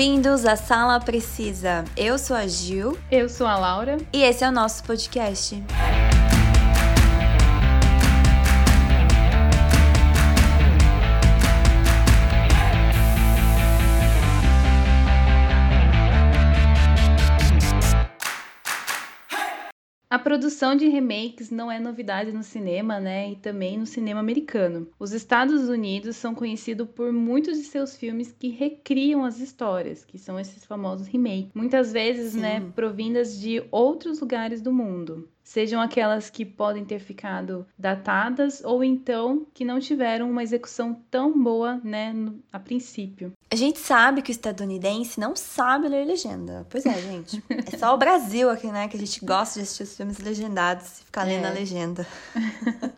Bem-vindos 0.00 0.46
à 0.46 0.56
Sala 0.56 0.98
Precisa. 0.98 1.84
Eu 1.94 2.18
sou 2.18 2.34
a 2.34 2.46
Gil. 2.46 2.96
Eu 3.12 3.28
sou 3.28 3.46
a 3.46 3.58
Laura. 3.58 3.98
E 4.14 4.22
esse 4.22 4.42
é 4.42 4.48
o 4.48 4.50
nosso 4.50 4.82
podcast. 4.82 5.62
A 20.10 20.18
produção 20.18 20.74
de 20.74 20.88
remakes 20.88 21.50
não 21.50 21.70
é 21.70 21.78
novidade 21.78 22.32
no 22.32 22.42
cinema, 22.42 22.98
né? 22.98 23.30
E 23.30 23.36
também 23.36 23.78
no 23.78 23.86
cinema 23.86 24.18
americano. 24.18 24.88
Os 24.98 25.12
Estados 25.12 25.68
Unidos 25.68 26.16
são 26.16 26.34
conhecidos 26.34 26.88
por 26.90 27.12
muitos 27.12 27.58
de 27.58 27.62
seus 27.62 27.96
filmes 27.96 28.32
que 28.36 28.48
recriam 28.48 29.24
as 29.24 29.38
histórias, 29.38 30.04
que 30.04 30.18
são 30.18 30.36
esses 30.36 30.64
famosos 30.64 31.06
remakes. 31.06 31.52
Muitas 31.54 31.92
vezes, 31.92 32.34
né, 32.34 32.58
Sim. 32.58 32.64
né, 32.66 32.72
provindas 32.74 33.38
de 33.38 33.62
outros 33.70 34.18
lugares 34.18 34.60
do 34.60 34.72
mundo 34.72 35.28
sejam 35.50 35.80
aquelas 35.80 36.30
que 36.30 36.44
podem 36.44 36.84
ter 36.84 37.00
ficado 37.00 37.66
datadas 37.76 38.62
ou 38.64 38.84
então 38.84 39.44
que 39.52 39.64
não 39.64 39.80
tiveram 39.80 40.30
uma 40.30 40.44
execução 40.44 40.94
tão 41.10 41.42
boa, 41.42 41.80
né, 41.82 42.14
a 42.52 42.58
princípio. 42.60 43.32
A 43.50 43.56
gente 43.56 43.80
sabe 43.80 44.22
que 44.22 44.30
o 44.30 44.32
estadunidense 44.32 45.18
não 45.18 45.34
sabe 45.34 45.88
ler 45.88 46.04
legenda. 46.06 46.64
Pois 46.70 46.86
é, 46.86 46.94
gente. 47.02 47.42
É 47.48 47.76
só 47.76 47.92
o 47.92 47.98
Brasil 47.98 48.48
aqui, 48.48 48.68
né, 48.68 48.86
que 48.86 48.96
a 48.96 49.00
gente 49.00 49.24
gosta 49.24 49.58
de 49.58 49.64
assistir 49.64 49.82
os 49.82 49.96
filmes 49.96 50.18
legendados 50.18 51.00
e 51.00 51.04
ficar 51.06 51.24
lendo 51.24 51.46
É. 51.46 51.48
a 51.48 51.52
legenda. 51.52 52.06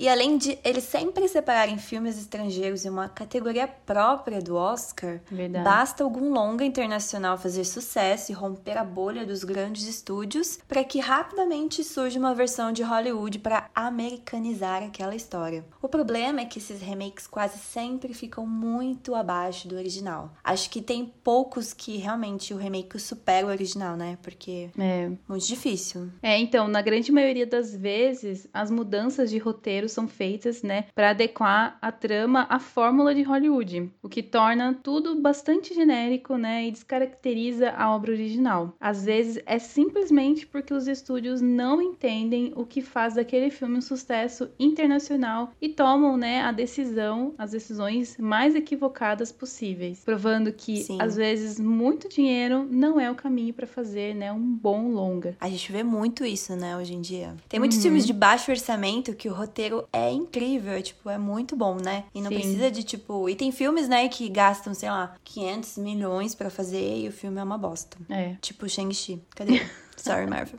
E 0.00 0.08
além 0.08 0.38
de 0.38 0.58
eles 0.64 0.84
sempre 0.84 1.28
separarem 1.28 1.76
filmes 1.76 2.16
estrangeiros 2.16 2.86
em 2.86 2.88
uma 2.88 3.06
categoria 3.06 3.68
própria 3.68 4.40
do 4.40 4.56
Oscar, 4.56 5.20
Verdade. 5.30 5.62
basta 5.62 6.02
algum 6.02 6.32
longa 6.32 6.64
internacional 6.64 7.36
fazer 7.36 7.64
sucesso 7.66 8.32
e 8.32 8.34
romper 8.34 8.78
a 8.78 8.82
bolha 8.82 9.26
dos 9.26 9.44
grandes 9.44 9.86
estúdios 9.86 10.58
para 10.66 10.82
que 10.82 11.00
rapidamente 11.00 11.84
surja 11.84 12.18
uma 12.18 12.34
versão 12.34 12.72
de 12.72 12.82
Hollywood 12.82 13.40
para 13.40 13.68
americanizar 13.74 14.82
aquela 14.82 15.14
história. 15.14 15.66
O 15.82 15.88
problema 15.88 16.40
é 16.40 16.44
que 16.46 16.58
esses 16.58 16.80
remakes 16.80 17.26
quase 17.26 17.58
sempre 17.58 18.14
ficam 18.14 18.46
muito 18.46 19.14
abaixo 19.14 19.68
do 19.68 19.76
original. 19.76 20.32
Acho 20.42 20.70
que 20.70 20.80
tem 20.80 21.12
poucos 21.22 21.74
que 21.74 21.98
realmente 21.98 22.54
o 22.54 22.56
remake 22.56 22.98
supera 22.98 23.46
o 23.46 23.50
original, 23.50 23.98
né? 23.98 24.16
Porque 24.22 24.70
É. 24.78 25.10
muito 25.28 25.46
difícil. 25.46 26.08
É, 26.22 26.38
então, 26.38 26.68
na 26.68 26.80
grande 26.80 27.12
maioria 27.12 27.46
das 27.46 27.74
vezes, 27.76 28.46
as 28.54 28.70
mudanças 28.70 29.28
de 29.28 29.36
roteiro 29.36 29.89
são 29.92 30.06
feitas, 30.08 30.62
né, 30.62 30.84
para 30.94 31.10
adequar 31.10 31.78
a 31.80 31.90
trama 31.92 32.46
à 32.48 32.58
fórmula 32.58 33.14
de 33.14 33.22
Hollywood, 33.22 33.90
o 34.02 34.08
que 34.08 34.22
torna 34.22 34.74
tudo 34.82 35.14
bastante 35.20 35.74
genérico, 35.74 36.36
né, 36.36 36.66
e 36.66 36.70
descaracteriza 36.70 37.70
a 37.70 37.94
obra 37.94 38.12
original. 38.12 38.74
Às 38.80 39.04
vezes 39.04 39.42
é 39.46 39.58
simplesmente 39.58 40.46
porque 40.46 40.72
os 40.74 40.86
estúdios 40.86 41.40
não 41.40 41.80
entendem 41.82 42.52
o 42.56 42.64
que 42.64 42.80
faz 42.82 43.14
daquele 43.14 43.50
filme 43.50 43.78
um 43.78 43.80
sucesso 43.80 44.48
internacional 44.58 45.52
e 45.60 45.68
tomam, 45.68 46.16
né, 46.16 46.42
a 46.42 46.52
decisão, 46.52 47.34
as 47.38 47.50
decisões 47.52 48.16
mais 48.18 48.54
equivocadas 48.54 49.30
possíveis, 49.32 50.02
provando 50.04 50.52
que 50.52 50.78
Sim. 50.84 50.98
às 51.00 51.16
vezes 51.16 51.58
muito 51.60 52.08
dinheiro 52.08 52.66
não 52.70 52.98
é 53.00 53.10
o 53.10 53.14
caminho 53.14 53.52
para 53.54 53.66
fazer, 53.66 54.14
né, 54.14 54.32
um 54.32 54.40
bom 54.40 54.88
longa. 54.90 55.36
A 55.40 55.48
gente 55.48 55.70
vê 55.72 55.82
muito 55.82 56.24
isso, 56.24 56.54
né, 56.56 56.76
hoje 56.76 56.94
em 56.94 57.00
dia. 57.00 57.34
Tem 57.48 57.58
muitos 57.58 57.78
Uhum. 57.78 57.82
filmes 57.84 58.06
de 58.06 58.12
baixo 58.12 58.50
orçamento 58.50 59.14
que 59.14 59.28
o 59.28 59.32
roteiro 59.34 59.79
é 59.92 60.10
incrível, 60.10 60.72
é, 60.72 60.82
tipo, 60.82 61.08
é 61.08 61.18
muito 61.18 61.56
bom, 61.56 61.76
né? 61.76 62.04
E 62.14 62.20
não 62.20 62.30
Sim. 62.30 62.36
precisa 62.36 62.70
de, 62.70 62.82
tipo... 62.82 63.28
E 63.28 63.34
tem 63.34 63.52
filmes, 63.52 63.88
né, 63.88 64.08
que 64.08 64.28
gastam, 64.28 64.74
sei 64.74 64.90
lá, 64.90 65.14
500 65.24 65.78
milhões 65.78 66.34
pra 66.34 66.50
fazer 66.50 66.98
e 66.98 67.08
o 67.08 67.12
filme 67.12 67.38
é 67.40 67.42
uma 67.42 67.58
bosta. 67.58 67.96
É. 68.08 68.36
Tipo 68.40 68.68
Shang-Chi. 68.68 69.22
Cadê? 69.34 69.60
Sorry, 69.96 70.26
Marvel. 70.26 70.58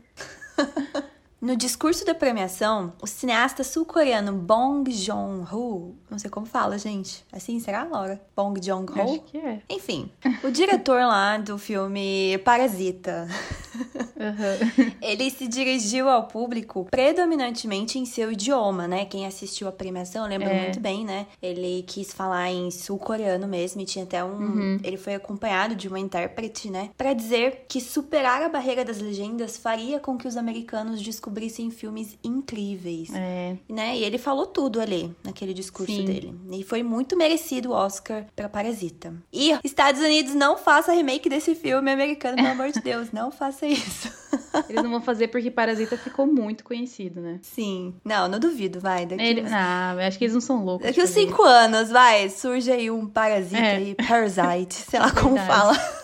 No 1.41 1.55
discurso 1.55 2.05
da 2.05 2.13
premiação, 2.13 2.93
o 3.01 3.07
cineasta 3.07 3.63
sul-coreano 3.63 4.31
Bong 4.31 4.91
Joon-ho, 4.91 5.95
não 6.07 6.19
sei 6.19 6.29
como 6.29 6.45
fala, 6.45 6.77
gente. 6.77 7.25
Assim, 7.31 7.59
será, 7.59 7.83
Laura? 7.83 8.21
Bong 8.35 8.63
Joon-ho? 8.63 9.01
Acho 9.01 9.21
que 9.21 9.39
é. 9.39 9.59
Enfim, 9.67 10.11
o 10.43 10.51
diretor 10.51 10.99
lá 11.01 11.39
do 11.39 11.57
filme 11.57 12.37
Parasita, 12.45 13.27
Aham. 14.19 14.93
ele 15.01 15.31
se 15.31 15.47
dirigiu 15.47 16.07
ao 16.09 16.27
público 16.27 16.85
predominantemente 16.91 17.97
em 17.97 18.05
seu 18.05 18.31
idioma, 18.31 18.87
né? 18.87 19.05
Quem 19.05 19.25
assistiu 19.25 19.67
a 19.67 19.71
premiação 19.71 20.27
lembra 20.27 20.49
É. 20.51 20.61
muito 20.65 20.79
bem, 20.79 21.03
né? 21.03 21.25
Ele 21.41 21.81
quis 21.87 22.13
falar 22.13 22.51
em 22.51 22.69
sul-coreano 22.69 23.47
mesmo 23.47 23.81
e 23.81 23.85
tinha 23.85 24.05
até 24.05 24.23
um. 24.23 24.29
Uhum. 24.35 24.79
Ele 24.83 24.97
foi 24.97 25.15
acompanhado 25.15 25.73
de 25.73 25.87
uma 25.87 25.99
intérprete, 25.99 26.69
né? 26.69 26.91
Pra 26.95 27.13
dizer 27.13 27.65
que 27.67 27.81
superar 27.81 28.43
a 28.43 28.49
barreira 28.49 28.85
das 28.85 28.99
legendas 28.99 29.57
faria 29.57 29.99
com 29.99 30.15
que 30.19 30.27
os 30.27 30.37
americanos 30.37 31.01
descobrissem 31.01 31.30
filmes 31.71 32.17
incríveis. 32.23 33.09
É. 33.13 33.55
Né? 33.69 33.97
E 33.97 34.03
ele 34.03 34.17
falou 34.17 34.45
tudo 34.45 34.79
ali, 34.81 35.13
naquele 35.23 35.53
discurso 35.53 35.91
Sim. 35.93 36.05
dele. 36.05 36.35
E 36.51 36.63
foi 36.63 36.83
muito 36.83 37.15
merecido 37.17 37.69
o 37.69 37.73
Oscar 37.73 38.25
pra 38.35 38.49
Parasita. 38.49 39.13
E 39.31 39.57
Estados 39.63 40.01
Unidos 40.01 40.33
não 40.35 40.57
faça 40.57 40.91
remake 40.93 41.29
desse 41.29 41.55
filme 41.55 41.91
americano, 41.91 42.35
pelo 42.37 42.49
amor 42.49 42.71
de 42.71 42.79
Deus, 42.81 43.11
não 43.11 43.31
faça 43.31 43.65
isso. 43.65 44.09
Eles 44.69 44.81
não 44.83 44.89
vão 44.91 45.01
fazer 45.01 45.27
porque 45.27 45.51
Parasita 45.51 45.97
ficou 45.97 46.25
muito 46.25 46.63
conhecido, 46.63 47.19
né? 47.21 47.39
Sim. 47.41 47.93
Não, 48.03 48.27
não 48.27 48.39
duvido, 48.39 48.79
vai. 48.79 49.05
Daqui, 49.05 49.21
Ele... 49.23 49.41
uns, 49.41 49.51
Ah, 49.51 49.95
acho 50.07 50.17
que 50.17 50.23
eles 50.25 50.33
não 50.33 50.41
são 50.41 50.63
loucos. 50.63 50.87
daqui 50.87 51.01
uns 51.01 51.09
cinco 51.09 51.43
anos, 51.43 51.89
vai, 51.89 52.29
surge 52.29 52.71
aí 52.71 52.89
um 52.89 53.05
parasita 53.07 53.57
É. 53.57 53.75
aí, 53.77 53.95
parasite, 53.95 54.73
sei 54.75 54.99
lá 54.99 55.11
como 55.15 55.35
Verdade. 55.35 55.47
fala. 55.47 56.01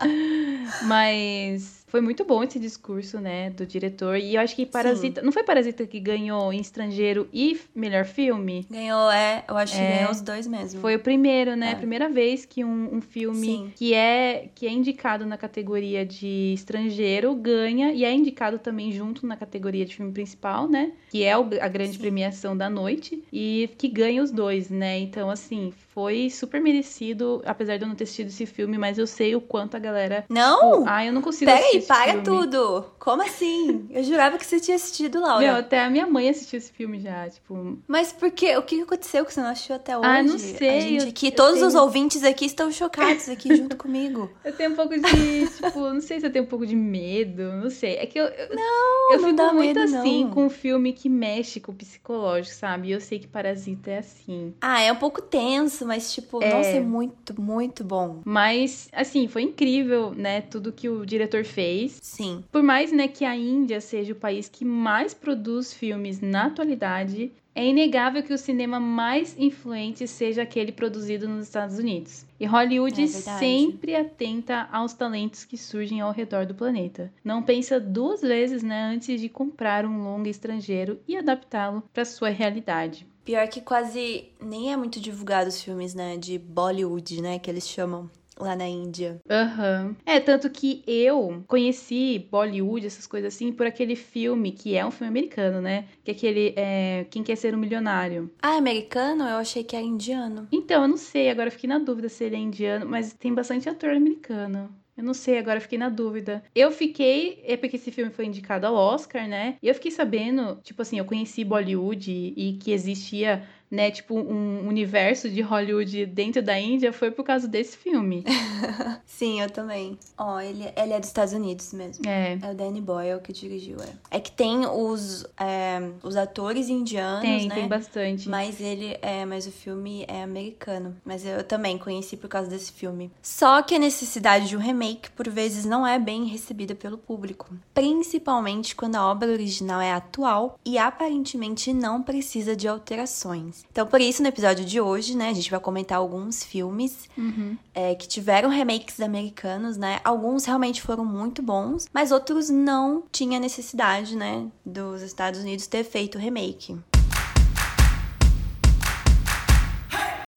Mas 0.82 1.79
foi 1.90 2.00
muito 2.00 2.24
bom 2.24 2.42
esse 2.44 2.58
discurso, 2.58 3.18
né, 3.20 3.50
do 3.50 3.66
diretor. 3.66 4.16
E 4.16 4.36
eu 4.36 4.40
acho 4.40 4.54
que 4.54 4.64
Parasita. 4.64 5.20
Não 5.22 5.32
foi 5.32 5.42
Parasita 5.42 5.84
que 5.86 5.98
ganhou 5.98 6.52
em 6.52 6.60
estrangeiro 6.60 7.28
e 7.32 7.60
melhor 7.74 8.04
filme? 8.04 8.64
Ganhou, 8.70 9.10
é, 9.10 9.44
eu 9.48 9.56
acho 9.56 9.74
que 9.74 9.80
É. 9.82 9.96
ganhou 9.98 10.10
os 10.12 10.20
dois 10.20 10.46
mesmo. 10.46 10.80
Foi 10.80 10.94
o 10.94 11.00
primeiro, 11.00 11.56
né? 11.56 11.72
É. 11.72 11.74
Primeira 11.74 12.08
vez 12.08 12.46
que 12.46 12.64
um, 12.64 12.94
um 12.96 13.00
filme 13.00 13.46
Sim. 13.46 13.72
que 13.74 13.92
é, 13.92 14.48
que 14.54 14.66
é 14.66 14.70
indicado 14.70 15.26
na 15.26 15.36
categoria 15.36 16.06
de 16.06 16.52
estrangeiro 16.54 17.34
ganha 17.34 17.92
e 17.92 18.04
é 18.04 18.12
indicado 18.14 18.58
também 18.58 18.92
junto 18.92 19.26
na 19.26 19.36
categoria 19.36 19.84
de 19.84 19.96
filme 19.96 20.12
principal, 20.12 20.68
né? 20.68 20.92
Que 21.10 21.24
é 21.24 21.36
o- 21.36 21.48
a 21.60 21.68
grande 21.68 21.94
Sim. 21.94 21.98
premiação 21.98 22.56
da 22.56 22.70
noite 22.70 23.22
e 23.32 23.68
que 23.76 23.88
ganha 23.88 24.22
os 24.22 24.30
dois, 24.30 24.70
né? 24.70 24.98
Então, 25.00 25.28
assim, 25.28 25.72
foi 25.94 26.30
super 26.30 26.60
merecido, 26.60 27.42
apesar 27.44 27.76
de 27.76 27.84
eu 27.84 27.88
não 27.88 27.94
ter 27.94 28.04
assistido 28.04 28.28
esse 28.28 28.46
filme, 28.46 28.78
mas 28.78 28.98
eu 28.98 29.06
sei 29.06 29.34
o 29.34 29.40
quanto 29.40 29.76
a 29.76 29.80
galera. 29.80 30.24
Não! 30.28 30.78
Tipo, 30.80 30.84
ah, 30.86 31.04
eu 31.04 31.12
não 31.12 31.20
consigo 31.22 31.50
assistir 31.50 31.86
Peraí, 31.86 32.12
para 32.12 32.22
tudo! 32.22 32.86
Como 32.98 33.22
assim? 33.22 33.86
Eu 33.90 34.02
jurava 34.04 34.38
que 34.38 34.46
você 34.46 34.60
tinha 34.60 34.76
assistido, 34.76 35.20
Laura. 35.20 35.44
Meu, 35.44 35.54
até 35.56 35.80
a 35.84 35.90
minha 35.90 36.06
mãe 36.06 36.28
assistiu 36.28 36.58
esse 36.58 36.70
filme 36.72 37.00
já, 37.00 37.28
tipo. 37.28 37.78
Mas 37.88 38.12
por 38.12 38.30
quê? 38.30 38.56
O 38.56 38.62
que 38.62 38.80
aconteceu 38.82 39.24
que 39.24 39.32
você 39.34 39.40
não 39.40 39.50
assistiu 39.50 39.74
até 39.76 39.96
hoje? 39.96 40.06
Ah, 40.06 40.22
não 40.22 40.38
sei, 40.38 40.68
A 40.68 40.80
gente 40.80 41.02
eu- 41.04 41.08
aqui, 41.10 41.26
eu 41.28 41.32
todos 41.32 41.54
tenho- 41.54 41.66
os 41.66 41.74
ouvintes 41.74 42.22
aqui 42.24 42.44
estão 42.46 42.70
chocados 42.70 43.28
aqui 43.28 43.56
junto 43.56 43.76
comigo. 43.78 44.30
Eu 44.44 44.52
tenho 44.54 44.70
um 44.72 44.76
pouco 44.76 44.94
de, 44.96 45.48
tipo, 45.48 45.80
não 45.80 46.00
sei 46.00 46.20
se 46.20 46.26
eu 46.26 46.30
tenho 46.32 46.44
um 46.44 46.48
pouco 46.48 46.66
de 46.66 46.76
medo, 46.76 47.42
não 47.54 47.68
sei. 47.70 47.96
É 47.96 48.06
que 48.06 48.18
eu, 48.18 48.26
eu, 48.26 48.54
Não, 48.54 49.12
eu 49.14 49.20
não 49.22 49.28
fico 49.30 49.54
muito 49.54 49.78
medo, 49.80 49.80
assim 49.98 50.24
não. 50.24 50.30
com 50.30 50.44
um 50.46 50.50
filme 50.50 50.92
que 50.92 51.08
mexe 51.08 51.58
com 51.60 51.72
o 51.72 51.74
psicológico, 51.74 52.54
sabe? 52.54 52.88
E 52.88 52.92
eu 52.92 53.00
sei 53.00 53.18
que 53.18 53.26
Parasita 53.26 53.90
é 53.90 53.98
assim. 53.98 54.54
Ah, 54.60 54.80
é 54.82 54.92
um 54.92 54.96
pouco 54.96 55.20
tenso, 55.22 55.79
mas 55.86 56.12
tipo, 56.14 56.42
É. 56.42 56.50
nossa, 56.50 56.70
é 56.70 56.80
muito, 56.80 57.40
muito 57.40 57.82
bom. 57.84 58.20
Mas, 58.24 58.88
assim, 58.92 59.28
foi 59.28 59.42
incrível, 59.42 60.12
né? 60.14 60.40
Tudo 60.40 60.72
que 60.72 60.88
o 60.88 61.04
diretor 61.04 61.44
fez. 61.44 61.98
Sim. 62.02 62.44
Por 62.50 62.62
mais, 62.62 62.92
né, 62.92 63.08
que 63.08 63.24
a 63.24 63.36
Índia 63.36 63.80
seja 63.80 64.12
o 64.12 64.16
país 64.16 64.48
que 64.48 64.64
mais 64.64 65.14
produz 65.14 65.72
filmes 65.72 66.20
na 66.20 66.46
atualidade, 66.46 67.32
é 67.54 67.66
inegável 67.66 68.22
que 68.22 68.32
o 68.32 68.38
cinema 68.38 68.78
mais 68.78 69.36
influente 69.38 70.06
seja 70.06 70.42
aquele 70.42 70.70
produzido 70.70 71.28
nos 71.28 71.46
Estados 71.46 71.78
Unidos. 71.78 72.24
E 72.38 72.46
Hollywood 72.46 73.02
É 73.02 73.06
sempre 73.06 73.96
atenta 73.96 74.68
aos 74.72 74.94
talentos 74.94 75.44
que 75.44 75.58
surgem 75.58 76.00
ao 76.00 76.12
redor 76.12 76.46
do 76.46 76.54
planeta. 76.54 77.12
Não 77.24 77.42
pensa 77.42 77.80
duas 77.80 78.22
vezes, 78.22 78.62
né, 78.62 78.92
antes 78.94 79.20
de 79.20 79.28
comprar 79.28 79.84
um 79.84 80.04
longa 80.04 80.30
estrangeiro 80.30 81.00
e 81.08 81.16
adaptá-lo 81.16 81.82
para 81.92 82.04
sua 82.04 82.28
realidade. 82.30 83.06
Pior 83.30 83.46
que 83.46 83.60
quase 83.60 84.24
nem 84.40 84.72
é 84.72 84.76
muito 84.76 84.98
divulgado 84.98 85.50
os 85.50 85.62
filmes, 85.62 85.94
né, 85.94 86.16
de 86.16 86.36
Bollywood, 86.36 87.22
né, 87.22 87.38
que 87.38 87.48
eles 87.48 87.68
chamam 87.68 88.10
lá 88.36 88.56
na 88.56 88.66
Índia. 88.66 89.20
Aham. 89.30 89.94
É, 90.04 90.18
tanto 90.18 90.50
que 90.50 90.82
eu 90.84 91.44
conheci 91.46 92.26
Bollywood, 92.28 92.84
essas 92.84 93.06
coisas 93.06 93.32
assim, 93.32 93.52
por 93.52 93.68
aquele 93.68 93.94
filme, 93.94 94.50
que 94.50 94.76
é 94.76 94.84
um 94.84 94.90
filme 94.90 95.10
americano, 95.10 95.60
né? 95.60 95.86
Que 96.02 96.10
é 96.10 96.14
aquele 96.14 96.54
é, 96.56 97.06
Quem 97.08 97.22
Quer 97.22 97.36
Ser 97.36 97.54
um 97.54 97.58
Milionário. 97.58 98.28
Ah, 98.42 98.56
é 98.56 98.58
americano? 98.58 99.22
Eu 99.22 99.36
achei 99.36 99.62
que 99.62 99.76
era 99.76 99.84
indiano. 99.84 100.48
Então, 100.50 100.82
eu 100.82 100.88
não 100.88 100.96
sei, 100.96 101.30
agora 101.30 101.46
eu 101.46 101.52
fiquei 101.52 101.68
na 101.68 101.78
dúvida 101.78 102.08
se 102.08 102.24
ele 102.24 102.34
é 102.34 102.40
indiano, 102.40 102.84
mas 102.84 103.12
tem 103.12 103.32
bastante 103.32 103.68
ator 103.68 103.90
americano. 103.90 104.74
Eu 105.00 105.04
não 105.04 105.14
sei, 105.14 105.38
agora 105.38 105.62
fiquei 105.62 105.78
na 105.78 105.88
dúvida. 105.88 106.44
Eu 106.54 106.70
fiquei, 106.70 107.42
é 107.46 107.56
porque 107.56 107.76
esse 107.76 107.90
filme 107.90 108.12
foi 108.12 108.26
indicado 108.26 108.66
ao 108.66 108.74
Oscar, 108.74 109.26
né? 109.26 109.56
E 109.62 109.66
eu 109.66 109.74
fiquei 109.74 109.90
sabendo, 109.90 110.60
tipo 110.62 110.82
assim, 110.82 110.98
eu 110.98 111.06
conheci 111.06 111.42
Bollywood 111.42 112.10
e, 112.12 112.34
e 112.36 112.58
que 112.58 112.70
existia 112.70 113.42
né, 113.70 113.90
tipo, 113.90 114.18
um 114.18 114.66
universo 114.66 115.30
de 115.30 115.40
Hollywood 115.40 116.06
dentro 116.06 116.42
da 116.42 116.58
Índia 116.58 116.92
foi 116.92 117.10
por 117.10 117.24
causa 117.24 117.46
desse 117.46 117.76
filme. 117.76 118.24
Sim, 119.06 119.40
eu 119.40 119.48
também. 119.48 119.96
Ó, 120.18 120.36
oh, 120.36 120.40
ele, 120.40 120.64
ele 120.76 120.92
é 120.92 120.98
dos 120.98 121.08
Estados 121.08 121.32
Unidos 121.32 121.72
mesmo. 121.72 122.04
É. 122.08 122.36
É 122.42 122.50
o 122.50 122.54
Danny 122.54 122.80
Boyle 122.80 123.20
que 123.20 123.32
dirigiu, 123.32 123.76
é. 123.80 124.16
É 124.16 124.20
que 124.20 124.32
tem 124.32 124.66
os, 124.66 125.24
é, 125.38 125.80
os 126.02 126.16
atores 126.16 126.68
indianos, 126.68 127.20
tem, 127.20 127.46
né? 127.46 127.54
Tem, 127.54 127.68
bastante. 127.68 128.28
Mas 128.28 128.60
ele, 128.60 128.98
é, 129.00 129.24
mas 129.24 129.46
o 129.46 129.52
filme 129.52 130.04
é 130.08 130.22
americano. 130.22 130.96
Mas 131.04 131.24
eu 131.24 131.44
também 131.44 131.78
conheci 131.78 132.16
por 132.16 132.28
causa 132.28 132.50
desse 132.50 132.72
filme. 132.72 133.10
Só 133.22 133.62
que 133.62 133.76
a 133.76 133.78
necessidade 133.78 134.48
de 134.48 134.56
um 134.56 134.60
remake, 134.60 135.10
por 135.10 135.28
vezes, 135.28 135.64
não 135.64 135.86
é 135.86 135.98
bem 135.98 136.24
recebida 136.24 136.74
pelo 136.74 136.98
público. 136.98 137.48
Principalmente 137.72 138.74
quando 138.74 138.96
a 138.96 139.06
obra 139.06 139.30
original 139.30 139.80
é 139.80 139.92
atual 139.92 140.58
e 140.64 140.76
aparentemente 140.76 141.72
não 141.72 142.02
precisa 142.02 142.56
de 142.56 142.66
alterações. 142.66 143.59
Então, 143.70 143.86
por 143.86 144.00
isso, 144.00 144.22
no 144.22 144.28
episódio 144.28 144.64
de 144.64 144.80
hoje, 144.80 145.16
né, 145.16 145.30
a 145.30 145.32
gente 145.32 145.50
vai 145.50 145.60
comentar 145.60 145.98
alguns 145.98 146.42
filmes 146.42 147.08
uhum. 147.16 147.56
é, 147.74 147.94
que 147.94 148.08
tiveram 148.08 148.48
remakes 148.48 149.00
americanos, 149.00 149.76
né? 149.76 150.00
Alguns 150.04 150.44
realmente 150.44 150.82
foram 150.82 151.04
muito 151.04 151.42
bons, 151.42 151.86
mas 151.92 152.12
outros 152.12 152.50
não 152.50 153.02
tinha 153.10 153.38
necessidade, 153.38 154.16
né, 154.16 154.46
dos 154.64 155.02
Estados 155.02 155.40
Unidos 155.40 155.66
ter 155.66 155.84
feito 155.84 156.16
o 156.16 156.20
remake. 156.20 156.78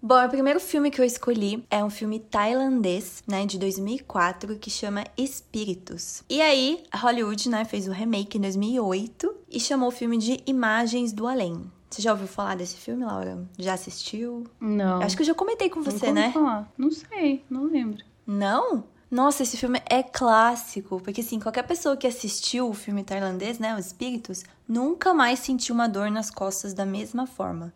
Bom, 0.06 0.22
o 0.22 0.30
primeiro 0.30 0.60
filme 0.60 0.92
que 0.92 1.00
eu 1.00 1.06
escolhi 1.06 1.66
é 1.72 1.82
um 1.82 1.90
filme 1.90 2.20
tailandês, 2.20 3.24
né, 3.26 3.46
de 3.46 3.58
2004, 3.58 4.58
que 4.60 4.70
chama 4.70 5.06
Espíritos. 5.18 6.24
E 6.30 6.42
aí, 6.42 6.84
Hollywood, 6.94 7.48
né, 7.48 7.64
fez 7.64 7.88
o 7.88 7.92
remake 7.94 8.38
em 8.38 8.42
2008 8.42 9.34
e 9.50 9.62
chamou 9.62 9.88
o 9.88 9.94
filme 9.94 10.18
de 10.18 10.44
Imagens 10.46 11.14
do 11.14 11.26
Além. 11.26 11.72
Você 11.94 12.02
já 12.02 12.12
ouviu 12.12 12.28
falar 12.28 12.56
desse 12.56 12.78
filme, 12.78 13.06
Laura? 13.06 13.48
Já 13.56 13.76
assistiu? 13.76 14.48
Não. 14.60 15.00
Acho 15.04 15.16
que 15.16 15.22
eu 15.22 15.28
já 15.28 15.36
comentei 15.36 15.70
com 15.70 15.84
você, 15.84 16.08
não 16.08 16.14
né? 16.14 16.32
Falar. 16.32 16.74
Não 16.76 16.90
sei, 16.90 17.46
não 17.48 17.66
lembro. 17.66 18.04
Não? 18.26 18.86
Nossa, 19.12 19.44
esse 19.44 19.56
filme 19.58 19.80
é 19.88 20.02
clássico, 20.02 21.00
porque 21.00 21.22
assim, 21.22 21.40
qualquer 21.40 21.62
pessoa 21.62 21.96
que 21.96 22.08
assistiu 22.08 22.68
o 22.68 22.74
filme 22.74 23.04
tailandês, 23.04 23.60
né, 23.60 23.78
Os 23.78 23.86
Espíritos, 23.86 24.44
nunca 24.68 25.14
mais 25.14 25.38
sentiu 25.38 25.76
uma 25.76 25.88
dor 25.88 26.10
nas 26.10 26.32
costas 26.32 26.74
da 26.74 26.84
mesma 26.84 27.28
forma. 27.28 27.72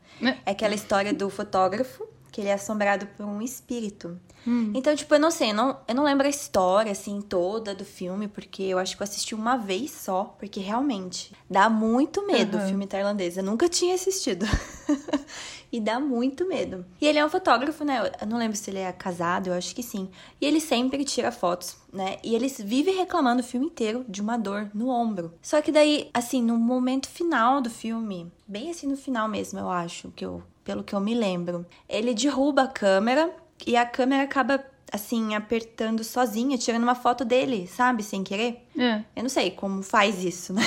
É 0.47 0.49
aquela 0.49 0.73
história 0.73 1.13
do 1.13 1.29
fotógrafo 1.29 2.03
que 2.37 2.41
ele 2.41 2.49
é 2.49 2.53
assombrado 2.53 3.07
por 3.17 3.25
um 3.25 3.41
espírito. 3.41 4.15
Hum. 4.45 4.71
Então, 4.75 4.95
tipo, 4.95 5.11
eu 5.15 5.19
não 5.19 5.31
sei, 5.31 5.49
eu 5.49 5.55
não, 5.55 5.75
eu 5.87 5.95
não 5.95 6.03
lembro 6.03 6.27
a 6.27 6.29
história, 6.29 6.91
assim, 6.91 7.19
toda 7.19 7.73
do 7.73 7.83
filme, 7.83 8.27
porque 8.27 8.61
eu 8.61 8.77
acho 8.77 8.95
que 8.95 9.01
eu 9.01 9.05
assisti 9.05 9.33
uma 9.33 9.57
vez 9.57 9.89
só, 9.89 10.35
porque 10.37 10.59
realmente 10.59 11.33
dá 11.49 11.67
muito 11.67 12.27
medo 12.27 12.55
uhum. 12.55 12.63
o 12.63 12.67
filme 12.67 12.85
tailandês. 12.85 13.37
Eu 13.37 13.43
nunca 13.43 13.67
tinha 13.67 13.95
assistido. 13.95 14.45
e 15.73 15.79
dá 15.79 15.99
muito 15.99 16.47
medo. 16.47 16.85
E 17.01 17.07
ele 17.07 17.17
é 17.17 17.25
um 17.25 17.29
fotógrafo, 17.29 17.83
né? 17.83 18.11
Eu 18.21 18.27
não 18.27 18.37
lembro 18.37 18.55
se 18.55 18.69
ele 18.69 18.81
é 18.81 18.91
casado, 18.91 19.47
eu 19.47 19.53
acho 19.53 19.73
que 19.73 19.81
sim. 19.81 20.07
E 20.39 20.45
ele 20.45 20.59
sempre 20.59 21.03
tira 21.03 21.31
fotos, 21.31 21.75
né? 21.91 22.17
E 22.23 22.35
ele 22.35 22.47
vive 22.47 22.91
reclamando 22.91 23.41
o 23.41 23.45
filme 23.45 23.65
inteiro 23.65 24.05
de 24.07 24.21
uma 24.21 24.37
dor 24.37 24.69
no 24.75 24.89
ombro. 24.89 25.33
Só 25.41 25.59
que 25.59 25.71
daí, 25.71 26.11
assim, 26.13 26.43
no 26.43 26.55
momento 26.55 27.09
final 27.09 27.61
do 27.61 27.69
filme, 27.71 28.31
bem 28.47 28.69
assim 28.69 28.85
no 28.85 28.95
final 28.95 29.27
mesmo, 29.27 29.57
eu 29.57 29.71
acho, 29.71 30.11
que 30.11 30.23
eu 30.23 30.43
pelo 30.67 30.83
que 30.83 30.93
eu 30.93 30.99
me 30.99 31.15
lembro. 31.15 31.65
Ele 31.87 32.13
derruba 32.13 32.63
a 32.63 32.67
câmera 32.67 33.33
e 33.65 33.77
a 33.77 33.85
câmera 33.85 34.23
acaba 34.23 34.61
assim, 34.91 35.33
apertando 35.33 36.03
sozinha, 36.03 36.57
tirando 36.57 36.83
uma 36.83 36.93
foto 36.93 37.23
dele, 37.23 37.67
sabe? 37.67 38.03
Sem 38.03 38.21
querer. 38.21 38.66
É. 38.77 39.03
Eu 39.15 39.23
não 39.23 39.29
sei 39.29 39.51
como 39.51 39.81
faz 39.81 40.23
isso, 40.23 40.53
né? 40.53 40.61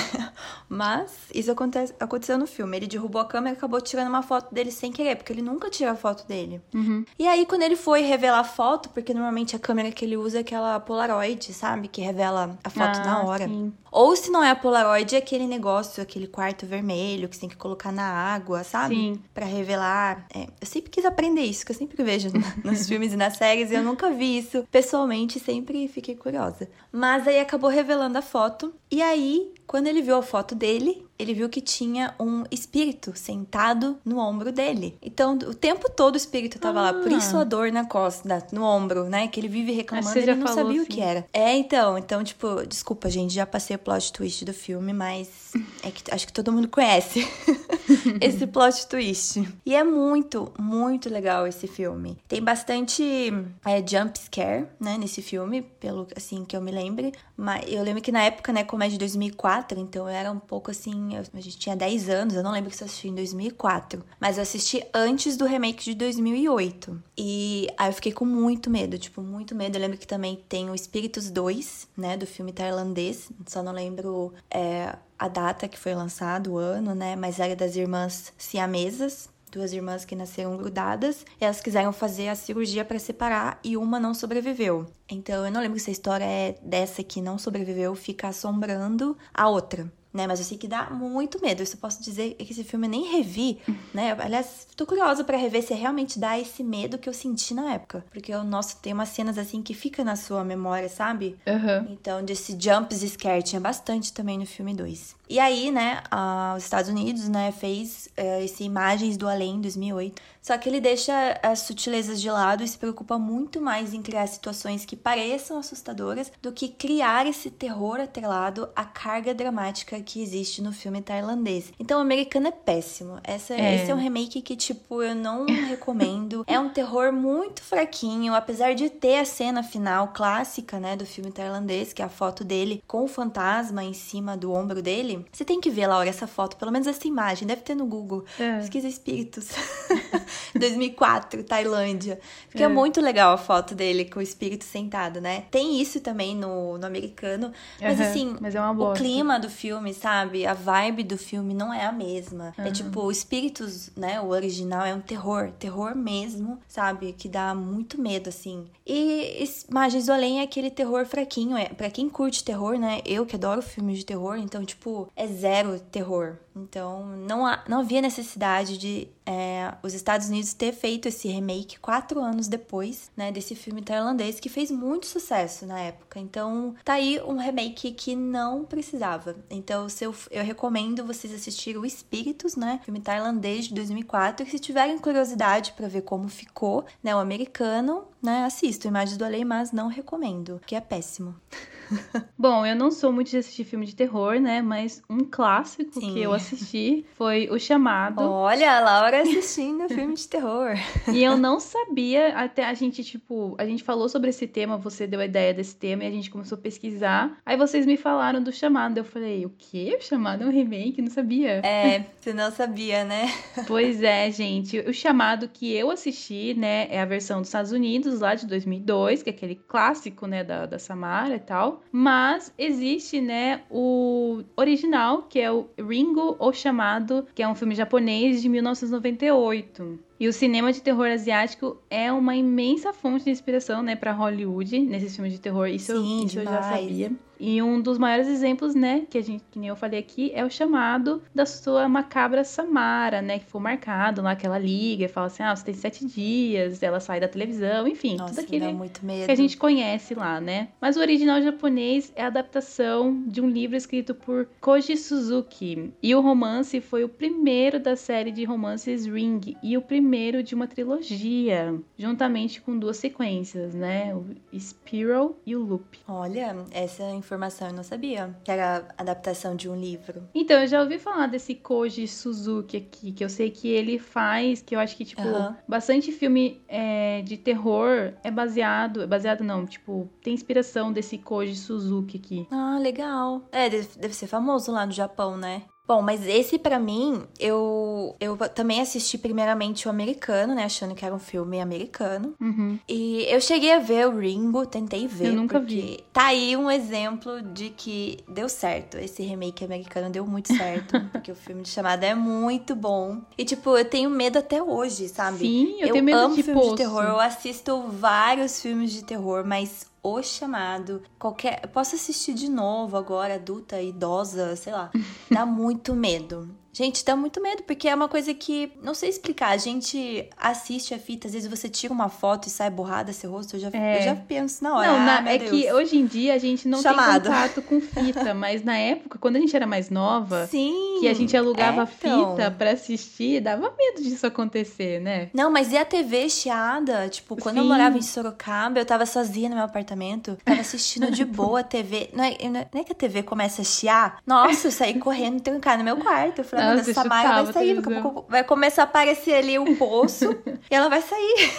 Mas 0.67 1.11
isso 1.33 1.51
acontece, 1.51 1.93
aconteceu 1.99 2.37
no 2.37 2.45
filme. 2.45 2.77
Ele 2.77 2.87
derrubou 2.87 3.21
a 3.21 3.25
câmera 3.25 3.55
e 3.55 3.57
acabou 3.57 3.79
tirando 3.81 4.07
uma 4.07 4.21
foto 4.21 4.53
dele 4.53 4.71
sem 4.71 4.91
querer, 4.91 5.15
porque 5.15 5.31
ele 5.31 5.41
nunca 5.41 5.69
tira 5.69 5.91
a 5.91 5.95
foto 5.95 6.27
dele. 6.27 6.61
Uhum. 6.73 7.05
E 7.17 7.27
aí, 7.27 7.45
quando 7.45 7.63
ele 7.63 7.75
foi 7.75 8.01
revelar 8.01 8.39
a 8.39 8.43
foto, 8.43 8.89
porque 8.89 9.13
normalmente 9.13 9.55
a 9.55 9.59
câmera 9.59 9.91
que 9.91 10.03
ele 10.03 10.17
usa 10.17 10.39
é 10.39 10.41
aquela 10.41 10.79
Polaroid, 10.79 11.53
sabe? 11.53 11.87
Que 11.87 12.01
revela 12.01 12.57
a 12.63 12.69
foto 12.69 12.99
ah, 12.99 13.05
na 13.05 13.23
hora. 13.23 13.47
Sim. 13.47 13.73
Ou 13.91 14.15
se 14.15 14.31
não 14.31 14.43
é 14.43 14.49
a 14.49 14.55
Polaroid, 14.55 15.13
é 15.15 15.17
aquele 15.17 15.45
negócio, 15.45 16.01
aquele 16.01 16.25
quarto 16.25 16.65
vermelho 16.65 17.27
que 17.27 17.35
você 17.35 17.41
tem 17.41 17.49
que 17.49 17.57
colocar 17.57 17.91
na 17.91 18.03
água, 18.03 18.63
sabe? 18.63 18.95
Sim. 18.95 19.19
Pra 19.33 19.45
revelar. 19.45 20.25
É, 20.33 20.47
eu 20.61 20.67
sempre 20.67 20.89
quis 20.89 21.03
aprender 21.03 21.41
isso, 21.41 21.65
que 21.65 21.71
eu 21.71 21.75
sempre 21.75 22.01
vejo 22.01 22.29
nos 22.63 22.87
filmes 22.87 23.13
e 23.13 23.17
nas 23.17 23.35
séries, 23.35 23.69
e 23.71 23.75
eu 23.75 23.83
nunca 23.83 24.09
vi 24.09 24.37
isso 24.37 24.65
pessoalmente, 24.71 25.39
sempre 25.39 25.87
fiquei 25.89 26.15
curiosa. 26.15 26.69
Mas 26.91 27.27
aí 27.27 27.39
acabou 27.39 27.69
revelando 27.69 28.00
a 28.17 28.21
foto, 28.21 28.73
e 28.89 29.01
aí, 29.01 29.53
quando 29.71 29.87
ele 29.87 30.01
viu 30.01 30.17
a 30.17 30.21
foto 30.21 30.53
dele, 30.53 31.07
ele 31.17 31.33
viu 31.33 31.47
que 31.47 31.61
tinha 31.61 32.13
um 32.19 32.43
espírito 32.51 33.13
sentado 33.15 33.97
no 34.03 34.17
ombro 34.17 34.51
dele. 34.51 34.97
Então, 35.01 35.35
o 35.35 35.53
tempo 35.53 35.89
todo 35.89 36.15
o 36.15 36.17
espírito 36.17 36.59
tava 36.59 36.79
ah. 36.79 36.91
lá. 36.91 36.93
Por 36.93 37.09
isso 37.09 37.37
a 37.37 37.45
dor 37.45 37.71
na 37.71 37.85
costa, 37.85 38.45
no 38.51 38.63
ombro, 38.63 39.05
né? 39.05 39.29
Que 39.29 39.39
ele 39.39 39.47
vive 39.47 39.71
reclamando, 39.71 40.17
ele 40.17 40.35
não 40.35 40.45
falou, 40.45 40.65
sabia 40.65 40.83
o 40.83 40.85
que 40.85 40.99
era. 40.99 41.25
É, 41.31 41.55
então, 41.55 41.97
então, 41.97 42.21
tipo, 42.21 42.67
desculpa, 42.67 43.09
gente, 43.09 43.33
já 43.33 43.45
passei 43.45 43.77
o 43.77 43.79
plot 43.79 44.11
twist 44.11 44.43
do 44.43 44.53
filme, 44.53 44.91
mas 44.91 45.53
é 45.83 45.89
que 45.89 46.13
acho 46.13 46.27
que 46.27 46.33
todo 46.33 46.51
mundo 46.51 46.67
conhece 46.67 47.25
esse 48.19 48.45
plot 48.45 48.87
twist. 48.87 49.47
E 49.65 49.73
é 49.73 49.85
muito, 49.85 50.51
muito 50.59 51.09
legal 51.09 51.47
esse 51.47 51.65
filme. 51.65 52.17
Tem 52.27 52.43
bastante 52.43 53.31
é, 53.63 53.77
jump 53.87 54.19
scare, 54.19 54.65
né, 54.77 54.97
nesse 54.97 55.21
filme, 55.21 55.61
pelo 55.61 56.07
assim 56.13 56.43
que 56.43 56.57
eu 56.57 56.61
me 56.61 56.71
lembre. 56.71 57.13
Mas 57.37 57.63
eu 57.67 57.81
lembro 57.83 58.01
que 58.01 58.11
na 58.11 58.23
época, 58.23 58.51
né, 58.51 58.63
como 58.63 58.83
é 58.83 58.89
de 58.89 58.97
2004, 58.97 59.60
então 59.77 60.07
eu 60.07 60.13
era 60.13 60.31
um 60.31 60.39
pouco 60.39 60.71
assim, 60.71 61.15
eu, 61.15 61.23
a 61.33 61.41
gente 61.41 61.57
tinha 61.57 61.75
10 61.75 62.09
anos, 62.09 62.33
eu 62.33 62.43
não 62.43 62.51
lembro 62.51 62.69
que 62.69 62.81
eu 62.81 62.85
assisti 62.85 63.07
em 63.07 63.15
2004, 63.15 64.03
mas 64.19 64.37
eu 64.37 64.43
assisti 64.43 64.83
antes 64.93 65.37
do 65.37 65.45
remake 65.45 65.83
de 65.83 65.95
2008. 65.95 67.01
E 67.17 67.67
aí 67.77 67.89
eu 67.89 67.93
fiquei 67.93 68.11
com 68.11 68.25
muito 68.25 68.69
medo, 68.69 68.97
tipo, 68.97 69.21
muito 69.21 69.55
medo. 69.55 69.75
Eu 69.75 69.81
lembro 69.81 69.97
que 69.97 70.07
também 70.07 70.35
tem 70.49 70.69
o 70.69 70.75
Espíritos 70.75 71.29
2, 71.29 71.87
né, 71.95 72.17
do 72.17 72.25
filme 72.25 72.51
tailandês, 72.51 73.29
só 73.47 73.61
não 73.61 73.71
lembro 73.71 74.33
é, 74.49 74.95
a 75.17 75.27
data 75.27 75.67
que 75.67 75.77
foi 75.77 75.93
lançado, 75.93 76.53
o 76.53 76.57
ano, 76.57 76.95
né, 76.95 77.15
mas 77.15 77.39
era 77.39 77.55
das 77.55 77.75
irmãs 77.75 78.33
siamesas, 78.37 79.29
duas 79.51 79.73
irmãs 79.73 80.05
que 80.05 80.15
nasceram 80.15 80.55
grudadas, 80.57 81.25
e 81.39 81.43
elas 81.43 81.61
quiseram 81.61 81.91
fazer 81.91 82.29
a 82.29 82.35
cirurgia 82.35 82.85
para 82.85 82.97
separar 82.97 83.59
e 83.63 83.75
uma 83.75 83.99
não 83.99 84.13
sobreviveu. 84.13 84.85
Então 85.09 85.45
eu 85.45 85.51
não 85.51 85.61
lembro 85.61 85.79
se 85.79 85.89
a 85.89 85.93
história 85.93 86.25
é 86.25 86.55
dessa 86.63 87.03
que 87.03 87.21
não 87.21 87.37
sobreviveu 87.37 87.93
fica 87.95 88.29
assombrando 88.29 89.17
a 89.33 89.49
outra. 89.49 89.91
Né, 90.13 90.27
mas 90.27 90.39
eu 90.39 90.45
sei 90.45 90.57
que 90.57 90.67
dá 90.67 90.89
muito 90.89 91.41
medo. 91.41 91.63
Isso 91.63 91.75
eu 91.75 91.79
posso 91.79 92.03
dizer 92.03 92.33
que 92.33 92.51
esse 92.51 92.65
filme 92.65 92.85
eu 92.85 92.91
nem 92.91 93.11
revi, 93.13 93.59
né? 93.93 94.11
Aliás, 94.19 94.67
tô 94.75 94.85
curiosa 94.85 95.23
para 95.23 95.37
rever 95.37 95.63
se 95.63 95.73
realmente 95.73 96.19
dá 96.19 96.37
esse 96.37 96.61
medo 96.63 96.97
que 96.97 97.07
eu 97.07 97.13
senti 97.13 97.53
na 97.53 97.73
época. 97.73 98.03
Porque, 98.11 98.35
nossa, 98.35 98.75
tem 98.81 98.91
umas 98.91 99.07
cenas 99.07 99.37
assim 99.37 99.61
que 99.61 99.73
fica 99.73 100.03
na 100.03 100.17
sua 100.17 100.43
memória, 100.43 100.89
sabe? 100.89 101.37
Uhum. 101.47 101.93
Então, 101.93 102.25
desse 102.25 102.57
jumps 102.59 102.99
scare 103.09 103.41
tinha 103.41 103.61
bastante 103.61 104.11
também 104.11 104.37
no 104.37 104.45
filme 104.45 104.73
2. 104.73 105.15
E 105.31 105.39
aí, 105.39 105.71
né, 105.71 106.03
a, 106.11 106.55
os 106.57 106.63
Estados 106.65 106.89
Unidos, 106.89 107.29
né, 107.29 107.53
fez 107.53 108.09
uh, 108.19 108.43
esse 108.43 108.65
Imagens 108.65 109.15
do 109.15 109.29
Além 109.29 109.55
em 109.55 109.61
2008. 109.61 110.21
Só 110.41 110.57
que 110.57 110.67
ele 110.67 110.81
deixa 110.81 111.39
as 111.43 111.59
sutilezas 111.59 112.19
de 112.19 112.29
lado 112.29 112.63
e 112.63 112.67
se 112.67 112.77
preocupa 112.77 113.17
muito 113.17 113.61
mais 113.61 113.93
em 113.93 114.01
criar 114.01 114.25
situações 114.27 114.83
que 114.83 114.95
pareçam 114.95 115.57
assustadoras 115.57 116.31
do 116.41 116.51
que 116.51 116.67
criar 116.67 117.27
esse 117.27 117.51
terror 117.51 117.99
atrelado 117.99 118.67
à 118.75 118.83
carga 118.83 119.35
dramática 119.35 120.01
que 120.01 120.21
existe 120.21 120.61
no 120.61 120.73
filme 120.73 121.01
tailandês. 121.01 121.71
Então, 121.79 121.99
o 121.99 122.01
americano 122.01 122.47
é 122.47 122.51
péssimo. 122.51 123.19
Essa, 123.23 123.53
É. 123.53 123.75
Esse 123.75 123.91
é 123.91 123.95
um 123.95 123.99
remake 123.99 124.41
que, 124.41 124.55
tipo, 124.55 125.01
eu 125.01 125.15
não 125.15 125.45
recomendo. 125.69 126.43
é 126.47 126.59
um 126.59 126.69
terror 126.69 127.13
muito 127.13 127.61
fraquinho, 127.61 128.33
apesar 128.33 128.73
de 128.73 128.89
ter 128.89 129.19
a 129.19 129.25
cena 129.25 129.63
final 129.63 130.09
clássica, 130.09 130.79
né, 130.79 130.97
do 130.97 131.05
filme 131.05 131.31
tailandês, 131.31 131.93
que 131.93 132.01
é 132.01 132.05
a 132.05 132.09
foto 132.09 132.43
dele 132.43 132.83
com 132.87 133.03
o 133.03 133.07
fantasma 133.07 133.83
em 133.83 133.93
cima 133.93 134.35
do 134.35 134.51
ombro 134.51 134.81
dele. 134.81 135.20
Você 135.31 135.43
tem 135.45 135.59
que 135.61 135.69
ver, 135.69 135.87
Laura, 135.87 136.07
essa 136.09 136.27
foto, 136.27 136.57
pelo 136.57 136.71
menos 136.71 136.87
essa 136.87 137.07
imagem, 137.07 137.47
deve 137.47 137.61
ter 137.61 137.75
no 137.75 137.85
Google. 137.85 138.25
É. 138.39 138.57
Pesquisa 138.59 138.87
espíritos. 138.87 139.49
2004, 140.57 141.43
Tailândia. 141.43 142.19
Porque 142.47 142.63
é. 142.63 142.65
É. 142.65 142.69
muito 142.69 143.01
legal 143.01 143.33
a 143.33 143.37
foto 143.37 143.73
dele 143.75 144.05
com 144.05 144.19
o 144.19 144.21
espírito 144.21 144.63
sentado, 144.63 145.19
né? 145.21 145.45
Tem 145.51 145.81
isso 145.81 145.99
também 146.01 146.35
no, 146.35 146.77
no 146.77 146.85
americano. 146.85 147.51
Mas 147.79 147.99
Uhum, 147.99 148.05
assim, 148.05 148.35
mas 148.39 148.55
é 148.55 148.61
o 148.61 148.93
clima 148.93 149.39
do 149.39 149.49
filme, 149.49 149.93
sabe? 149.93 150.45
A 150.45 150.53
vibe 150.53 151.03
do 151.03 151.17
filme 151.17 151.53
não 151.53 151.73
é 151.73 151.85
a 151.85 151.91
mesma. 151.91 152.53
É 152.57 152.63
Uhum. 152.65 152.71
tipo, 152.71 153.01
o 153.01 153.11
Espíritos, 153.11 153.89
né? 153.95 154.19
O 154.21 154.27
original 154.29 154.85
é 154.85 154.93
um 154.93 155.01
terror. 155.01 155.51
Terror 155.59 155.95
mesmo, 155.95 156.59
sabe? 156.67 157.13
Que 157.13 157.27
dá 157.27 157.53
muito 157.53 157.99
medo, 157.99 158.29
assim. 158.29 158.65
E 158.85 159.43
Imagens 159.69 160.05
do 160.05 160.13
Além 160.13 160.39
é 160.39 160.43
aquele 160.43 160.69
terror 160.69 161.05
fraquinho. 161.05 161.55
É, 161.57 161.65
pra 161.69 161.89
quem 161.89 162.09
curte 162.09 162.43
terror, 162.43 162.77
né? 162.77 163.01
Eu 163.05 163.25
que 163.25 163.35
adoro 163.35 163.61
filmes 163.61 163.99
de 163.99 164.05
terror, 164.05 164.37
então, 164.37 164.63
tipo, 164.65 165.09
é 165.15 165.27
zero 165.27 165.79
terror. 165.79 166.37
Então, 166.55 167.05
não, 167.05 167.45
há, 167.45 167.63
não 167.67 167.79
havia 167.79 168.01
necessidade 168.01 168.77
de 168.77 169.07
é, 169.25 169.73
os 169.81 169.93
Estados 169.93 170.27
Unidos 170.27 170.53
ter 170.53 170.73
feito 170.73 171.07
esse 171.07 171.27
remake 171.27 171.79
quatro 171.79 172.19
anos 172.19 172.47
depois, 172.47 173.09
né, 173.15 173.31
desse 173.31 173.55
filme 173.55 173.81
tailandês 173.81 174.39
que 174.39 174.49
fez 174.49 174.69
muito 174.69 175.05
sucesso 175.05 175.65
na 175.65 175.79
época. 175.79 176.19
Então, 176.19 176.75
tá 176.83 176.93
aí 176.93 177.21
um 177.21 177.37
remake 177.37 177.91
que 177.91 178.15
não 178.15 178.65
precisava. 178.65 179.35
Então, 179.49 179.87
eu, 180.01 180.15
eu 180.29 180.43
recomendo 180.43 181.05
vocês 181.05 181.33
assistirem 181.33 181.79
o 181.79 181.85
Espíritos, 181.85 182.55
né, 182.55 182.81
filme 182.83 182.99
tailandês 182.99 183.67
de 183.67 183.73
2004, 183.73 184.45
e 184.45 184.49
se 184.49 184.59
tiverem 184.59 184.97
curiosidade 184.97 185.73
para 185.73 185.87
ver 185.87 186.01
como 186.01 186.27
ficou, 186.27 186.85
né, 187.01 187.15
o 187.15 187.19
americano, 187.19 188.05
né, 188.21 188.43
assisto 188.43 188.87
Imagens 188.87 189.17
do 189.17 189.25
Além, 189.25 189.45
mas 189.45 189.71
não 189.71 189.87
recomendo, 189.87 190.59
que 190.65 190.75
é 190.75 190.81
péssimo. 190.81 191.35
Bom, 192.37 192.65
eu 192.65 192.75
não 192.75 192.91
sou 192.91 193.11
muito 193.11 193.31
de 193.31 193.37
assistir 193.37 193.63
filme 193.63 193.85
de 193.85 193.95
terror, 193.95 194.39
né? 194.39 194.61
Mas 194.61 195.01
um 195.09 195.19
clássico 195.19 195.99
Sim. 195.99 196.13
que 196.13 196.21
eu 196.21 196.33
assisti 196.33 197.05
foi 197.15 197.47
O 197.51 197.59
Chamado. 197.59 198.21
Olha, 198.21 198.77
a 198.77 198.79
Laura 198.79 199.21
assistindo 199.21 199.87
filme 199.87 200.13
de 200.15 200.27
terror. 200.27 200.75
E 201.11 201.23
eu 201.23 201.37
não 201.37 201.59
sabia, 201.59 202.29
até 202.35 202.65
a 202.65 202.73
gente, 202.73 203.03
tipo, 203.03 203.55
a 203.57 203.65
gente 203.65 203.83
falou 203.83 204.09
sobre 204.09 204.29
esse 204.29 204.47
tema, 204.47 204.77
você 204.77 205.05
deu 205.05 205.19
a 205.19 205.25
ideia 205.25 205.53
desse 205.53 205.75
tema 205.75 206.03
e 206.03 206.07
a 206.07 206.11
gente 206.11 206.29
começou 206.29 206.57
a 206.57 206.61
pesquisar. 206.61 207.37
Aí 207.45 207.57
vocês 207.57 207.85
me 207.85 207.97
falaram 207.97 208.41
do 208.41 208.51
Chamado. 208.51 208.97
Eu 208.97 209.05
falei, 209.05 209.45
o 209.45 209.53
quê? 209.57 209.97
O 209.99 210.03
Chamado 210.03 210.43
é 210.43 210.47
um 210.47 210.51
remake? 210.51 211.01
Não 211.01 211.11
sabia. 211.11 211.61
É, 211.65 212.05
você 212.19 212.33
não 212.33 212.51
sabia, 212.51 213.03
né? 213.03 213.31
Pois 213.67 214.01
é, 214.03 214.29
gente. 214.31 214.79
O 214.79 214.93
Chamado 214.93 215.47
que 215.47 215.73
eu 215.73 215.91
assisti, 215.91 216.53
né, 216.53 216.87
é 216.89 217.01
a 217.01 217.05
versão 217.05 217.39
dos 217.39 217.47
Estados 217.47 217.71
Unidos, 217.71 218.19
lá 218.19 218.35
de 218.35 218.45
2002, 218.47 219.23
que 219.23 219.29
é 219.29 219.33
aquele 219.33 219.55
clássico, 219.55 220.27
né, 220.27 220.43
da, 220.43 220.65
da 220.65 220.79
Samara 220.79 221.35
e 221.35 221.39
tal. 221.39 221.80
Mas 221.91 222.53
existe, 222.57 223.21
né, 223.21 223.61
o 223.69 224.43
original, 224.55 225.23
que 225.23 225.39
é 225.39 225.51
o 225.51 225.69
Ringo, 225.77 226.35
ou 226.39 226.51
Chamado, 226.53 227.25
que 227.33 227.41
é 227.43 227.47
um 227.47 227.55
filme 227.55 227.75
japonês 227.75 228.41
de 228.41 228.49
1998. 228.49 229.99
E 230.21 230.27
o 230.27 230.33
cinema 230.33 230.71
de 230.71 230.79
terror 230.83 231.07
asiático 231.07 231.81
é 231.89 232.13
uma 232.13 232.35
imensa 232.35 232.93
fonte 232.93 233.23
de 233.23 233.31
inspiração, 233.31 233.81
né, 233.81 233.95
para 233.95 234.11
Hollywood, 234.11 234.79
nesses 234.81 235.15
filmes 235.15 235.33
de 235.33 235.39
terror. 235.39 235.65
Isso, 235.65 235.99
Sim, 235.99 236.25
isso 236.27 236.37
eu 236.37 236.43
já 236.43 236.61
sabia. 236.61 237.11
E 237.43 237.59
um 237.59 237.81
dos 237.81 237.97
maiores 237.97 238.27
exemplos, 238.27 238.75
né, 238.75 239.01
que 239.09 239.17
a 239.17 239.23
gente, 239.23 239.43
que 239.49 239.57
nem 239.57 239.69
eu 239.69 239.75
falei 239.75 239.99
aqui, 239.99 240.31
é 240.35 240.45
o 240.45 240.49
chamado 240.51 241.23
da 241.33 241.43
sua 241.43 241.89
macabra 241.89 242.43
Samara, 242.43 243.19
né, 243.19 243.39
que 243.39 243.45
foi 243.47 243.59
marcado 243.59 244.21
lá 244.21 244.35
que 244.35 244.45
ela 244.45 244.59
liga 244.59 245.05
e 245.05 245.07
fala 245.07 245.25
assim, 245.25 245.41
ah, 245.41 245.55
você 245.55 245.65
tem 245.65 245.73
sete 245.73 246.05
dias, 246.05 246.83
ela 246.83 246.99
sai 246.99 247.19
da 247.19 247.27
televisão, 247.27 247.87
enfim, 247.87 248.15
Nossa, 248.15 248.35
tudo 248.35 248.45
aquilo 248.45 248.87
que 249.25 249.31
a 249.31 249.33
gente 249.33 249.57
conhece 249.57 250.13
lá, 250.13 250.39
né. 250.39 250.67
Mas 250.79 250.97
o 250.97 250.99
original 250.99 251.41
japonês 251.41 252.13
é 252.15 252.21
a 252.21 252.27
adaptação 252.27 253.23
de 253.25 253.41
um 253.41 253.49
livro 253.49 253.75
escrito 253.75 254.13
por 254.13 254.47
Koji 254.59 254.95
Suzuki. 254.95 255.91
E 256.03 256.13
o 256.13 256.21
romance 256.21 256.79
foi 256.79 257.03
o 257.03 257.09
primeiro 257.09 257.79
da 257.79 257.95
série 257.95 258.29
de 258.29 258.43
romances 258.43 259.07
Ring 259.07 259.57
e 259.63 259.75
o 259.75 259.81
primeiro 259.81 260.10
de 260.43 260.53
uma 260.53 260.67
trilogia, 260.67 261.79
juntamente 261.97 262.61
com 262.61 262.77
duas 262.77 262.97
sequências, 262.97 263.73
né, 263.73 264.13
o 264.13 264.25
Spiral 264.59 265.35
e 265.45 265.55
o 265.55 265.63
Loop. 265.63 265.99
Olha, 266.07 266.55
essa 266.71 267.09
informação 267.11 267.69
eu 267.69 267.73
não 267.73 267.83
sabia 267.83 268.35
que 268.43 268.51
era 268.51 268.87
adaptação 268.97 269.55
de 269.55 269.69
um 269.69 269.75
livro. 269.75 270.27
Então, 270.35 270.59
eu 270.59 270.67
já 270.67 270.81
ouvi 270.81 270.99
falar 270.99 271.27
desse 271.27 271.55
Koji 271.55 272.07
Suzuki 272.07 272.77
aqui, 272.77 273.11
que 273.13 273.23
eu 273.23 273.29
sei 273.29 273.49
que 273.49 273.69
ele 273.69 273.97
faz, 273.97 274.61
que 274.61 274.75
eu 274.75 274.79
acho 274.79 274.97
que, 274.97 275.05
tipo, 275.05 275.21
bastante 275.67 276.11
filme 276.11 276.61
é, 276.67 277.21
de 277.21 277.37
terror 277.37 278.13
é 278.23 278.29
baseado, 278.29 279.03
é 279.03 279.07
baseado 279.07 279.43
não, 279.43 279.65
tipo, 279.65 280.09
tem 280.21 280.33
inspiração 280.33 280.91
desse 280.91 281.17
Koji 281.17 281.55
Suzuki 281.55 282.17
aqui. 282.17 282.47
Ah, 282.51 282.77
legal. 282.79 283.43
É, 283.51 283.69
deve, 283.69 283.87
deve 283.97 284.13
ser 284.13 284.27
famoso 284.27 284.71
lá 284.71 284.85
no 284.85 284.91
Japão, 284.91 285.37
né? 285.37 285.63
Bom, 285.91 286.01
mas 286.01 286.25
esse 286.25 286.57
para 286.57 286.79
mim, 286.79 287.21
eu, 287.37 288.15
eu 288.17 288.37
também 288.55 288.79
assisti 288.79 289.17
primeiramente 289.17 289.89
o 289.89 289.91
americano, 289.91 290.55
né? 290.55 290.63
Achando 290.63 290.95
que 290.95 291.03
era 291.03 291.13
um 291.13 291.19
filme 291.19 291.59
americano. 291.59 292.33
Uhum. 292.39 292.79
E 292.87 293.25
eu 293.27 293.41
cheguei 293.41 293.73
a 293.73 293.79
ver 293.79 294.07
o 294.07 294.17
Ringo, 294.17 294.65
tentei 294.65 295.05
ver. 295.05 295.27
Eu 295.27 295.33
nunca 295.33 295.59
vi. 295.59 295.99
Tá 296.13 296.27
aí 296.27 296.55
um 296.55 296.71
exemplo 296.71 297.41
de 297.41 297.71
que 297.71 298.19
deu 298.25 298.47
certo. 298.47 298.97
Esse 298.97 299.21
remake 299.21 299.65
americano 299.65 300.09
deu 300.09 300.25
muito 300.25 300.55
certo. 300.55 300.97
porque 301.11 301.29
o 301.29 301.35
filme 301.35 301.61
de 301.61 301.67
chamada 301.67 302.05
é 302.05 302.15
muito 302.15 302.73
bom. 302.73 303.17
E, 303.37 303.43
tipo, 303.43 303.77
eu 303.77 303.83
tenho 303.83 304.09
medo 304.09 304.39
até 304.39 304.63
hoje, 304.63 305.09
sabe? 305.09 305.39
Sim, 305.39 305.73
eu, 305.81 305.87
eu 305.87 305.91
tenho 305.91 306.05
medo 306.05 306.19
amo 306.19 306.35
de 306.35 306.43
filme 306.43 306.57
poço. 306.57 306.71
de 306.71 306.77
terror. 306.77 307.03
Eu 307.03 307.19
assisto 307.19 307.81
vários 307.89 308.61
filmes 308.61 308.93
de 308.93 309.03
terror, 309.03 309.43
mas 309.45 309.90
o 310.03 310.21
Chamado, 310.21 311.01
qualquer. 311.19 311.59
Eu 311.63 311.69
posso 311.69 311.95
assistir 311.95 312.33
de 312.33 312.49
novo 312.49 312.97
agora, 312.97 313.35
adulta, 313.35 313.81
idosa, 313.81 314.55
sei 314.55 314.73
lá. 314.73 314.91
Dá 315.29 315.45
muito 315.45 315.93
medo. 315.93 316.60
Gente, 316.73 317.03
dá 317.03 317.15
muito 317.15 317.41
medo, 317.41 317.63
porque 317.63 317.87
é 317.87 317.93
uma 317.95 318.07
coisa 318.07 318.33
que 318.33 318.71
não 318.81 318.93
sei 318.93 319.09
explicar. 319.09 319.49
A 319.49 319.57
gente 319.57 320.27
assiste 320.37 320.93
a 320.93 320.99
fita, 320.99 321.27
às 321.27 321.33
vezes 321.33 321.49
você 321.49 321.67
tira 321.67 321.93
uma 321.93 322.07
foto 322.09 322.47
e 322.47 322.49
sai 322.49 322.69
borrada 322.69 323.11
seu 323.11 323.29
rosto, 323.31 323.55
eu 323.55 323.59
já, 323.59 323.69
É. 323.73 323.99
eu 323.99 324.03
já 324.03 324.15
penso 324.15 324.63
na 324.63 324.75
hora. 324.77 324.87
Não, 324.87 324.95
ah, 324.95 325.05
na- 325.05 325.21
meu 325.21 325.33
é 325.33 325.37
Deus. 325.37 325.51
que 325.51 325.73
hoje 325.73 325.97
em 325.97 326.05
dia 326.05 326.33
a 326.33 326.37
gente 326.37 326.67
não 326.67 326.81
Chamado. 326.81 327.23
tem 327.23 327.31
contato 327.31 327.61
com 327.61 327.81
fita, 327.81 328.33
mas 328.33 328.63
na 328.63 328.77
época, 328.77 329.19
quando 329.19 329.35
a 329.35 329.39
gente 329.39 329.55
era 329.55 329.67
mais 329.67 329.89
nova, 329.89 330.47
Sim. 330.47 330.97
que 331.01 331.07
a 331.07 331.13
gente 331.13 331.35
alugava 331.35 331.81
é, 331.81 331.87
então. 331.97 332.31
fita 332.35 332.51
pra 332.51 332.71
assistir, 332.71 333.41
dava 333.41 333.73
medo 333.77 334.01
disso 334.01 334.25
acontecer, 334.25 335.01
né? 335.01 335.29
Não, 335.33 335.51
mas 335.51 335.71
e 335.71 335.77
a 335.77 335.83
TV 335.85 336.29
chiada? 336.29 337.09
Tipo, 337.09 337.35
quando 337.35 337.57
eu 337.57 337.63
Sim. 337.63 337.69
morava 337.69 337.97
em 337.97 338.01
Sorocaba, 338.01 338.79
eu 338.79 338.85
tava 338.85 339.05
sozinha 339.05 339.49
no 339.49 339.55
meu 339.55 339.65
apartamento, 339.65 340.37
tava 340.45 340.61
assistindo 340.61 341.11
de 341.11 341.25
boa 341.25 341.59
a 341.59 341.63
TV. 341.63 342.09
Não 342.13 342.23
é, 342.23 342.37
não 342.73 342.81
é 342.81 342.83
que 342.83 342.91
a 342.93 342.95
TV 342.95 343.23
começa 343.23 343.61
a 343.61 343.65
chiar? 343.65 344.19
Nossa, 344.25 344.67
eu 344.67 344.71
saí 344.71 344.97
correndo, 344.99 345.41
trancar 345.41 345.77
no 345.77 345.83
meu 345.83 345.97
quarto. 345.97 346.39
Eu 346.39 346.45
falei, 346.45 346.60
meu 346.65 346.75
Deus, 346.75 346.87
essa 346.87 347.03
Samara 347.03 347.43
vai 347.43 347.53
sair, 347.53 347.75
daqui 347.75 347.93
a 347.93 348.01
pouco 348.01 348.25
vai 348.29 348.43
começar 348.43 348.83
a 348.83 348.85
aparecer 348.85 349.33
ali 349.35 349.57
um 349.59 349.75
poço 349.75 350.25
e 350.69 350.75
ela 350.75 350.89
vai 350.89 351.01
sair. 351.01 351.51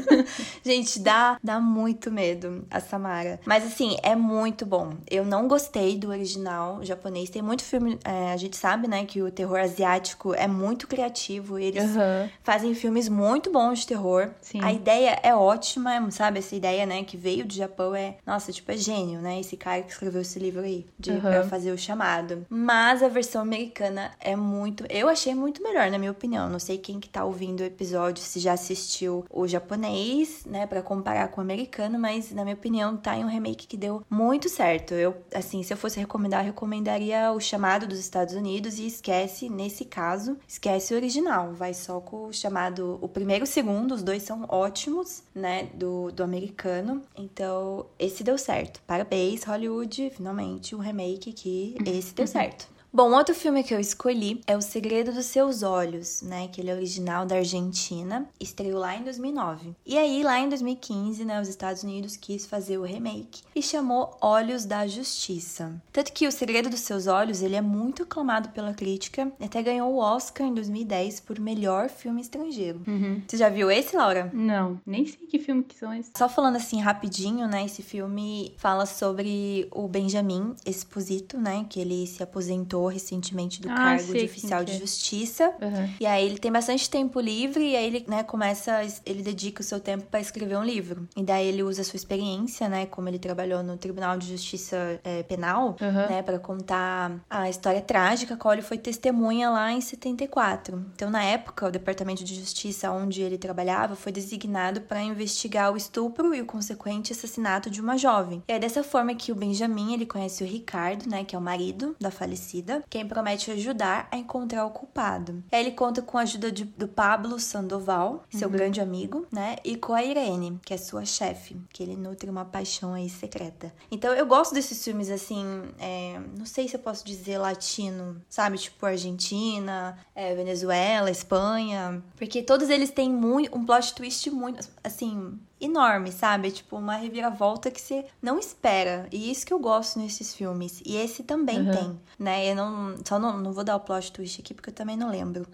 Gente, 0.64 0.98
dá, 1.00 1.38
dá 1.42 1.60
muito 1.60 2.10
medo 2.10 2.66
a 2.70 2.80
Samara. 2.80 3.40
Mas 3.44 3.64
assim, 3.64 3.96
é 4.02 4.14
muito 4.14 4.64
bom. 4.66 4.94
Eu 5.10 5.24
não 5.24 5.48
gostei 5.48 5.96
do 5.96 6.08
original 6.10 6.80
japonês. 6.82 7.30
Tem 7.30 7.42
muito 7.42 7.64
filme, 7.64 7.98
é, 8.04 8.32
a 8.32 8.36
gente 8.36 8.56
sabe, 8.56 8.88
né, 8.88 9.04
que 9.04 9.22
o 9.22 9.30
terror 9.30 9.58
asiático 9.58 10.34
é 10.34 10.46
muito 10.46 10.86
criativo. 10.86 11.58
Eles 11.58 11.84
Aham. 11.96 12.28
fazem 12.42 12.74
filmes 12.74 13.08
muito 13.08 13.50
bons 13.50 13.80
de 13.80 13.86
terror. 13.88 14.30
Sim. 14.40 14.60
A 14.62 14.72
ideia 14.72 15.18
é 15.22 15.34
ótima, 15.34 16.10
sabe? 16.10 16.38
Essa 16.38 16.54
ideia, 16.54 16.86
né, 16.86 17.04
que 17.04 17.16
veio 17.16 17.44
do 17.44 17.54
Japão 17.54 17.94
é, 17.94 18.16
nossa, 18.26 18.52
tipo, 18.52 18.70
é 18.70 18.76
gênio, 18.76 19.20
né? 19.20 19.40
Esse 19.40 19.56
cara 19.56 19.82
que 19.82 19.90
escreveu 19.92 20.22
esse 20.22 20.38
livro 20.38 20.62
aí, 20.62 20.86
de 20.98 21.10
Aham. 21.12 21.20
pra 21.20 21.44
fazer 21.44 21.72
o 21.72 21.78
chamado. 21.78 22.46
Mas 22.48 23.02
a 23.02 23.08
versão 23.08 23.42
americana 23.42 24.10
é 24.20 24.36
muito, 24.36 24.49
eu 24.88 25.08
achei 25.08 25.34
muito 25.34 25.62
melhor, 25.62 25.90
na 25.90 25.98
minha 25.98 26.10
opinião. 26.10 26.48
Não 26.48 26.58
sei 26.58 26.78
quem 26.78 27.00
que 27.00 27.08
tá 27.08 27.24
ouvindo 27.24 27.60
o 27.60 27.64
episódio 27.64 28.22
se 28.22 28.40
já 28.40 28.52
assistiu 28.52 29.24
o 29.30 29.46
japonês, 29.46 30.44
né, 30.46 30.66
Pra 30.66 30.82
comparar 30.82 31.28
com 31.28 31.40
o 31.40 31.44
americano, 31.44 31.98
mas 31.98 32.30
na 32.32 32.44
minha 32.44 32.54
opinião 32.54 32.96
tá 32.96 33.16
em 33.16 33.24
um 33.24 33.28
remake 33.28 33.66
que 33.66 33.76
deu 33.76 34.02
muito 34.08 34.48
certo. 34.48 34.94
Eu, 34.94 35.16
assim, 35.34 35.62
se 35.62 35.72
eu 35.72 35.76
fosse 35.76 35.98
recomendar, 35.98 36.42
eu 36.42 36.46
recomendaria 36.46 37.32
o 37.32 37.40
chamado 37.40 37.86
dos 37.86 37.98
Estados 37.98 38.34
Unidos 38.34 38.78
e 38.78 38.86
esquece, 38.86 39.48
nesse 39.48 39.84
caso, 39.84 40.36
esquece 40.46 40.94
o 40.94 40.96
original. 40.96 41.52
Vai 41.52 41.74
só 41.74 42.00
com 42.00 42.26
o 42.26 42.32
chamado, 42.32 42.98
o 43.00 43.08
primeiro 43.08 43.44
e 43.44 43.46
o 43.46 43.46
segundo, 43.46 43.94
os 43.94 44.02
dois 44.02 44.22
são 44.22 44.44
ótimos, 44.48 45.22
né, 45.34 45.68
do, 45.74 46.10
do 46.12 46.22
americano. 46.22 47.02
Então, 47.16 47.86
esse 47.98 48.22
deu 48.22 48.38
certo. 48.38 48.80
Parabéns, 48.86 49.44
Hollywood, 49.44 50.10
finalmente 50.10 50.74
um 50.74 50.78
remake 50.78 51.32
que 51.32 51.76
esse 51.86 52.14
deu 52.14 52.26
certo. 52.26 52.68
Bom, 52.92 53.12
outro 53.12 53.36
filme 53.36 53.62
que 53.62 53.72
eu 53.72 53.78
escolhi 53.78 54.40
é 54.48 54.56
O 54.56 54.60
Segredo 54.60 55.12
dos 55.12 55.26
Seus 55.26 55.62
Olhos, 55.62 56.22
né? 56.22 56.48
Que 56.48 56.60
ele 56.60 56.70
é 56.70 56.74
original 56.74 57.24
da 57.24 57.36
Argentina, 57.36 58.28
estreou 58.40 58.80
lá 58.80 58.96
em 58.96 59.04
2009. 59.04 59.76
E 59.86 59.96
aí, 59.96 60.24
lá 60.24 60.40
em 60.40 60.48
2015, 60.48 61.24
né, 61.24 61.40
os 61.40 61.48
Estados 61.48 61.84
Unidos 61.84 62.16
quis 62.16 62.46
fazer 62.46 62.78
o 62.78 62.82
remake 62.82 63.42
e 63.54 63.62
chamou 63.62 64.16
Olhos 64.20 64.64
da 64.64 64.88
Justiça. 64.88 65.80
Tanto 65.92 66.12
que 66.12 66.26
O 66.26 66.32
Segredo 66.32 66.68
dos 66.68 66.80
Seus 66.80 67.06
Olhos, 67.06 67.42
ele 67.42 67.54
é 67.54 67.60
muito 67.60 68.02
aclamado 68.02 68.48
pela 68.48 68.74
crítica, 68.74 69.30
até 69.40 69.62
ganhou 69.62 69.92
o 69.92 69.98
Oscar 69.98 70.48
em 70.48 70.54
2010 70.54 71.20
por 71.20 71.38
melhor 71.38 71.88
filme 71.88 72.20
estrangeiro. 72.20 72.82
Uhum. 72.88 73.22
Você 73.26 73.36
já 73.36 73.48
viu 73.48 73.70
esse, 73.70 73.94
Laura? 73.94 74.30
Não, 74.34 74.80
nem 74.84 75.06
sei 75.06 75.28
que 75.28 75.38
filme 75.38 75.62
que 75.62 75.78
são 75.78 75.94
esses. 75.94 76.10
Só 76.16 76.28
falando 76.28 76.56
assim 76.56 76.80
rapidinho, 76.80 77.46
né? 77.46 77.64
Esse 77.64 77.82
filme 77.82 78.52
fala 78.56 78.84
sobre 78.84 79.68
o 79.70 79.86
Benjamin 79.86 80.56
Esposito, 80.66 81.38
né? 81.38 81.64
Que 81.70 81.80
ele 81.80 82.04
se 82.08 82.20
aposentou 82.20 82.79
recentemente 82.88 83.60
do 83.60 83.70
Ah, 83.70 83.74
cargo 83.74 84.12
de 84.14 84.24
oficial 84.24 84.64
de 84.64 84.72
é. 84.72 84.78
justiça. 84.78 85.54
Aham. 85.60 85.88
E 86.00 86.06
aí 86.06 86.24
ele 86.26 86.38
tem 86.38 86.50
bastante 86.52 86.88
tempo 86.88 87.20
livre 87.20 87.64
e 87.70 87.76
aí 87.76 87.86
ele, 87.86 88.04
né, 88.08 88.22
começa, 88.22 88.80
ele 89.06 89.22
dedica 89.22 89.60
o 89.60 89.64
seu 89.64 89.80
tempo 89.80 90.06
para 90.10 90.20
escrever 90.20 90.56
um 90.56 90.64
livro. 90.64 91.08
E 91.16 91.22
daí 91.22 91.46
ele 91.46 91.62
usa 91.62 91.82
a 91.82 91.84
sua 91.84 91.96
experiência, 91.96 92.68
né, 92.68 92.86
como 92.86 93.08
ele 93.08 93.18
trabalhou 93.18 93.62
no 93.62 93.76
Tribunal 93.76 94.16
de 94.18 94.28
Justiça 94.28 95.00
eh, 95.04 95.22
Penal, 95.24 95.76
Aham. 95.80 96.06
né, 96.08 96.22
para 96.22 96.38
contar 96.38 97.20
a 97.28 97.48
história 97.48 97.80
trágica, 97.80 98.36
qual 98.36 98.52
ele 98.54 98.62
foi 98.62 98.78
testemunha 98.78 99.50
lá 99.50 99.72
em 99.72 99.80
74. 99.80 100.84
Então, 100.94 101.10
na 101.10 101.22
época, 101.22 101.66
o 101.66 101.70
Departamento 101.70 102.24
de 102.24 102.34
Justiça 102.34 102.90
onde 102.90 103.22
ele 103.22 103.38
trabalhava 103.38 103.94
foi 103.96 104.12
designado 104.12 104.80
para 104.82 105.02
investigar 105.02 105.72
o 105.72 105.76
estupro 105.76 106.34
e 106.34 106.40
o 106.40 106.46
consequente 106.46 107.12
assassinato 107.12 107.70
de 107.70 107.80
uma 107.80 107.96
jovem. 107.96 108.42
E 108.48 108.52
é 108.52 108.58
dessa 108.58 108.82
forma 108.82 109.14
que 109.14 109.32
o 109.32 109.34
Benjamin, 109.34 109.94
ele 109.94 110.06
conhece 110.06 110.42
o 110.42 110.46
Ricardo, 110.46 111.08
né, 111.08 111.24
que 111.24 111.34
é 111.34 111.38
o 111.38 111.42
marido 111.42 111.96
da 112.00 112.10
falecida, 112.10 112.69
vida, 112.70 112.84
quem 112.88 113.06
promete 113.06 113.50
ajudar 113.50 114.08
a 114.10 114.16
encontrar 114.16 114.64
o 114.64 114.70
culpado. 114.70 115.42
Ele 115.50 115.72
conta 115.72 116.00
com 116.00 116.16
a 116.16 116.22
ajuda 116.22 116.52
de, 116.52 116.64
do 116.64 116.86
Pablo 116.86 117.38
Sandoval, 117.40 118.24
seu 118.30 118.48
uhum. 118.48 118.54
grande 118.54 118.80
amigo, 118.80 119.26
né? 119.32 119.56
E 119.64 119.76
com 119.76 119.92
a 119.92 120.04
Irene, 120.04 120.58
que 120.64 120.72
é 120.72 120.76
sua 120.76 121.04
chefe, 121.04 121.56
que 121.72 121.82
ele 121.82 121.96
nutre 121.96 122.30
uma 122.30 122.44
paixão 122.44 122.94
aí 122.94 123.08
secreta. 123.08 123.72
Então 123.90 124.12
eu 124.14 124.26
gosto 124.26 124.54
desses 124.54 124.82
filmes 124.82 125.10
assim, 125.10 125.44
é, 125.78 126.20
não 126.36 126.46
sei 126.46 126.68
se 126.68 126.76
eu 126.76 126.80
posso 126.80 127.04
dizer 127.04 127.38
latino, 127.38 128.22
sabe? 128.28 128.58
Tipo 128.58 128.86
Argentina, 128.86 129.98
é, 130.14 130.34
Venezuela, 130.34 131.10
Espanha. 131.10 132.02
Porque 132.16 132.42
todos 132.42 132.70
eles 132.70 132.90
têm 132.90 133.10
muito, 133.10 133.56
um 133.56 133.64
plot 133.64 133.94
twist 133.94 134.30
muito, 134.30 134.68
assim, 134.84 135.38
enorme, 135.60 136.10
sabe? 136.10 136.50
Tipo, 136.50 136.76
uma 136.76 136.96
reviravolta 136.96 137.70
que 137.70 137.80
você 137.80 138.04
não 138.20 138.38
espera. 138.38 139.06
E 139.12 139.30
isso 139.30 139.46
que 139.46 139.52
eu 139.52 139.58
gosto 139.58 139.98
nesses 139.98 140.34
filmes. 140.34 140.80
E 140.84 140.96
esse 140.96 141.22
também 141.22 141.60
uhum. 141.60 141.70
tem, 141.70 142.00
né? 142.18 142.50
Eu 142.50 142.56
não. 142.56 142.96
Só 143.04 143.18
não, 143.18 143.38
não 143.38 143.52
vou 143.52 143.64
dar 143.64 143.76
o 143.76 143.80
plot 143.80 144.12
twist 144.12 144.40
aqui 144.40 144.54
porque 144.54 144.70
eu 144.70 144.74
também 144.74 144.96
não 144.96 145.10
lembro. 145.10 145.46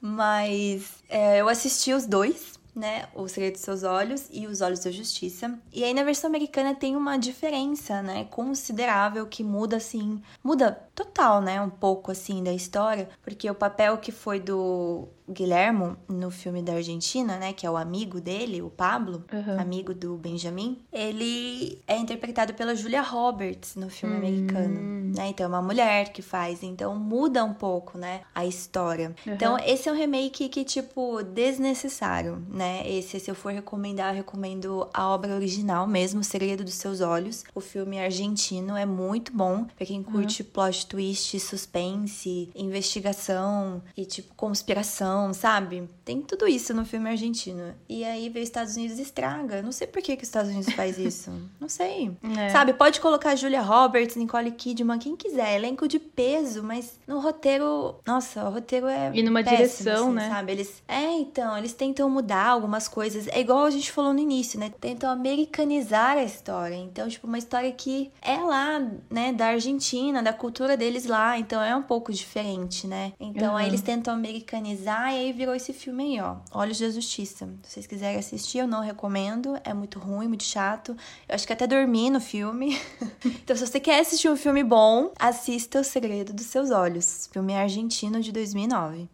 Mas 0.01 1.03
é, 1.09 1.41
eu 1.41 1.49
assisti 1.49 1.93
os 1.93 2.05
dois 2.05 2.59
né? 2.79 3.07
O 3.13 3.27
Segredo 3.27 3.53
dos 3.53 3.61
Seus 3.61 3.83
Olhos 3.83 4.27
e 4.31 4.47
Os 4.47 4.61
Olhos 4.61 4.79
da 4.79 4.89
Justiça. 4.89 5.59
E 5.71 5.83
aí 5.83 5.93
na 5.93 6.03
versão 6.03 6.29
americana 6.29 6.73
tem 6.73 6.95
uma 6.95 7.17
diferença, 7.17 8.01
né? 8.01 8.25
Considerável 8.25 9.27
que 9.27 9.43
muda 9.43 9.77
assim, 9.77 10.21
muda 10.43 10.81
total, 10.99 11.41
né? 11.41 11.61
Um 11.61 11.69
pouco 11.69 12.11
assim 12.11 12.43
da 12.43 12.51
história, 12.51 13.07
porque 13.23 13.49
o 13.49 13.55
papel 13.55 13.97
que 13.97 14.11
foi 14.11 14.39
do 14.39 15.07
Guilhermo 15.31 15.95
no 16.07 16.31
filme 16.31 16.61
da 16.61 16.73
Argentina, 16.73 17.37
né, 17.37 17.53
que 17.53 17.65
é 17.65 17.69
o 17.69 17.77
amigo 17.77 18.19
dele, 18.19 18.61
o 18.61 18.69
Pablo, 18.69 19.23
uhum. 19.31 19.59
amigo 19.59 19.93
do 19.93 20.17
Benjamin, 20.17 20.79
ele 20.91 21.79
é 21.87 21.97
interpretado 21.97 22.53
pela 22.53 22.75
Julia 22.75 23.01
Roberts 23.01 23.75
no 23.75 23.89
filme 23.89 24.15
uhum. 24.15 24.21
americano, 24.21 25.13
né? 25.15 25.27
Então 25.27 25.45
é 25.45 25.49
uma 25.49 25.61
mulher 25.61 26.11
que 26.11 26.21
faz, 26.21 26.63
então 26.63 26.95
muda 26.95 27.43
um 27.43 27.53
pouco, 27.53 27.97
né, 27.97 28.21
a 28.33 28.45
história. 28.45 29.15
Uhum. 29.25 29.33
Então 29.33 29.57
esse 29.59 29.87
é 29.87 29.91
um 29.91 29.95
remake 29.95 30.49
que 30.49 30.63
tipo 30.63 31.21
desnecessário, 31.21 32.43
né? 32.49 32.81
Esse 32.89 33.19
se 33.19 33.29
eu 33.29 33.35
for 33.35 33.51
recomendar, 33.51 34.11
eu 34.13 34.17
recomendo 34.17 34.89
a 34.93 35.07
obra 35.09 35.35
original 35.35 35.85
mesmo, 35.85 36.21
O 36.21 36.23
Segredo 36.23 36.63
dos 36.63 36.73
Seus 36.73 37.01
Olhos. 37.01 37.43
O 37.53 37.61
filme 37.61 37.99
argentino 37.99 38.75
é 38.75 38.85
muito 38.85 39.31
bom 39.31 39.65
para 39.65 39.85
quem 39.85 40.01
curte 40.01 40.43
plot 40.43 40.87
twist, 40.89 41.39
suspense, 41.39 42.49
investigação 42.55 43.81
e 43.95 44.05
tipo 44.05 44.33
conspiração 44.35 45.33
sabe? 45.33 45.87
Tem 46.09 46.23
tudo 46.23 46.47
isso 46.47 46.73
no 46.73 46.83
filme 46.83 47.07
argentino. 47.07 47.75
E 47.87 48.03
aí 48.03 48.29
veio 48.29 48.41
os 48.41 48.49
Estados 48.49 48.75
Unidos 48.75 48.97
e 48.97 49.03
estraga. 49.03 49.61
Não 49.61 49.71
sei 49.71 49.85
por 49.85 50.01
que, 50.01 50.15
que 50.17 50.23
os 50.23 50.27
Estados 50.27 50.49
Unidos 50.49 50.73
faz 50.73 50.97
isso. 50.97 51.31
Não 51.59 51.69
sei. 51.69 52.17
É. 52.35 52.49
Sabe, 52.49 52.73
pode 52.73 52.99
colocar 52.99 53.35
Julia 53.35 53.61
Roberts, 53.61 54.15
Nicole 54.15 54.49
Kidman, 54.49 54.97
quem 54.97 55.15
quiser. 55.15 55.57
Elenco 55.57 55.87
de 55.87 55.99
peso, 55.99 56.63
mas 56.63 56.99
no 57.05 57.19
roteiro... 57.19 57.93
Nossa, 58.07 58.43
o 58.43 58.49
roteiro 58.49 58.87
é 58.87 59.11
E 59.13 59.21
numa 59.21 59.43
péssimo, 59.43 59.57
direção, 59.57 60.07
assim, 60.07 60.15
né? 60.15 60.29
Sabe? 60.29 60.51
Eles... 60.51 60.83
É, 60.87 61.11
então, 61.11 61.55
eles 61.55 61.73
tentam 61.73 62.09
mudar 62.09 62.47
algumas 62.47 62.87
coisas. 62.87 63.27
É 63.27 63.39
igual 63.39 63.65
a 63.65 63.69
gente 63.69 63.91
falou 63.91 64.11
no 64.11 64.19
início, 64.19 64.59
né? 64.59 64.71
Tentam 64.81 65.11
americanizar 65.11 66.17
a 66.17 66.23
história. 66.23 66.73
Então, 66.73 67.07
tipo, 67.07 67.27
uma 67.27 67.37
história 67.37 67.71
que 67.71 68.11
é 68.19 68.37
lá, 68.37 68.81
né? 69.11 69.31
Da 69.31 69.49
Argentina, 69.49 70.23
da 70.23 70.33
cultura 70.33 70.75
deles 70.75 71.05
lá. 71.05 71.37
Então, 71.37 71.61
é 71.61 71.75
um 71.75 71.83
pouco 71.83 72.11
diferente, 72.11 72.87
né? 72.87 73.13
Então, 73.19 73.51
uhum. 73.51 73.57
aí 73.57 73.67
eles 73.67 73.81
tentam 73.81 74.11
americanizar 74.11 75.13
e 75.13 75.19
aí 75.19 75.31
virou 75.31 75.53
esse 75.53 75.71
filme 75.71 75.98
aí, 76.01 76.19
ó. 76.19 76.37
Olhos 76.51 76.79
da 76.79 76.89
Justiça. 76.89 77.49
Se 77.63 77.73
vocês 77.73 77.87
quiserem 77.87 78.17
assistir, 78.17 78.59
eu 78.59 78.67
não 78.67 78.81
recomendo. 78.81 79.57
É 79.63 79.73
muito 79.73 79.99
ruim, 79.99 80.27
muito 80.27 80.43
chato. 80.43 80.95
Eu 81.27 81.35
acho 81.35 81.45
que 81.45 81.53
até 81.53 81.67
dormi 81.67 82.09
no 82.09 82.19
filme. 82.19 82.79
então, 83.25 83.55
se 83.55 83.65
você 83.65 83.79
quer 83.79 83.99
assistir 83.99 84.29
um 84.29 84.35
filme 84.35 84.63
bom, 84.63 85.11
assista 85.19 85.79
O 85.79 85.83
Segredo 85.83 86.33
dos 86.33 86.45
Seus 86.45 86.71
Olhos. 86.71 87.29
Filme 87.31 87.55
argentino 87.55 88.21
de 88.21 88.31
2009. 88.31 89.09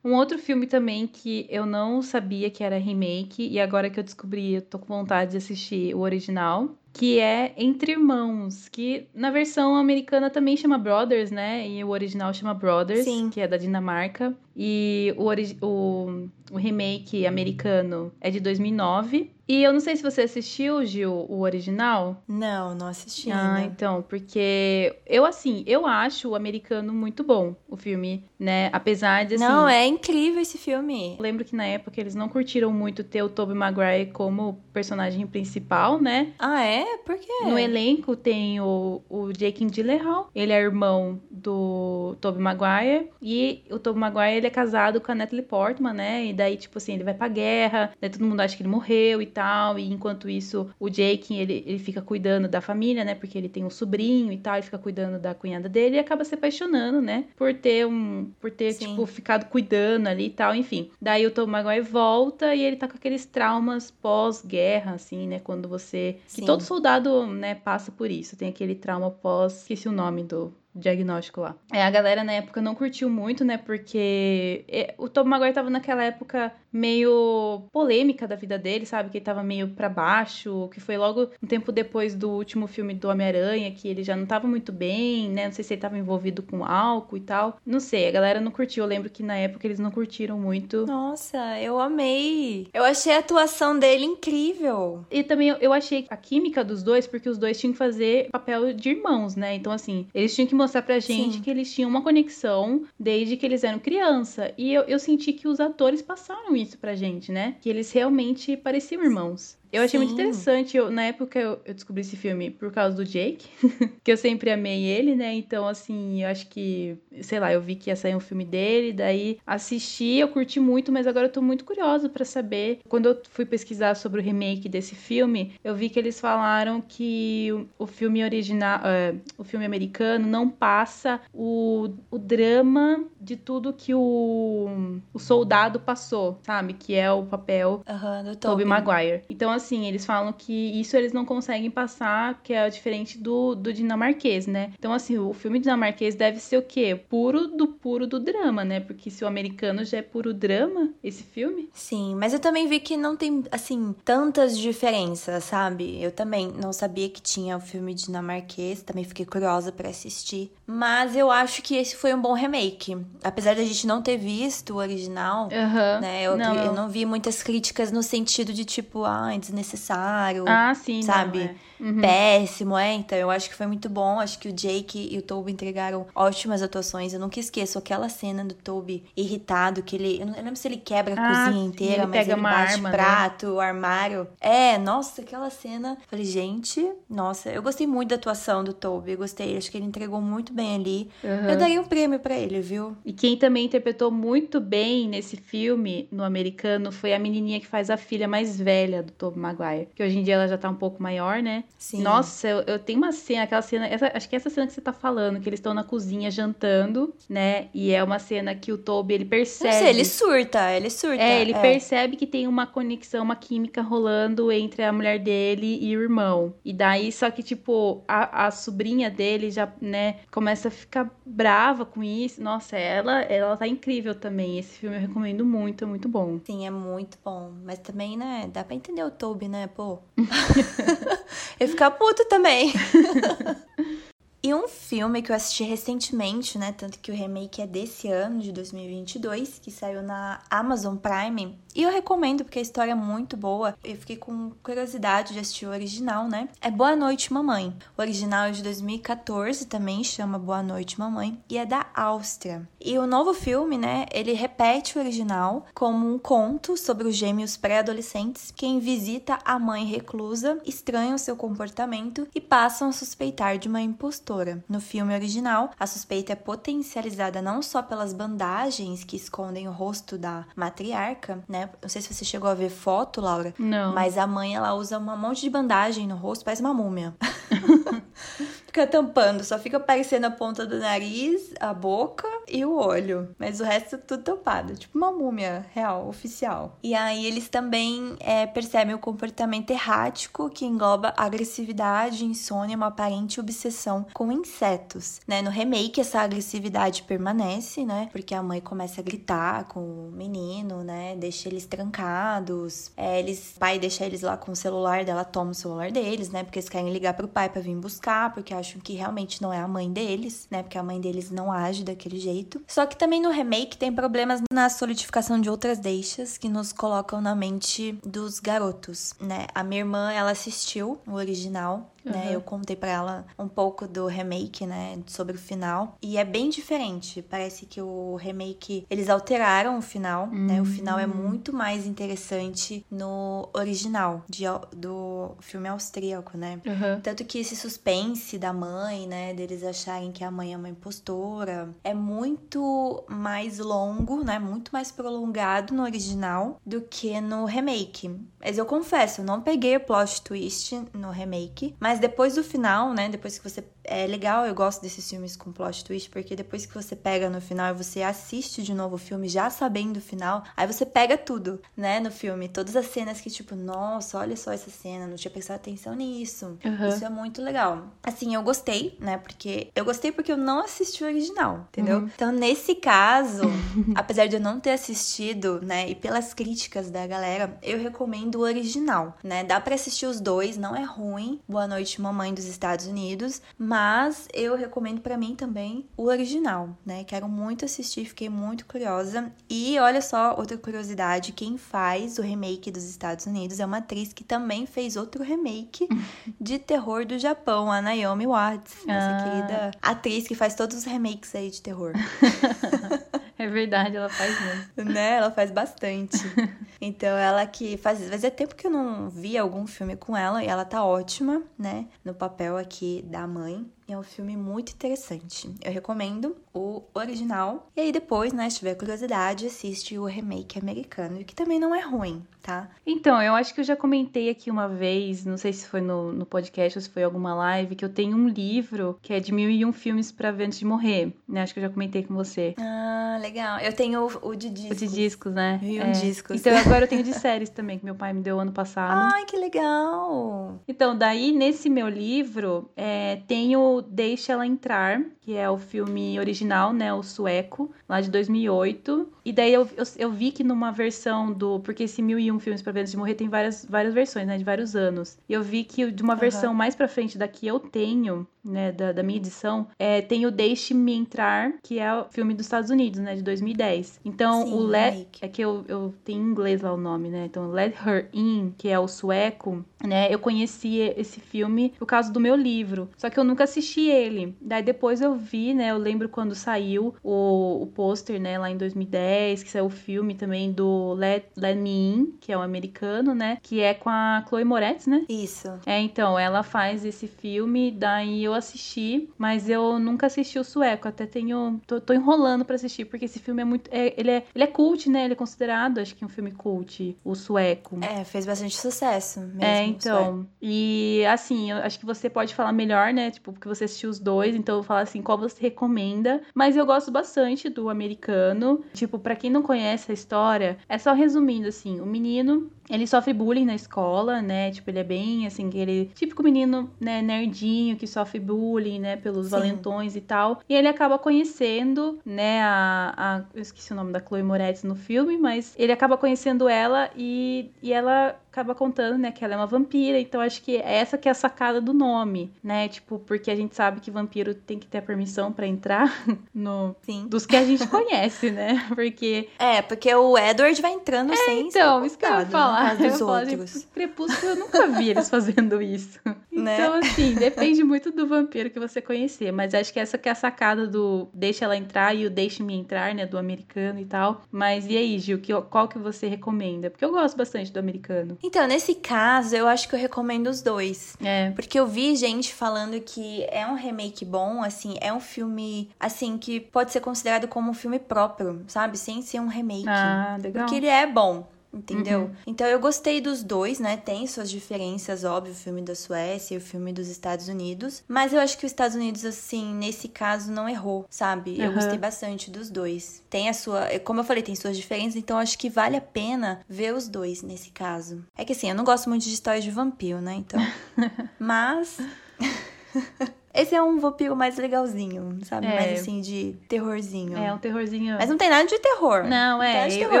Um 0.06 0.14
outro 0.14 0.38
filme 0.38 0.68
também 0.68 1.04
que 1.04 1.48
eu 1.50 1.66
não 1.66 2.00
sabia 2.00 2.48
que 2.48 2.62
era 2.62 2.78
remake 2.78 3.48
e 3.48 3.58
agora 3.58 3.90
que 3.90 3.98
eu 3.98 4.04
descobri, 4.04 4.54
eu 4.54 4.62
tô 4.62 4.78
com 4.78 4.86
vontade 4.86 5.32
de 5.32 5.36
assistir 5.36 5.96
o 5.96 5.98
original, 5.98 6.70
que 6.96 7.20
é 7.20 7.52
Entre 7.58 7.92
Irmãos, 7.92 8.70
que 8.70 9.06
na 9.14 9.30
versão 9.30 9.76
americana 9.76 10.30
também 10.30 10.56
chama 10.56 10.78
Brothers, 10.78 11.30
né? 11.30 11.68
E 11.68 11.84
o 11.84 11.90
original 11.90 12.32
chama 12.32 12.54
Brothers, 12.54 13.04
Sim. 13.04 13.28
que 13.28 13.38
é 13.38 13.46
da 13.46 13.58
Dinamarca. 13.58 14.34
E 14.56 15.14
o, 15.18 15.30
o, 15.66 16.28
o 16.50 16.56
remake 16.56 17.26
americano 17.26 18.10
é 18.20 18.30
de 18.30 18.40
2009. 18.40 19.30
E 19.48 19.62
eu 19.62 19.72
não 19.72 19.78
sei 19.78 19.94
se 19.94 20.02
você 20.02 20.22
assistiu, 20.22 20.84
Gil, 20.84 21.24
o 21.28 21.40
original. 21.42 22.20
Não, 22.26 22.74
não 22.74 22.88
assisti. 22.88 23.30
Ah, 23.30 23.54
ainda. 23.54 23.72
então, 23.72 24.02
porque 24.02 24.96
eu, 25.06 25.24
assim, 25.24 25.62
eu 25.66 25.86
acho 25.86 26.30
o 26.30 26.34
americano 26.34 26.92
muito 26.92 27.22
bom, 27.22 27.54
o 27.68 27.76
filme, 27.76 28.24
né? 28.38 28.70
Apesar 28.72 29.24
de. 29.24 29.36
Assim, 29.36 29.44
não, 29.44 29.68
é 29.68 29.86
incrível 29.86 30.42
esse 30.42 30.58
filme. 30.58 31.16
Lembro 31.20 31.44
que 31.44 31.54
na 31.54 31.64
época 31.64 32.00
eles 32.00 32.16
não 32.16 32.28
curtiram 32.28 32.72
muito 32.72 33.04
ter 33.04 33.22
o 33.22 33.28
Tobey 33.28 33.54
Maguire 33.54 34.10
como 34.10 34.60
personagem 34.72 35.24
principal, 35.28 36.00
né? 36.00 36.32
Ah, 36.40 36.64
é? 36.64 36.96
Por 36.98 37.16
quê? 37.16 37.44
No 37.44 37.56
elenco 37.56 38.16
tem 38.16 38.60
o, 38.60 39.00
o 39.08 39.32
Jake 39.32 39.64
Gyllenhaal, 39.64 40.28
ele 40.34 40.52
é 40.52 40.60
irmão 40.60 41.20
do 41.30 42.16
Tobey 42.20 42.42
Maguire. 42.42 43.10
E 43.22 43.64
o 43.70 43.78
Tobey 43.78 44.00
Maguire, 44.00 44.45
ele 44.46 44.48
é 44.48 44.50
casado 44.50 45.00
com 45.00 45.10
a 45.12 45.14
Natalie 45.14 45.44
Portman, 45.44 45.92
né? 45.92 46.26
E 46.26 46.32
daí, 46.32 46.56
tipo 46.56 46.78
assim, 46.78 46.94
ele 46.94 47.04
vai 47.04 47.14
pra 47.14 47.28
guerra, 47.28 47.92
daí 48.00 48.08
todo 48.08 48.24
mundo 48.24 48.40
acha 48.40 48.56
que 48.56 48.62
ele 48.62 48.70
morreu 48.70 49.20
e 49.20 49.26
tal. 49.26 49.78
E 49.78 49.90
enquanto 49.92 50.30
isso, 50.30 50.70
o 50.78 50.88
Jake, 50.88 51.36
ele, 51.36 51.64
ele 51.66 51.78
fica 51.78 52.00
cuidando 52.00 52.48
da 52.48 52.60
família, 52.60 53.04
né? 53.04 53.14
Porque 53.14 53.36
ele 53.36 53.48
tem 53.48 53.64
um 53.64 53.70
sobrinho 53.70 54.32
e 54.32 54.38
tal, 54.38 54.54
ele 54.54 54.62
fica 54.62 54.78
cuidando 54.78 55.18
da 55.18 55.34
cunhada 55.34 55.68
dele 55.68 55.96
e 55.96 55.98
acaba 55.98 56.24
se 56.24 56.34
apaixonando, 56.34 57.02
né? 57.02 57.24
Por 57.36 57.52
ter 57.54 57.86
um. 57.86 58.30
Por 58.40 58.50
ter, 58.50 58.72
Sim. 58.72 58.88
tipo, 58.88 59.04
ficado 59.06 59.46
cuidando 59.46 60.06
ali 60.06 60.26
e 60.26 60.30
tal, 60.30 60.54
enfim. 60.54 60.90
Daí 61.00 61.26
o 61.26 61.30
Tobey 61.30 61.50
Maguire 61.50 61.80
volta 61.80 62.54
e 62.54 62.62
ele 62.62 62.76
tá 62.76 62.86
com 62.88 62.96
aqueles 62.96 63.26
traumas 63.26 63.90
pós-guerra, 63.90 64.92
assim, 64.92 65.26
né? 65.26 65.40
Quando 65.40 65.68
você. 65.68 66.18
Sim. 66.26 66.40
Que 66.40 66.46
todo 66.46 66.62
soldado, 66.62 67.26
né, 67.26 67.54
passa 67.54 67.90
por 67.90 68.10
isso. 68.10 68.36
Tem 68.36 68.48
aquele 68.48 68.74
trauma 68.74 69.10
pós. 69.10 69.62
Esqueci 69.62 69.88
o 69.88 69.92
nome 69.92 70.22
do 70.22 70.52
diagnóstico 70.76 71.40
lá. 71.40 71.56
É, 71.72 71.82
a 71.82 71.90
galera 71.90 72.22
na 72.22 72.32
época 72.32 72.60
não 72.60 72.74
curtiu 72.74 73.08
muito, 73.08 73.44
né? 73.44 73.56
Porque 73.56 74.64
é, 74.68 74.94
o 74.98 75.08
Tom 75.08 75.24
Maguire 75.24 75.54
tava 75.54 75.70
naquela 75.70 76.04
época 76.04 76.52
meio 76.76 77.62
polêmica 77.72 78.28
da 78.28 78.36
vida 78.36 78.58
dele, 78.58 78.84
sabe? 78.84 79.10
Que 79.10 79.18
ele 79.18 79.24
tava 79.24 79.42
meio 79.42 79.68
para 79.68 79.88
baixo, 79.88 80.68
que 80.72 80.80
foi 80.80 80.96
logo 80.96 81.30
um 81.42 81.46
tempo 81.46 81.72
depois 81.72 82.14
do 82.14 82.30
último 82.30 82.66
filme 82.66 82.92
do 82.94 83.08
Homem-Aranha, 83.08 83.72
que 83.72 83.88
ele 83.88 84.02
já 84.02 84.14
não 84.14 84.26
tava 84.26 84.46
muito 84.46 84.72
bem, 84.72 85.30
né? 85.30 85.46
Não 85.46 85.52
sei 85.52 85.64
se 85.64 85.74
ele 85.74 85.80
tava 85.80 85.98
envolvido 85.98 86.42
com 86.42 86.64
álcool 86.64 87.16
e 87.16 87.20
tal. 87.20 87.58
Não 87.64 87.80
sei, 87.80 88.08
a 88.08 88.10
galera 88.10 88.40
não 88.40 88.50
curtiu. 88.50 88.84
Eu 88.84 88.88
lembro 88.88 89.08
que 89.08 89.22
na 89.22 89.36
época 89.36 89.66
eles 89.66 89.78
não 89.78 89.90
curtiram 89.90 90.38
muito. 90.38 90.86
Nossa, 90.86 91.58
eu 91.60 91.80
amei. 91.80 92.68
Eu 92.74 92.84
achei 92.84 93.14
a 93.14 93.20
atuação 93.20 93.78
dele 93.78 94.04
incrível. 94.04 95.04
E 95.10 95.22
também 95.22 95.56
eu 95.60 95.72
achei 95.72 96.06
a 96.10 96.16
química 96.16 96.62
dos 96.62 96.82
dois, 96.82 97.06
porque 97.06 97.28
os 97.28 97.38
dois 97.38 97.58
tinham 97.58 97.72
que 97.72 97.78
fazer 97.78 98.28
papel 98.30 98.74
de 98.74 98.90
irmãos, 98.90 99.34
né? 99.34 99.54
Então, 99.54 99.72
assim, 99.72 100.06
eles 100.14 100.34
tinham 100.34 100.46
que 100.46 100.54
mostrar 100.54 100.82
pra 100.82 100.98
gente 100.98 101.36
Sim. 101.36 101.40
que 101.40 101.50
eles 101.50 101.72
tinham 101.72 101.88
uma 101.88 102.02
conexão 102.02 102.84
desde 103.00 103.36
que 103.36 103.46
eles 103.46 103.64
eram 103.64 103.78
criança. 103.78 104.52
E 104.58 104.72
eu, 104.74 104.82
eu 104.82 104.98
senti 104.98 105.32
que 105.32 105.48
os 105.48 105.58
atores 105.58 106.02
passaram 106.02 106.54
isso 106.54 106.65
pra 106.74 106.94
gente, 106.96 107.30
né? 107.30 107.56
Que 107.60 107.68
eles 107.68 107.92
realmente 107.92 108.56
pareciam 108.56 109.04
irmãos. 109.04 109.58
Eu 109.72 109.82
achei 109.82 109.98
Sim. 109.98 110.06
muito 110.06 110.12
interessante. 110.12 110.76
Eu, 110.76 110.90
na 110.90 111.04
época 111.04 111.38
eu, 111.38 111.60
eu, 111.64 111.74
descobri 111.74 112.00
esse 112.00 112.16
filme 112.16 112.50
por 112.50 112.70
causa 112.70 112.96
do 112.96 113.04
Jake, 113.04 113.48
que 114.02 114.12
eu 114.12 114.16
sempre 114.16 114.50
amei 114.50 114.84
ele, 114.84 115.14
né? 115.14 115.34
Então, 115.34 115.66
assim, 115.66 116.22
eu 116.22 116.28
acho 116.28 116.48
que, 116.48 116.96
sei 117.22 117.40
lá, 117.40 117.52
eu 117.52 117.60
vi 117.60 117.76
que 117.76 117.90
ia 117.90 117.96
sair 117.96 118.14
um 118.14 118.20
filme 118.20 118.44
dele, 118.44 118.92
daí 118.92 119.38
assisti, 119.46 120.18
eu 120.18 120.28
curti 120.28 120.60
muito, 120.60 120.92
mas 120.92 121.06
agora 121.06 121.26
eu 121.26 121.32
tô 121.32 121.42
muito 121.42 121.64
curiosa 121.64 122.08
para 122.08 122.24
saber. 122.24 122.80
Quando 122.88 123.06
eu 123.06 123.22
fui 123.30 123.44
pesquisar 123.44 123.94
sobre 123.94 124.20
o 124.20 124.24
remake 124.24 124.68
desse 124.68 124.94
filme, 124.94 125.52
eu 125.62 125.74
vi 125.74 125.88
que 125.88 125.98
eles 125.98 126.20
falaram 126.20 126.80
que 126.80 127.50
o, 127.52 127.84
o 127.84 127.86
filme 127.86 128.22
original, 128.22 128.80
uh, 128.80 129.20
o 129.36 129.44
filme 129.44 129.64
americano, 129.64 130.26
não 130.26 130.48
passa 130.48 131.20
o, 131.32 131.90
o 132.10 132.18
drama 132.18 133.04
de 133.20 133.36
tudo 133.36 133.72
que 133.72 133.94
o, 133.94 135.00
o 135.12 135.18
soldado 135.18 135.80
passou, 135.80 136.38
sabe? 136.42 136.72
Que 136.72 136.94
é 136.94 137.10
o 137.10 137.24
papel 137.24 137.82
uhum, 137.88 138.30
do 138.30 138.36
Tobey 138.36 138.64
Maguire. 138.64 139.22
Então, 139.28 139.50
assim, 139.56 139.86
eles 139.86 140.06
falam 140.06 140.32
que 140.32 140.52
isso 140.80 140.96
eles 140.96 141.12
não 141.12 141.24
conseguem 141.24 141.70
passar, 141.70 142.40
que 142.42 142.52
é 142.52 142.68
diferente 142.68 143.18
do, 143.18 143.54
do 143.54 143.72
dinamarquês, 143.72 144.46
né? 144.46 144.72
Então, 144.78 144.92
assim, 144.92 145.18
o 145.18 145.32
filme 145.32 145.58
dinamarquês 145.58 146.14
deve 146.14 146.38
ser 146.38 146.58
o 146.58 146.62
quê? 146.62 146.98
Puro 147.08 147.48
do 147.48 147.68
puro 147.68 148.06
do 148.06 148.20
drama, 148.20 148.64
né? 148.64 148.80
Porque 148.80 149.10
se 149.10 149.24
o 149.24 149.26
americano 149.26 149.84
já 149.84 149.98
é 149.98 150.02
puro 150.02 150.32
drama, 150.32 150.90
esse 151.02 151.22
filme. 151.22 151.68
Sim, 151.72 152.14
mas 152.14 152.32
eu 152.32 152.38
também 152.38 152.68
vi 152.68 152.80
que 152.80 152.96
não 152.96 153.16
tem, 153.16 153.44
assim, 153.50 153.94
tantas 154.04 154.58
diferenças, 154.58 155.44
sabe? 155.44 156.02
Eu 156.02 156.12
também 156.12 156.52
não 156.52 156.72
sabia 156.72 157.08
que 157.08 157.20
tinha 157.20 157.56
o 157.56 157.60
filme 157.60 157.94
dinamarquês, 157.94 158.82
também 158.82 159.04
fiquei 159.04 159.26
curiosa 159.26 159.72
para 159.72 159.88
assistir. 159.88 160.52
Mas 160.66 161.16
eu 161.16 161.30
acho 161.30 161.62
que 161.62 161.76
esse 161.76 161.96
foi 161.96 162.14
um 162.14 162.20
bom 162.20 162.32
remake. 162.32 162.96
Apesar 163.22 163.54
da 163.54 163.64
gente 163.64 163.86
não 163.86 164.02
ter 164.02 164.16
visto 164.16 164.74
o 164.74 164.76
original, 164.76 165.44
uhum. 165.44 166.00
né? 166.00 166.22
Eu 166.22 166.36
não. 166.36 166.54
eu 166.54 166.72
não 166.72 166.88
vi 166.88 167.06
muitas 167.06 167.42
críticas 167.42 167.90
no 167.90 168.02
sentido 168.02 168.52
de 168.52 168.64
tipo, 168.64 169.04
ah, 169.04 169.34
desnecessário. 169.46 170.44
Ah, 170.46 170.74
sim, 170.74 171.02
sabe? 171.02 171.38
Não, 171.38 171.44
é. 171.44 171.54
Uhum. 171.78 172.00
Péssimo, 172.00 172.76
é. 172.78 172.94
Então 172.94 173.18
eu 173.18 173.30
acho 173.30 173.50
que 173.50 173.54
foi 173.54 173.66
muito 173.66 173.88
bom. 173.88 174.18
Acho 174.18 174.38
que 174.38 174.48
o 174.48 174.52
Jake 174.52 175.08
e 175.12 175.18
o 175.18 175.22
Toby 175.22 175.52
entregaram 175.52 176.06
ótimas 176.14 176.62
atuações. 176.62 177.12
Eu 177.12 177.20
nunca 177.20 177.38
esqueço 177.38 177.78
aquela 177.78 178.08
cena 178.08 178.44
do 178.44 178.54
Toby 178.54 179.04
irritado, 179.16 179.82
que 179.82 179.96
ele. 179.96 180.20
Eu 180.20 180.26
não 180.26 180.34
lembro 180.34 180.56
se 180.56 180.66
ele 180.66 180.78
quebra 180.78 181.14
a 181.14 181.22
Ah, 181.22 181.28
cozinha 181.28 181.52
sim, 181.62 181.66
inteira, 181.68 182.02
ele 182.04 182.06
mas 182.06 182.28
ele 182.28 182.40
bate 182.40 182.72
arma, 182.72 182.88
né? 182.90 182.96
prato, 182.96 183.46
o 183.48 183.60
armário. 183.60 184.26
É, 184.40 184.78
nossa, 184.78 185.20
aquela 185.20 185.50
cena. 185.50 185.98
Falei, 186.08 186.24
gente, 186.24 186.88
nossa, 187.10 187.50
eu 187.50 187.62
gostei 187.62 187.86
muito 187.86 188.08
da 188.08 188.16
atuação 188.16 188.64
do 188.64 188.72
Toby. 188.72 189.12
Eu 189.12 189.18
gostei. 189.18 189.56
Acho 189.56 189.70
que 189.70 189.76
ele 189.76 189.84
entregou 189.86 190.20
muito 190.20 190.52
bem 190.54 190.76
ali. 190.76 191.10
Uhum. 191.22 191.50
Eu 191.50 191.58
daria 191.58 191.80
um 191.80 191.84
prêmio 191.84 192.18
pra 192.18 192.34
ele, 192.36 192.60
viu? 192.60 192.96
E 193.04 193.12
quem 193.12 193.36
também 193.36 193.66
interpretou 193.66 194.10
muito 194.10 194.60
bem 194.60 195.08
nesse 195.08 195.36
filme, 195.36 196.08
no 196.10 196.24
americano, 196.24 196.90
foi 196.90 197.12
a 197.12 197.18
menininha 197.18 197.60
que 197.60 197.66
faz 197.66 197.90
a 197.90 197.96
filha 197.98 198.26
mais 198.26 198.58
velha 198.58 199.02
do 199.02 199.12
Tobey 199.36 199.40
Maguire. 199.40 199.88
Que 199.94 200.02
hoje 200.02 200.18
em 200.18 200.22
dia 200.22 200.34
ela 200.34 200.48
já 200.48 200.58
tá 200.58 200.68
um 200.68 200.74
pouco 200.74 201.02
maior, 201.02 201.42
né? 201.42 201.64
Sim. 201.78 202.02
Nossa, 202.02 202.48
eu, 202.48 202.60
eu 202.62 202.78
tenho 202.78 202.98
uma 202.98 203.12
cena, 203.12 203.42
aquela 203.44 203.62
cena, 203.62 203.86
essa- 203.86 204.10
acho 204.14 204.28
que 204.28 204.34
é 204.34 204.38
essa 204.38 204.50
cena 204.50 204.66
que 204.66 204.72
você 204.72 204.80
tá 204.80 204.92
falando, 204.92 205.40
que 205.40 205.48
eles 205.48 205.58
estão 205.58 205.74
na 205.74 205.84
cozinha 205.84 206.30
jantando, 206.30 207.14
né? 207.28 207.68
E 207.74 207.92
é 207.92 208.02
uma 208.02 208.18
cena 208.18 208.54
que 208.54 208.72
o 208.72 208.78
Toby, 208.78 209.14
ele 209.14 209.24
percebe... 209.24 209.70
Não 209.72 209.78
sei, 209.80 209.88
ele 209.90 210.04
surta, 210.04 210.72
ele 210.72 210.90
surta. 210.90 211.22
É, 211.22 211.40
ele 211.40 211.54
percebe 211.54 212.16
que 212.16 212.26
tem 212.26 212.46
uma 212.48 212.66
conexão, 212.66 213.22
uma 213.24 213.36
química 213.36 213.82
rolando 213.82 214.50
entre 214.50 214.82
a 214.82 214.92
mulher 214.92 215.18
dele 215.18 215.78
e 215.80 215.96
o 215.96 216.02
irmão. 216.02 216.54
E 216.64 216.72
daí, 216.72 217.12
só 217.12 217.30
que, 217.30 217.42
tipo, 217.42 218.02
a, 218.08 218.46
a 218.46 218.50
sobrinha 218.50 219.10
dele 219.10 219.50
já, 219.50 219.70
né, 219.80 220.16
começa 220.30 220.68
a 220.68 220.70
ficar 220.70 221.10
brava 221.24 221.84
com 221.84 222.02
isso. 222.02 222.42
Nossa, 222.42 222.76
ela, 222.76 223.20
ela 223.22 223.56
tá 223.56 223.66
incrível 223.66 224.14
também. 224.14 224.58
Esse 224.58 224.78
filme 224.78 224.96
eu 224.96 225.00
recomendo 225.00 225.44
muito, 225.44 225.84
é 225.84 225.86
muito 225.86 226.08
bom. 226.08 226.40
Sim, 226.44 226.66
é 226.66 226.70
muito 226.70 227.18
bom. 227.24 227.52
Mas 227.64 227.78
também, 227.80 228.16
né, 228.16 228.48
dá 228.52 228.64
pra 228.64 228.74
entender 228.74 229.02
o 229.02 229.10
Toby, 229.10 229.25
né, 229.48 229.66
pô? 229.66 229.98
Eu 231.58 231.68
ficar 231.68 231.90
puto 231.92 232.24
também. 232.26 232.72
E 234.46 234.54
um 234.54 234.68
filme 234.68 235.22
que 235.22 235.32
eu 235.32 235.34
assisti 235.34 235.64
recentemente, 235.64 236.56
né? 236.56 236.70
Tanto 236.70 237.00
que 237.00 237.10
o 237.10 237.14
remake 237.16 237.60
é 237.60 237.66
desse 237.66 238.06
ano, 238.06 238.38
de 238.38 238.52
2022, 238.52 239.58
que 239.58 239.72
saiu 239.72 240.04
na 240.04 240.40
Amazon 240.48 240.94
Prime. 240.94 241.58
E 241.74 241.82
eu 241.82 241.90
recomendo 241.90 242.44
porque 242.44 242.60
a 242.60 242.62
história 242.62 242.92
é 242.92 242.94
muito 242.94 243.36
boa. 243.36 243.76
Eu 243.82 243.96
fiquei 243.96 244.16
com 244.16 244.52
curiosidade 244.62 245.34
de 245.34 245.40
assistir 245.40 245.66
o 245.66 245.70
original, 245.70 246.28
né? 246.28 246.48
É 246.60 246.70
Boa 246.70 246.94
Noite, 246.94 247.32
Mamãe. 247.32 247.76
O 247.98 248.00
original 248.00 248.46
é 248.46 248.50
de 248.52 248.62
2014 248.62 249.66
também, 249.66 250.04
chama 250.04 250.38
Boa 250.38 250.62
Noite, 250.62 250.98
Mamãe. 250.98 251.36
E 251.50 251.58
é 251.58 251.66
da 251.66 251.84
Áustria. 251.92 252.66
E 252.80 252.96
o 252.96 253.06
novo 253.06 253.34
filme, 253.34 253.76
né? 253.76 254.06
Ele 254.12 254.32
repete 254.32 254.96
o 254.96 255.00
original 255.00 255.66
como 255.74 256.08
um 256.08 256.18
conto 256.20 256.76
sobre 256.76 257.08
os 257.08 257.16
gêmeos 257.16 257.56
pré-adolescentes 257.56 258.52
que, 258.52 258.64
em 258.64 258.78
visita 258.78 259.40
à 259.44 259.58
mãe 259.58 259.84
reclusa, 259.84 260.58
estranham 260.64 261.18
seu 261.18 261.36
comportamento 261.36 262.28
e 262.32 262.40
passam 262.40 262.88
a 262.88 262.92
suspeitar 262.92 263.58
de 263.58 263.68
uma 263.68 263.82
impostora. 263.82 264.35
No 264.68 264.80
filme 264.80 265.14
original, 265.14 265.70
a 265.78 265.86
suspeita 265.86 266.32
é 266.32 266.36
potencializada 266.36 267.40
não 267.40 267.62
só 267.62 267.82
pelas 267.82 268.12
bandagens 268.12 269.04
que 269.04 269.16
escondem 269.16 269.68
o 269.68 269.72
rosto 269.72 270.18
da 270.18 270.44
matriarca, 270.54 271.42
né? 271.48 271.70
Não 271.82 271.88
sei 271.88 272.02
se 272.02 272.12
você 272.12 272.24
chegou 272.24 272.48
a 272.50 272.54
ver 272.54 272.70
foto, 272.70 273.20
Laura, 273.20 273.54
Não. 273.58 273.94
mas 273.94 274.18
a 274.18 274.26
mãe 274.26 274.54
ela 274.54 274.74
usa 274.74 274.98
um 274.98 275.16
monte 275.16 275.40
de 275.40 275.50
bandagem 275.50 276.06
no 276.06 276.16
rosto, 276.16 276.44
parece 276.44 276.60
uma 276.62 276.74
múmia. 276.74 277.14
fica 278.76 278.86
tampando, 278.86 279.42
só 279.42 279.58
fica 279.58 279.78
aparecendo 279.78 280.26
a 280.26 280.30
ponta 280.30 280.66
do 280.66 280.78
nariz, 280.78 281.54
a 281.58 281.72
boca 281.72 282.28
e 282.46 282.62
o 282.62 282.76
olho. 282.76 283.34
Mas 283.38 283.58
o 283.58 283.64
resto 283.64 283.94
é 283.94 283.98
tudo 283.98 284.22
tampado, 284.22 284.76
tipo 284.76 284.98
uma 284.98 285.10
múmia 285.10 285.64
real, 285.72 286.06
oficial. 286.06 286.76
E 286.82 286.94
aí 286.94 287.24
eles 287.24 287.48
também 287.48 288.16
é, 288.20 288.46
percebem 288.46 288.94
o 288.94 288.98
comportamento 288.98 289.70
errático 289.70 290.50
que 290.50 290.66
engloba 290.66 291.14
agressividade, 291.16 292.26
insônia, 292.26 292.76
uma 292.76 292.88
aparente 292.88 293.40
obsessão 293.40 294.04
com 294.12 294.30
insetos. 294.30 295.20
Né? 295.26 295.40
No 295.40 295.48
remake, 295.48 295.98
essa 295.98 296.20
agressividade 296.20 297.04
permanece, 297.04 297.82
né? 297.82 298.10
Porque 298.12 298.34
a 298.34 298.42
mãe 298.42 298.60
começa 298.60 299.00
a 299.00 299.04
gritar 299.04 299.64
com 299.68 299.80
o 299.80 300.12
menino, 300.12 300.84
né? 300.84 301.16
Deixa 301.16 301.48
eles 301.48 301.64
trancados. 301.64 302.90
É, 302.94 303.20
eles, 303.20 303.54
o 303.56 303.58
pai 303.58 303.78
deixa 303.78 304.04
eles 304.04 304.20
lá 304.20 304.36
com 304.36 304.52
o 304.52 304.56
celular 304.56 305.02
dela, 305.02 305.24
toma 305.24 305.52
o 305.52 305.54
celular 305.54 305.90
deles, 305.90 306.28
né? 306.28 306.44
Porque 306.44 306.58
eles 306.58 306.68
querem 306.68 306.92
ligar 306.92 307.14
pro 307.14 307.26
pai 307.26 307.48
pra 307.48 307.62
vir 307.62 307.74
buscar, 307.76 308.34
porque 308.34 308.52
acham 308.66 308.80
que 308.80 308.94
realmente 308.94 309.40
não 309.40 309.52
é 309.52 309.60
a 309.60 309.68
mãe 309.68 309.90
deles, 309.90 310.48
né? 310.50 310.62
Porque 310.62 310.76
a 310.76 310.82
mãe 310.82 311.00
deles 311.00 311.30
não 311.30 311.52
age 311.52 311.84
daquele 311.84 312.18
jeito. 312.18 312.60
Só 312.66 312.84
que 312.84 312.96
também 312.96 313.22
no 313.22 313.30
remake 313.30 313.76
tem 313.76 313.92
problemas 313.92 314.42
na 314.52 314.68
solidificação 314.68 315.40
de 315.40 315.48
outras 315.48 315.78
deixas 315.78 316.36
que 316.36 316.48
nos 316.48 316.72
colocam 316.72 317.20
na 317.20 317.34
mente 317.34 317.98
dos 318.04 318.40
garotos, 318.40 319.14
né? 319.20 319.46
A 319.54 319.62
minha 319.62 319.80
irmã, 319.80 320.10
ela 320.12 320.32
assistiu 320.32 320.98
o 321.06 321.12
original 321.12 321.92
né? 322.06 322.26
Uhum. 322.26 322.32
Eu 322.32 322.40
contei 322.40 322.76
pra 322.76 322.90
ela 322.90 323.26
um 323.38 323.48
pouco 323.48 323.86
do 323.86 324.06
remake, 324.06 324.66
né, 324.66 324.98
sobre 325.06 325.36
o 325.36 325.38
final, 325.38 325.96
e 326.00 326.16
é 326.16 326.24
bem 326.24 326.48
diferente. 326.48 327.22
Parece 327.22 327.66
que 327.66 327.80
o 327.80 328.16
remake 328.16 328.86
eles 328.88 329.08
alteraram 329.08 329.78
o 329.78 329.82
final, 329.82 330.26
né? 330.28 330.60
O 330.60 330.64
final 330.64 330.98
é 330.98 331.06
muito 331.06 331.52
mais 331.52 331.86
interessante 331.86 332.84
no 332.90 333.48
original 333.52 334.24
de, 334.28 334.44
do 334.74 335.32
filme 335.40 335.68
austríaco, 335.68 336.36
né? 336.36 336.60
Uhum. 336.66 337.00
Tanto 337.00 337.24
que 337.24 337.38
esse 337.38 337.56
suspense 337.56 338.38
da 338.38 338.52
mãe, 338.52 339.06
né, 339.06 339.34
deles 339.34 339.62
acharem 339.62 340.12
que 340.12 340.24
a 340.24 340.30
mãe 340.30 340.54
é 340.54 340.56
uma 340.56 340.68
impostora, 340.68 341.74
é 341.82 341.94
muito 341.94 343.04
mais 343.08 343.58
longo, 343.58 344.22
né, 344.24 344.38
muito 344.38 344.70
mais 344.72 344.90
prolongado 344.90 345.74
no 345.74 345.82
original 345.82 346.60
do 346.64 346.80
que 346.80 347.20
no 347.20 347.44
remake. 347.44 348.10
Mas 348.40 348.58
eu 348.58 348.66
confesso, 348.66 349.20
eu 349.20 349.24
não 349.24 349.40
peguei 349.40 349.76
o 349.76 349.80
plot 349.80 350.22
twist 350.22 350.80
no 350.92 351.10
remake, 351.10 351.74
mas 351.80 351.95
depois 351.98 352.34
do 352.34 352.44
final, 352.44 352.92
né, 352.92 353.08
depois 353.08 353.38
que 353.38 353.48
você 353.48 353.64
é 353.84 354.06
legal, 354.06 354.46
eu 354.46 354.54
gosto 354.54 354.82
desses 354.82 355.08
filmes 355.08 355.36
com 355.36 355.52
plot 355.52 355.84
twist, 355.84 356.10
porque 356.10 356.34
depois 356.34 356.66
que 356.66 356.74
você 356.74 356.96
pega 356.96 357.30
no 357.30 357.40
final 357.40 357.74
e 357.74 357.76
você 357.76 358.02
assiste 358.02 358.62
de 358.62 358.74
novo 358.74 358.96
o 358.96 358.98
filme 358.98 359.28
já 359.28 359.48
sabendo 359.50 359.98
o 359.98 360.00
final, 360.00 360.42
aí 360.56 360.66
você 360.66 360.84
pega 360.84 361.16
tudo, 361.16 361.60
né, 361.76 362.00
no 362.00 362.10
filme, 362.10 362.48
todas 362.48 362.76
as 362.76 362.86
cenas 362.86 363.20
que 363.20 363.30
tipo, 363.30 363.54
nossa, 363.54 364.18
olha 364.18 364.36
só 364.36 364.52
essa 364.52 364.70
cena, 364.70 365.06
não 365.06 365.16
tinha 365.16 365.30
prestado 365.30 365.56
atenção 365.56 365.94
nisso. 365.94 366.58
Uhum. 366.64 366.88
Isso 366.88 367.04
é 367.04 367.10
muito 367.10 367.42
legal. 367.42 367.88
Assim, 368.02 368.34
eu 368.34 368.42
gostei, 368.42 368.96
né? 369.00 369.18
Porque 369.18 369.70
eu 369.74 369.84
gostei 369.84 370.12
porque 370.12 370.32
eu 370.32 370.36
não 370.36 370.60
assisti 370.60 371.04
o 371.04 371.06
original, 371.06 371.66
entendeu? 371.68 371.98
Uhum. 371.98 372.10
Então, 372.14 372.32
nesse 372.32 372.74
caso, 372.74 373.42
apesar 373.94 374.26
de 374.26 374.36
eu 374.36 374.40
não 374.40 374.60
ter 374.60 374.70
assistido, 374.70 375.60
né, 375.62 375.88
e 375.88 375.94
pelas 375.94 376.34
críticas 376.34 376.90
da 376.90 377.06
galera, 377.06 377.58
eu 377.62 377.78
recomendo 377.78 378.36
o 378.36 378.40
original, 378.40 379.16
né? 379.22 379.44
Dá 379.44 379.60
pra 379.60 379.74
assistir 379.74 380.06
os 380.06 380.20
dois, 380.20 380.56
não 380.56 380.74
é 380.74 380.82
ruim. 380.82 381.40
Boa 381.48 381.66
Noite, 381.66 381.85
Mamãe 382.00 382.34
dos 382.34 382.44
Estados 382.46 382.86
Unidos, 382.86 383.40
mas 383.58 384.26
eu 384.34 384.56
recomendo 384.56 385.00
pra 385.00 385.16
mim 385.16 385.34
também 385.34 385.86
o 385.96 386.04
original, 386.04 386.76
né? 386.84 387.04
Quero 387.04 387.28
muito 387.28 387.64
assistir, 387.64 388.04
fiquei 388.06 388.28
muito 388.28 388.66
curiosa. 388.66 389.32
E 389.48 389.78
olha 389.78 390.00
só, 390.02 390.34
outra 390.36 390.56
curiosidade, 390.58 391.32
quem 391.32 391.56
faz 391.56 392.18
o 392.18 392.22
remake 392.22 392.70
dos 392.70 392.84
Estados 392.84 393.26
Unidos 393.26 393.60
é 393.60 393.66
uma 393.66 393.78
atriz 393.78 394.12
que 394.12 394.24
também 394.24 394.66
fez 394.66 394.96
outro 394.96 395.22
remake 395.22 395.88
de 396.40 396.58
terror 396.58 397.04
do 397.06 397.18
Japão, 397.18 397.70
a 397.70 397.80
Naomi 397.80 398.26
Watts, 398.26 398.74
essa 398.86 399.16
Ah. 399.16 399.22
querida 399.24 399.70
atriz 399.80 400.26
que 400.26 400.34
faz 400.34 400.54
todos 400.54 400.76
os 400.76 400.84
remakes 400.84 401.34
aí 401.34 401.50
de 401.50 401.62
terror. 401.62 401.92
É 403.38 403.46
verdade, 403.46 403.96
ela 403.96 404.08
faz 404.08 404.34
mesmo. 404.40 404.92
né? 404.92 405.16
Ela 405.16 405.30
faz 405.30 405.50
bastante. 405.50 406.18
Então, 406.78 407.16
ela 407.16 407.46
que 407.46 407.78
faz. 407.78 408.06
Fazia 408.06 408.30
tempo 408.30 408.54
que 408.54 408.66
eu 408.66 408.70
não 408.70 409.08
via 409.08 409.40
algum 409.40 409.66
filme 409.66 409.96
com 409.96 410.14
ela 410.14 410.44
e 410.44 410.46
ela 410.46 410.62
tá 410.62 410.84
ótima, 410.84 411.42
né? 411.58 411.86
No 412.04 412.12
papel 412.14 412.58
aqui 412.58 413.02
da 413.08 413.26
mãe. 413.26 413.66
É 413.88 413.96
um 413.96 414.02
filme 414.02 414.36
muito 414.36 414.72
interessante. 414.72 415.50
Eu 415.64 415.72
recomendo 415.72 416.36
o 416.56 416.82
original. 416.94 417.68
E 417.76 417.80
aí, 417.82 417.92
depois, 417.92 418.32
né, 418.32 418.48
se 418.48 418.58
tiver 418.58 418.74
curiosidade, 418.74 419.46
assiste 419.46 419.98
o 419.98 420.04
remake 420.06 420.58
americano, 420.58 421.22
que 421.24 421.34
também 421.34 421.58
não 421.60 421.74
é 421.74 421.80
ruim, 421.80 422.24
tá? 422.42 422.70
Então, 422.86 423.20
eu 423.22 423.34
acho 423.34 423.54
que 423.54 423.60
eu 423.60 423.64
já 423.64 423.76
comentei 423.76 424.30
aqui 424.30 424.50
uma 424.50 424.66
vez, 424.66 425.24
não 425.26 425.36
sei 425.36 425.52
se 425.52 425.66
foi 425.66 425.80
no, 425.82 426.12
no 426.12 426.24
podcast 426.24 426.78
ou 426.78 426.82
se 426.82 426.88
foi 426.88 427.02
alguma 427.02 427.34
live, 427.34 427.76
que 427.76 427.84
eu 427.84 427.88
tenho 427.88 428.16
um 428.16 428.26
livro 428.28 428.98
que 429.02 429.12
é 429.12 429.20
de 429.20 429.32
mil 429.32 429.50
e 429.50 429.64
um 429.64 429.72
filmes 429.72 430.10
pra 430.10 430.30
ver 430.30 430.44
antes 430.46 430.58
de 430.58 430.64
morrer. 430.64 431.12
Né? 431.28 431.42
Acho 431.42 431.52
que 431.52 431.60
eu 431.60 431.64
já 431.64 431.70
comentei 431.70 432.02
com 432.02 432.14
você. 432.14 432.54
Ah, 432.58 433.18
legal. 433.20 433.58
Eu 433.58 433.72
tenho 433.74 434.06
o, 434.06 434.28
o 434.30 434.34
de 434.34 434.46
O 434.46 434.50
discos. 434.50 434.78
de 434.78 434.88
discos, 434.88 435.34
né? 435.34 435.60
Mil 435.62 435.82
e 435.84 435.86
um 435.86 435.92
discos. 435.92 436.40
Então 436.40 436.56
agora 436.56 436.84
eu 436.84 436.88
tenho 436.88 437.02
de 437.02 437.12
séries 437.12 437.50
também, 437.50 437.78
que 437.78 437.84
meu 437.84 437.94
pai 437.94 438.12
me 438.14 438.22
deu 438.22 438.40
ano 438.40 438.52
passado. 438.52 439.12
Ai, 439.14 439.24
que 439.26 439.36
legal! 439.36 440.58
Então, 440.66 440.96
daí 440.96 441.32
nesse 441.32 441.68
meu 441.68 441.88
livro 441.88 442.70
é, 442.74 443.16
tem 443.28 443.54
o 443.54 443.66
o 443.66 443.82
Deixa 443.82 444.32
Ela 444.32 444.46
Entrar, 444.46 445.02
que 445.20 445.34
é 445.36 445.50
o 445.50 445.58
filme 445.58 446.18
original, 446.20 446.45
né, 446.72 446.92
o 446.92 447.02
sueco, 447.02 447.70
lá 447.88 448.00
de 448.00 448.10
2008. 448.10 449.08
E 449.24 449.32
daí 449.32 449.52
eu, 449.52 449.68
eu, 449.76 449.84
eu 449.98 450.10
vi 450.10 450.30
que 450.30 450.44
numa 450.44 450.70
versão 450.70 451.32
do... 451.32 451.60
Porque 451.60 451.84
esse 451.84 452.02
Mil 452.02 452.18
e 452.18 452.30
Um 452.30 452.38
Filmes 452.38 452.62
pra 452.62 452.72
Ver 452.72 452.80
Antes 452.80 452.92
de 452.92 452.98
Morrer 452.98 453.14
tem 453.14 453.28
várias, 453.28 453.64
várias 453.68 453.94
versões, 453.94 454.26
né, 454.26 454.38
de 454.38 454.44
vários 454.44 454.76
anos. 454.76 455.18
E 455.28 455.32
eu 455.32 455.42
vi 455.42 455.64
que 455.64 455.90
de 455.90 456.02
uma 456.02 456.14
uhum. 456.14 456.20
versão 456.20 456.54
mais 456.54 456.74
pra 456.74 456.88
frente 456.88 457.18
da 457.18 457.26
que 457.26 457.46
eu 457.46 457.58
tenho, 457.58 458.26
né, 458.44 458.72
da, 458.72 458.92
da 458.92 459.02
minha 459.02 459.18
edição, 459.18 459.66
é, 459.78 460.00
tem 460.00 460.26
o 460.26 460.30
Deixe-me 460.30 460.94
Entrar, 460.94 461.54
que 461.62 461.78
é 461.78 461.92
o 461.94 462.04
filme 462.04 462.34
dos 462.34 462.46
Estados 462.46 462.70
Unidos, 462.70 463.00
né, 463.00 463.14
de 463.14 463.22
2010. 463.22 464.00
Então, 464.04 464.46
Sim, 464.46 464.52
o 464.52 464.58
Let... 464.60 465.08
É 465.20 465.28
que 465.28 465.42
eu, 465.42 465.64
eu 465.68 465.94
tenho 466.04 466.22
em 466.22 466.30
inglês 466.30 466.62
lá 466.62 466.72
o 466.72 466.76
nome, 466.76 467.08
né? 467.08 467.26
Então, 467.26 467.50
Let 467.50 467.74
Her 467.84 468.08
In, 468.12 468.54
que 468.56 468.68
é 468.68 468.78
o 468.78 468.86
sueco, 468.86 469.64
né? 469.84 470.12
Eu 470.12 470.18
conheci 470.18 470.78
esse 470.96 471.20
filme 471.20 471.72
por 471.78 471.86
causa 471.86 472.12
do 472.12 472.20
meu 472.20 472.34
livro. 472.34 472.88
Só 472.96 473.10
que 473.10 473.18
eu 473.18 473.24
nunca 473.24 473.44
assisti 473.44 473.88
ele. 473.88 474.36
Daí 474.40 474.62
depois 474.62 475.00
eu 475.00 475.14
vi, 475.14 475.54
né? 475.54 475.70
Eu 475.70 475.78
lembro 475.78 476.08
quando 476.08 476.34
saiu 476.36 476.94
o, 477.02 477.62
o 477.62 477.66
pôster, 477.66 478.20
né? 478.20 478.38
Lá 478.38 478.50
em 478.50 478.56
2010, 478.56 479.42
que 479.42 479.50
saiu 479.50 479.66
o 479.66 479.70
filme 479.70 480.14
também 480.14 480.52
do 480.52 480.92
Let, 480.94 481.26
Let 481.36 481.56
Me 481.56 481.70
In, 481.70 482.14
que 482.20 482.32
é 482.32 482.36
o 482.36 482.40
um 482.40 482.42
americano, 482.42 483.14
né? 483.14 483.38
Que 483.42 483.60
é 483.60 483.74
com 483.74 483.90
a 483.90 484.24
Chloe 484.28 484.44
Moretz, 484.44 484.86
né? 484.86 485.04
Isso. 485.08 485.48
É, 485.66 485.80
então, 485.80 486.18
ela 486.18 486.42
faz 486.42 486.84
esse 486.84 487.06
filme, 487.06 487.70
daí 487.70 488.24
eu 488.24 488.34
assisti, 488.34 489.08
mas 489.18 489.48
eu 489.48 489.78
nunca 489.78 490.06
assisti 490.06 490.38
o 490.38 490.44
sueco. 490.44 490.88
Até 490.88 491.06
tenho. 491.06 491.60
tô, 491.66 491.80
tô 491.80 491.92
enrolando 491.92 492.44
para 492.44 492.56
assistir, 492.56 492.84
porque 492.84 493.06
esse 493.06 493.18
filme 493.18 493.42
é 493.42 493.44
muito. 493.44 493.68
É, 493.72 493.94
ele, 493.96 494.10
é, 494.10 494.24
ele 494.34 494.44
é 494.44 494.46
cult, 494.46 494.88
né? 494.88 495.04
Ele 495.04 495.12
é 495.14 495.16
considerado, 495.16 495.78
acho 495.78 495.94
que 495.94 496.04
um 496.04 496.08
filme 496.08 496.30
cult, 496.30 496.96
o 497.04 497.14
sueco. 497.14 497.78
É, 497.82 498.04
fez 498.04 498.26
bastante 498.26 498.56
sucesso 498.56 499.20
mesmo. 499.20 499.42
É, 499.42 499.64
então. 499.64 500.26
E 500.40 501.04
assim, 501.06 501.50
eu 501.50 501.58
acho 501.58 501.78
que 501.78 501.86
você 501.86 502.08
pode 502.08 502.34
falar 502.34 502.52
melhor, 502.52 502.92
né? 502.92 503.10
Tipo, 503.10 503.32
porque 503.32 503.48
você 503.48 503.64
assistiu 503.64 503.90
os 503.90 503.98
dois, 503.98 504.34
então 504.34 504.56
eu 504.56 504.62
falo 504.62 504.80
assim, 504.80 505.02
qual 505.02 505.18
você 505.18 505.40
recomenda. 505.40 506.20
Mas 506.34 506.56
eu 506.56 506.66
gosto 506.66 506.90
bastante 506.90 507.48
do 507.48 507.68
americano. 507.68 508.64
Tipo, 508.72 508.98
para 508.98 509.16
quem 509.16 509.30
não 509.30 509.42
conhece 509.42 509.90
a 509.90 509.94
história, 509.94 510.58
é 510.68 510.78
só 510.78 510.92
resumindo 510.92 511.48
assim, 511.48 511.80
o 511.80 511.86
menino 511.86 512.50
ele 512.68 512.86
sofre 512.86 513.12
bullying 513.12 513.44
na 513.44 513.54
escola, 513.54 514.20
né? 514.20 514.50
Tipo, 514.50 514.70
ele 514.70 514.78
é 514.78 514.84
bem, 514.84 515.26
assim, 515.26 515.48
aquele 515.48 515.90
típico 515.94 516.22
menino, 516.22 516.70
né, 516.80 517.00
nerdinho 517.02 517.76
que 517.76 517.86
sofre 517.86 518.18
bullying, 518.18 518.78
né, 518.80 518.96
pelos 518.96 519.26
Sim. 519.26 519.32
valentões 519.32 519.96
e 519.96 520.00
tal. 520.00 520.40
E 520.48 520.54
ele 520.54 520.68
acaba 520.68 520.98
conhecendo, 520.98 521.98
né, 522.04 522.42
a, 522.42 522.94
a. 522.96 523.22
Eu 523.34 523.42
esqueci 523.42 523.72
o 523.72 523.76
nome 523.76 523.92
da 523.92 524.00
Chloe 524.00 524.22
Moretz 524.22 524.62
no 524.62 524.74
filme, 524.74 525.16
mas 525.16 525.54
ele 525.58 525.72
acaba 525.72 525.96
conhecendo 525.96 526.48
ela 526.48 526.90
e, 526.96 527.50
e 527.62 527.72
ela 527.72 528.16
acaba 528.36 528.54
contando, 528.54 528.98
né, 528.98 529.10
que 529.10 529.24
ela 529.24 529.32
é 529.32 529.36
uma 529.36 529.46
vampira, 529.46 529.98
então 529.98 530.20
acho 530.20 530.42
que 530.42 530.56
é 530.56 530.74
essa 530.76 530.98
que 530.98 531.08
é 531.08 531.10
a 531.10 531.14
sacada 531.14 531.58
do 531.58 531.72
nome, 531.72 532.30
né? 532.44 532.68
Tipo, 532.68 532.98
porque 532.98 533.30
a 533.30 533.34
gente 533.34 533.56
sabe 533.56 533.80
que 533.80 533.90
vampiro 533.90 534.34
tem 534.34 534.58
que 534.58 534.66
ter 534.66 534.78
a 534.78 534.82
permissão 534.82 535.32
para 535.32 535.46
entrar 535.46 535.90
no 536.34 536.76
Sim. 536.82 537.06
dos 537.08 537.24
que 537.24 537.34
a 537.34 537.42
gente 537.44 537.66
conhece, 537.66 538.30
né? 538.30 538.66
Porque 538.74 539.28
É, 539.38 539.62
porque 539.62 539.94
o 539.94 540.18
Edward 540.18 540.60
vai 540.60 540.72
entrando 540.72 541.12
é, 541.12 541.16
sem 541.16 541.48
Então, 541.48 541.84
isso 541.84 541.96
que 541.96 542.04
eu 542.04 542.10
ia 542.10 542.26
falar. 542.26 542.55
Dos 542.74 543.00
eu 543.00 543.06
outros. 543.06 543.52
Falo, 543.52 543.64
Crepúsculo 543.74 544.32
eu 544.32 544.36
nunca 544.36 544.66
vi 544.68 544.90
eles 544.90 545.08
fazendo 545.10 545.60
isso. 545.60 545.98
Né? 546.32 546.54
Então, 546.54 546.74
assim, 546.74 547.14
depende 547.14 547.62
muito 547.64 547.90
do 547.90 548.06
vampiro 548.06 548.50
que 548.50 548.58
você 548.58 548.80
conhecer, 548.80 549.32
mas 549.32 549.54
acho 549.54 549.72
que 549.72 549.80
essa 549.80 549.98
que 549.98 550.08
é 550.08 550.12
a 550.12 550.14
sacada 550.14 550.66
do 550.66 551.08
deixa 551.12 551.44
ela 551.44 551.56
entrar 551.56 551.94
e 551.94 552.06
o 552.06 552.10
deixe-me 552.10 552.54
entrar, 552.54 552.94
né, 552.94 553.06
do 553.06 553.18
americano 553.18 553.80
e 553.80 553.84
tal. 553.84 554.22
Mas 554.30 554.66
e 554.66 554.76
aí, 554.76 554.98
Gil, 554.98 555.18
que, 555.18 555.32
qual 555.42 555.68
que 555.68 555.78
você 555.78 556.06
recomenda? 556.06 556.70
Porque 556.70 556.84
eu 556.84 556.90
gosto 556.90 557.16
bastante 557.16 557.52
do 557.52 557.58
americano. 557.58 558.18
Então, 558.22 558.46
nesse 558.46 558.74
caso, 558.74 559.34
eu 559.34 559.46
acho 559.46 559.68
que 559.68 559.74
eu 559.74 559.78
recomendo 559.78 560.28
os 560.28 560.42
dois. 560.42 560.96
É. 561.02 561.30
Porque 561.30 561.58
eu 561.58 561.66
vi 561.66 561.96
gente 561.96 562.32
falando 562.32 562.80
que 562.80 563.24
é 563.30 563.46
um 563.46 563.54
remake 563.54 564.04
bom, 564.04 564.42
assim, 564.42 564.76
é 564.80 564.92
um 564.92 565.00
filme, 565.00 565.70
assim, 565.78 566.18
que 566.18 566.40
pode 566.40 566.72
ser 566.72 566.80
considerado 566.80 567.28
como 567.28 567.50
um 567.50 567.54
filme 567.54 567.78
próprio, 567.78 568.42
sabe? 568.46 568.78
Sem 568.78 569.02
ser 569.02 569.20
um 569.20 569.28
remake. 569.28 569.68
Ah, 569.68 570.18
legal. 570.20 570.44
Porque 570.44 570.56
ele 570.56 570.66
é 570.66 570.86
bom 570.86 571.26
entendeu? 571.56 572.02
Uhum. 572.02 572.10
Então 572.26 572.46
eu 572.46 572.60
gostei 572.60 573.00
dos 573.00 573.22
dois, 573.22 573.58
né? 573.58 573.76
Tem 573.76 574.06
suas 574.06 574.30
diferenças, 574.30 575.04
óbvio, 575.04 575.32
o 575.32 575.36
filme 575.36 575.62
da 575.62 575.74
Suécia 575.74 576.34
e 576.34 576.38
o 576.38 576.40
filme 576.40 576.72
dos 576.72 576.88
Estados 576.88 577.28
Unidos. 577.28 577.82
Mas 577.88 578.12
eu 578.12 578.20
acho 578.20 578.38
que 578.38 578.46
os 578.46 578.52
Estados 578.52 578.76
Unidos, 578.76 579.04
assim, 579.04 579.54
nesse 579.54 579.88
caso, 579.88 580.30
não 580.30 580.48
errou, 580.48 580.86
sabe? 580.90 581.32
Uhum. 581.32 581.44
Eu 581.44 581.52
gostei 581.52 581.78
bastante 581.78 582.30
dos 582.30 582.50
dois. 582.50 583.02
Tem 583.08 583.28
a 583.28 583.34
sua. 583.34 583.78
Como 583.84 584.00
eu 584.00 584.04
falei, 584.04 584.22
tem 584.22 584.34
suas 584.34 584.56
diferenças, 584.56 584.96
então 584.96 585.18
acho 585.18 585.38
que 585.38 585.48
vale 585.48 585.76
a 585.76 585.80
pena 585.80 586.40
ver 586.48 586.74
os 586.74 586.88
dois 586.88 587.22
nesse 587.22 587.50
caso. 587.50 588.04
É 588.16 588.24
que 588.24 588.32
assim, 588.32 588.48
eu 588.48 588.54
não 588.54 588.64
gosto 588.64 588.88
muito 588.88 589.02
de 589.02 589.12
histórias 589.12 589.44
de 589.44 589.50
vampiro, 589.50 590.00
né? 590.00 590.14
Então. 590.14 590.40
Mas. 591.18 591.78
Esse 593.36 593.54
é 593.54 593.62
um 593.62 593.78
vampiro 593.78 594.16
mais 594.16 594.36
legalzinho, 594.36 595.18
sabe? 595.24 595.46
É. 595.46 595.54
Mais 595.54 595.80
assim, 595.80 596.00
de 596.00 596.36
terrorzinho. 596.48 597.16
É, 597.16 597.32
um 597.32 597.38
terrorzinho. 597.38 597.96
Mas 597.98 598.08
não 598.08 598.16
tem 598.16 598.30
nada 598.30 598.46
de 598.46 598.58
terror. 598.58 599.04
Não, 599.04 599.42
é. 599.42 599.46
Não 599.46 599.52
tem 599.52 599.54
nada 599.54 599.68
de 599.68 599.78
terror, 599.78 600.00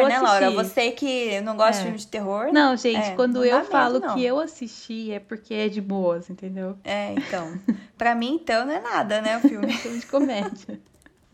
eu, 0.00 0.08
né, 0.08 0.18
Laura? 0.18 0.50
Você 0.50 0.90
que 0.90 1.40
não 1.42 1.56
gosta 1.56 1.76
é. 1.76 1.78
de 1.78 1.82
filme 1.82 1.98
de 1.98 2.06
terror. 2.06 2.52
Não, 2.52 2.76
gente, 2.76 3.10
é, 3.10 3.14
quando 3.14 3.34
não 3.34 3.44
eu 3.44 3.64
falo 3.64 4.00
medo, 4.00 4.14
que 4.14 4.24
eu 4.24 4.40
assisti 4.40 5.12
é 5.12 5.20
porque 5.20 5.54
é 5.54 5.68
de 5.68 5.80
boas, 5.80 6.30
entendeu? 6.30 6.76
É, 6.82 7.12
então. 7.12 7.58
pra 7.96 8.14
mim, 8.14 8.38
então, 8.42 8.64
não 8.64 8.72
é 8.72 8.80
nada, 8.80 9.20
né, 9.20 9.36
o 9.36 9.40
filme. 9.40 9.72
É 9.72 9.76
filme 9.76 9.98
de 9.98 10.06
comédia. 10.06 10.80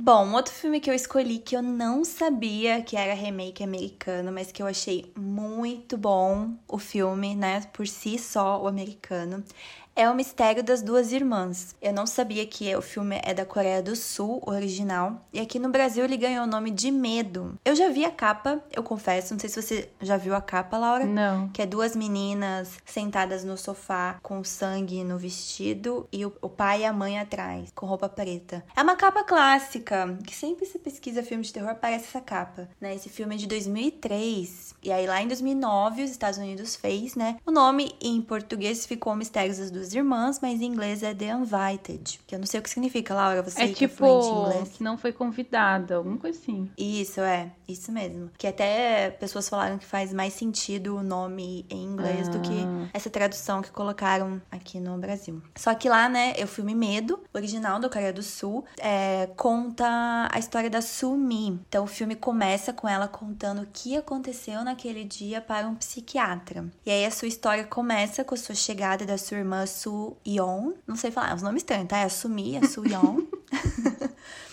Bom, 0.05 0.27
um 0.27 0.35
outro 0.35 0.53
filme 0.53 0.81
que 0.81 0.91
eu 0.91 0.95
escolhi 0.95 1.38
que 1.38 1.57
eu 1.57 1.62
não 1.62 2.05
sabia 2.05 2.83
que 2.83 2.97
era 2.97 3.15
remake 3.15 3.62
americano, 3.62 4.33
mas 4.33 4.51
que 4.51 4.61
eu 4.61 4.67
achei 4.67 5.12
muito 5.17 5.97
bom 5.97 6.55
o 6.67 6.77
filme, 6.77 7.37
né, 7.37 7.61
por 7.73 7.87
si 7.87 8.19
só, 8.19 8.61
o 8.61 8.67
americano, 8.67 9.45
é 9.94 10.09
o 10.09 10.14
Mistério 10.14 10.62
das 10.62 10.83
Duas 10.83 11.12
Irmãs. 11.12 11.74
Eu 11.81 11.92
não 11.92 12.07
sabia 12.07 12.46
que 12.46 12.74
o 12.74 12.83
filme 12.83 13.20
é 13.22 13.35
da 13.35 13.44
Coreia 13.44 13.83
do 13.83 13.94
Sul, 13.94 14.42
original, 14.46 15.24
e 15.33 15.40
aqui 15.40 15.59
no 15.59 15.68
Brasil 15.68 16.05
ele 16.05 16.16
ganhou 16.16 16.44
o 16.44 16.48
nome 16.48 16.70
de 16.70 16.90
Medo. 16.90 17.59
Eu 17.64 17.74
já 17.74 17.88
vi 17.88 18.05
a 18.05 18.11
capa, 18.11 18.62
eu 18.74 18.83
confesso, 18.83 19.35
não 19.35 19.40
sei 19.40 19.48
se 19.48 19.62
você 19.62 19.90
já 20.00 20.16
viu 20.16 20.35
a 20.35 20.40
capa, 20.40 20.78
Laura. 20.78 21.05
Não. 21.05 21.48
Que 21.48 21.62
é 21.62 21.66
duas 21.66 21.94
meninas 21.94 22.70
sentadas 22.85 23.44
no 23.44 23.57
sofá 23.57 24.18
com 24.22 24.42
sangue 24.42 25.05
no 25.05 25.18
vestido 25.18 26.09
e 26.12 26.24
o, 26.24 26.33
o 26.40 26.48
pai 26.48 26.83
e 26.83 26.85
a 26.85 26.92
mãe 26.92 27.18
atrás, 27.18 27.70
com 27.74 27.87
roupa 27.87 28.09
preta. 28.09 28.64
É 28.74 28.83
uma 28.83 28.96
capa 28.96 29.24
clássica, 29.24 30.18
que 30.26 30.35
sempre 30.35 30.66
se 30.66 30.78
pesquisa 30.78 31.22
filme 31.22 31.44
de 31.44 31.52
terror 31.52 31.70
aparece 31.70 32.07
essa 32.07 32.20
capa, 32.20 32.68
né? 32.81 32.94
Esse 32.94 33.09
filme 33.09 33.35
é 33.35 33.38
de 33.38 33.46
2003. 33.46 34.74
E 34.83 34.90
aí 34.90 35.07
lá 35.07 35.22
em 35.22 35.28
2009 35.28 36.05
os 36.05 36.11
Estados 36.11 36.38
Unidos 36.38 36.76
fez, 36.76 37.14
né? 37.14 37.37
O 37.46 37.50
nome 37.50 37.94
em 38.00 38.20
português 38.20 38.87
ficou 38.87 39.14
Mistérios 39.14 39.59
das 39.59 39.70
Duas 39.70 39.82
duas 39.83 39.95
irmãs, 39.95 40.38
mas 40.40 40.61
em 40.61 40.66
inglês 40.66 41.03
é 41.03 41.12
The 41.12 41.33
Invited. 41.33 42.21
Que 42.27 42.35
eu 42.35 42.38
não 42.38 42.47
sei 42.47 42.61
o 42.61 42.62
que 42.62 42.71
significa, 42.71 43.14
Laura. 43.14 43.42
Você 43.42 43.62
é 43.62 43.68
que 43.68 43.88
tipo, 43.88 44.05
é 44.05 44.53
inglês. 44.53 44.68
que 44.77 44.83
não 44.85 44.97
foi 44.97 45.12
convidada, 45.12 45.97
alguma 45.97 46.16
coisa 46.16 46.38
assim. 46.38 46.71
Isso, 46.79 47.21
é. 47.21 47.51
Isso 47.68 47.90
mesmo. 47.90 48.31
Que 48.38 48.47
até 48.47 49.11
pessoas 49.11 49.49
falaram 49.49 49.79
que 49.79 49.85
faz 49.85 50.12
mais 50.12 50.35
sentido 50.35 50.97
o 50.97 51.03
nome 51.03 51.66
em 51.68 51.85
inglês 51.85 52.29
ah. 52.29 52.31
do 52.31 52.40
que 52.40 52.62
ah. 52.64 52.88
essa 52.92 53.11
tradução 53.11 53.62
que 53.62 53.71
colocaram 53.71 54.40
aqui 54.51 54.79
no 54.79 54.97
Brasil. 54.99 55.42
Só 55.57 55.75
que 55.75 55.88
lá, 55.88 56.09
né, 56.09 56.35
é 56.37 56.45
o 56.45 56.49
filme 56.49 56.75
Medo, 56.75 57.21
original 57.35 57.81
da 57.81 57.88
Coreia 57.88 58.12
do 58.12 58.23
Sul, 58.23 58.64
é, 58.79 59.29
conta 59.37 60.29
a 60.31 60.38
história 60.38 60.71
da 60.71 60.81
Sumi. 60.81 61.61
Então 61.68 61.85
o 61.85 61.87
filme 61.88 62.14
começa 62.14 62.73
com 62.73 62.88
ela 62.88 63.09
contando 63.09 63.62
o 63.62 63.66
que 63.73 63.97
aconteceu 63.97 64.62
naquele 64.62 65.05
dia 65.05 65.40
para 65.40 65.66
um 65.66 65.75
psiquiatra. 65.75 66.66
E 66.85 66.90
aí 66.90 67.05
a 67.05 67.11
sua 67.11 67.29
história 67.29 67.64
começa 67.64 68.25
com 68.25 68.35
a 68.35 68.38
sua 68.38 68.55
chegada 68.55 69.05
da 69.05 69.18
sua 69.18 69.38
irmã 69.38 69.64
Su 69.73 70.17
Yeon. 70.27 70.75
Não 70.87 70.97
sei 70.97 71.11
falar, 71.11 71.31
é 71.31 71.35
os 71.35 71.43
nomes 71.43 71.63
estranhos, 71.63 71.89
tá? 71.89 71.99
É 71.99 72.05
a 72.05 72.09
Sumi, 72.09 72.57
a 72.57 72.69
Su 72.69 72.87
Yeon. 72.87 73.23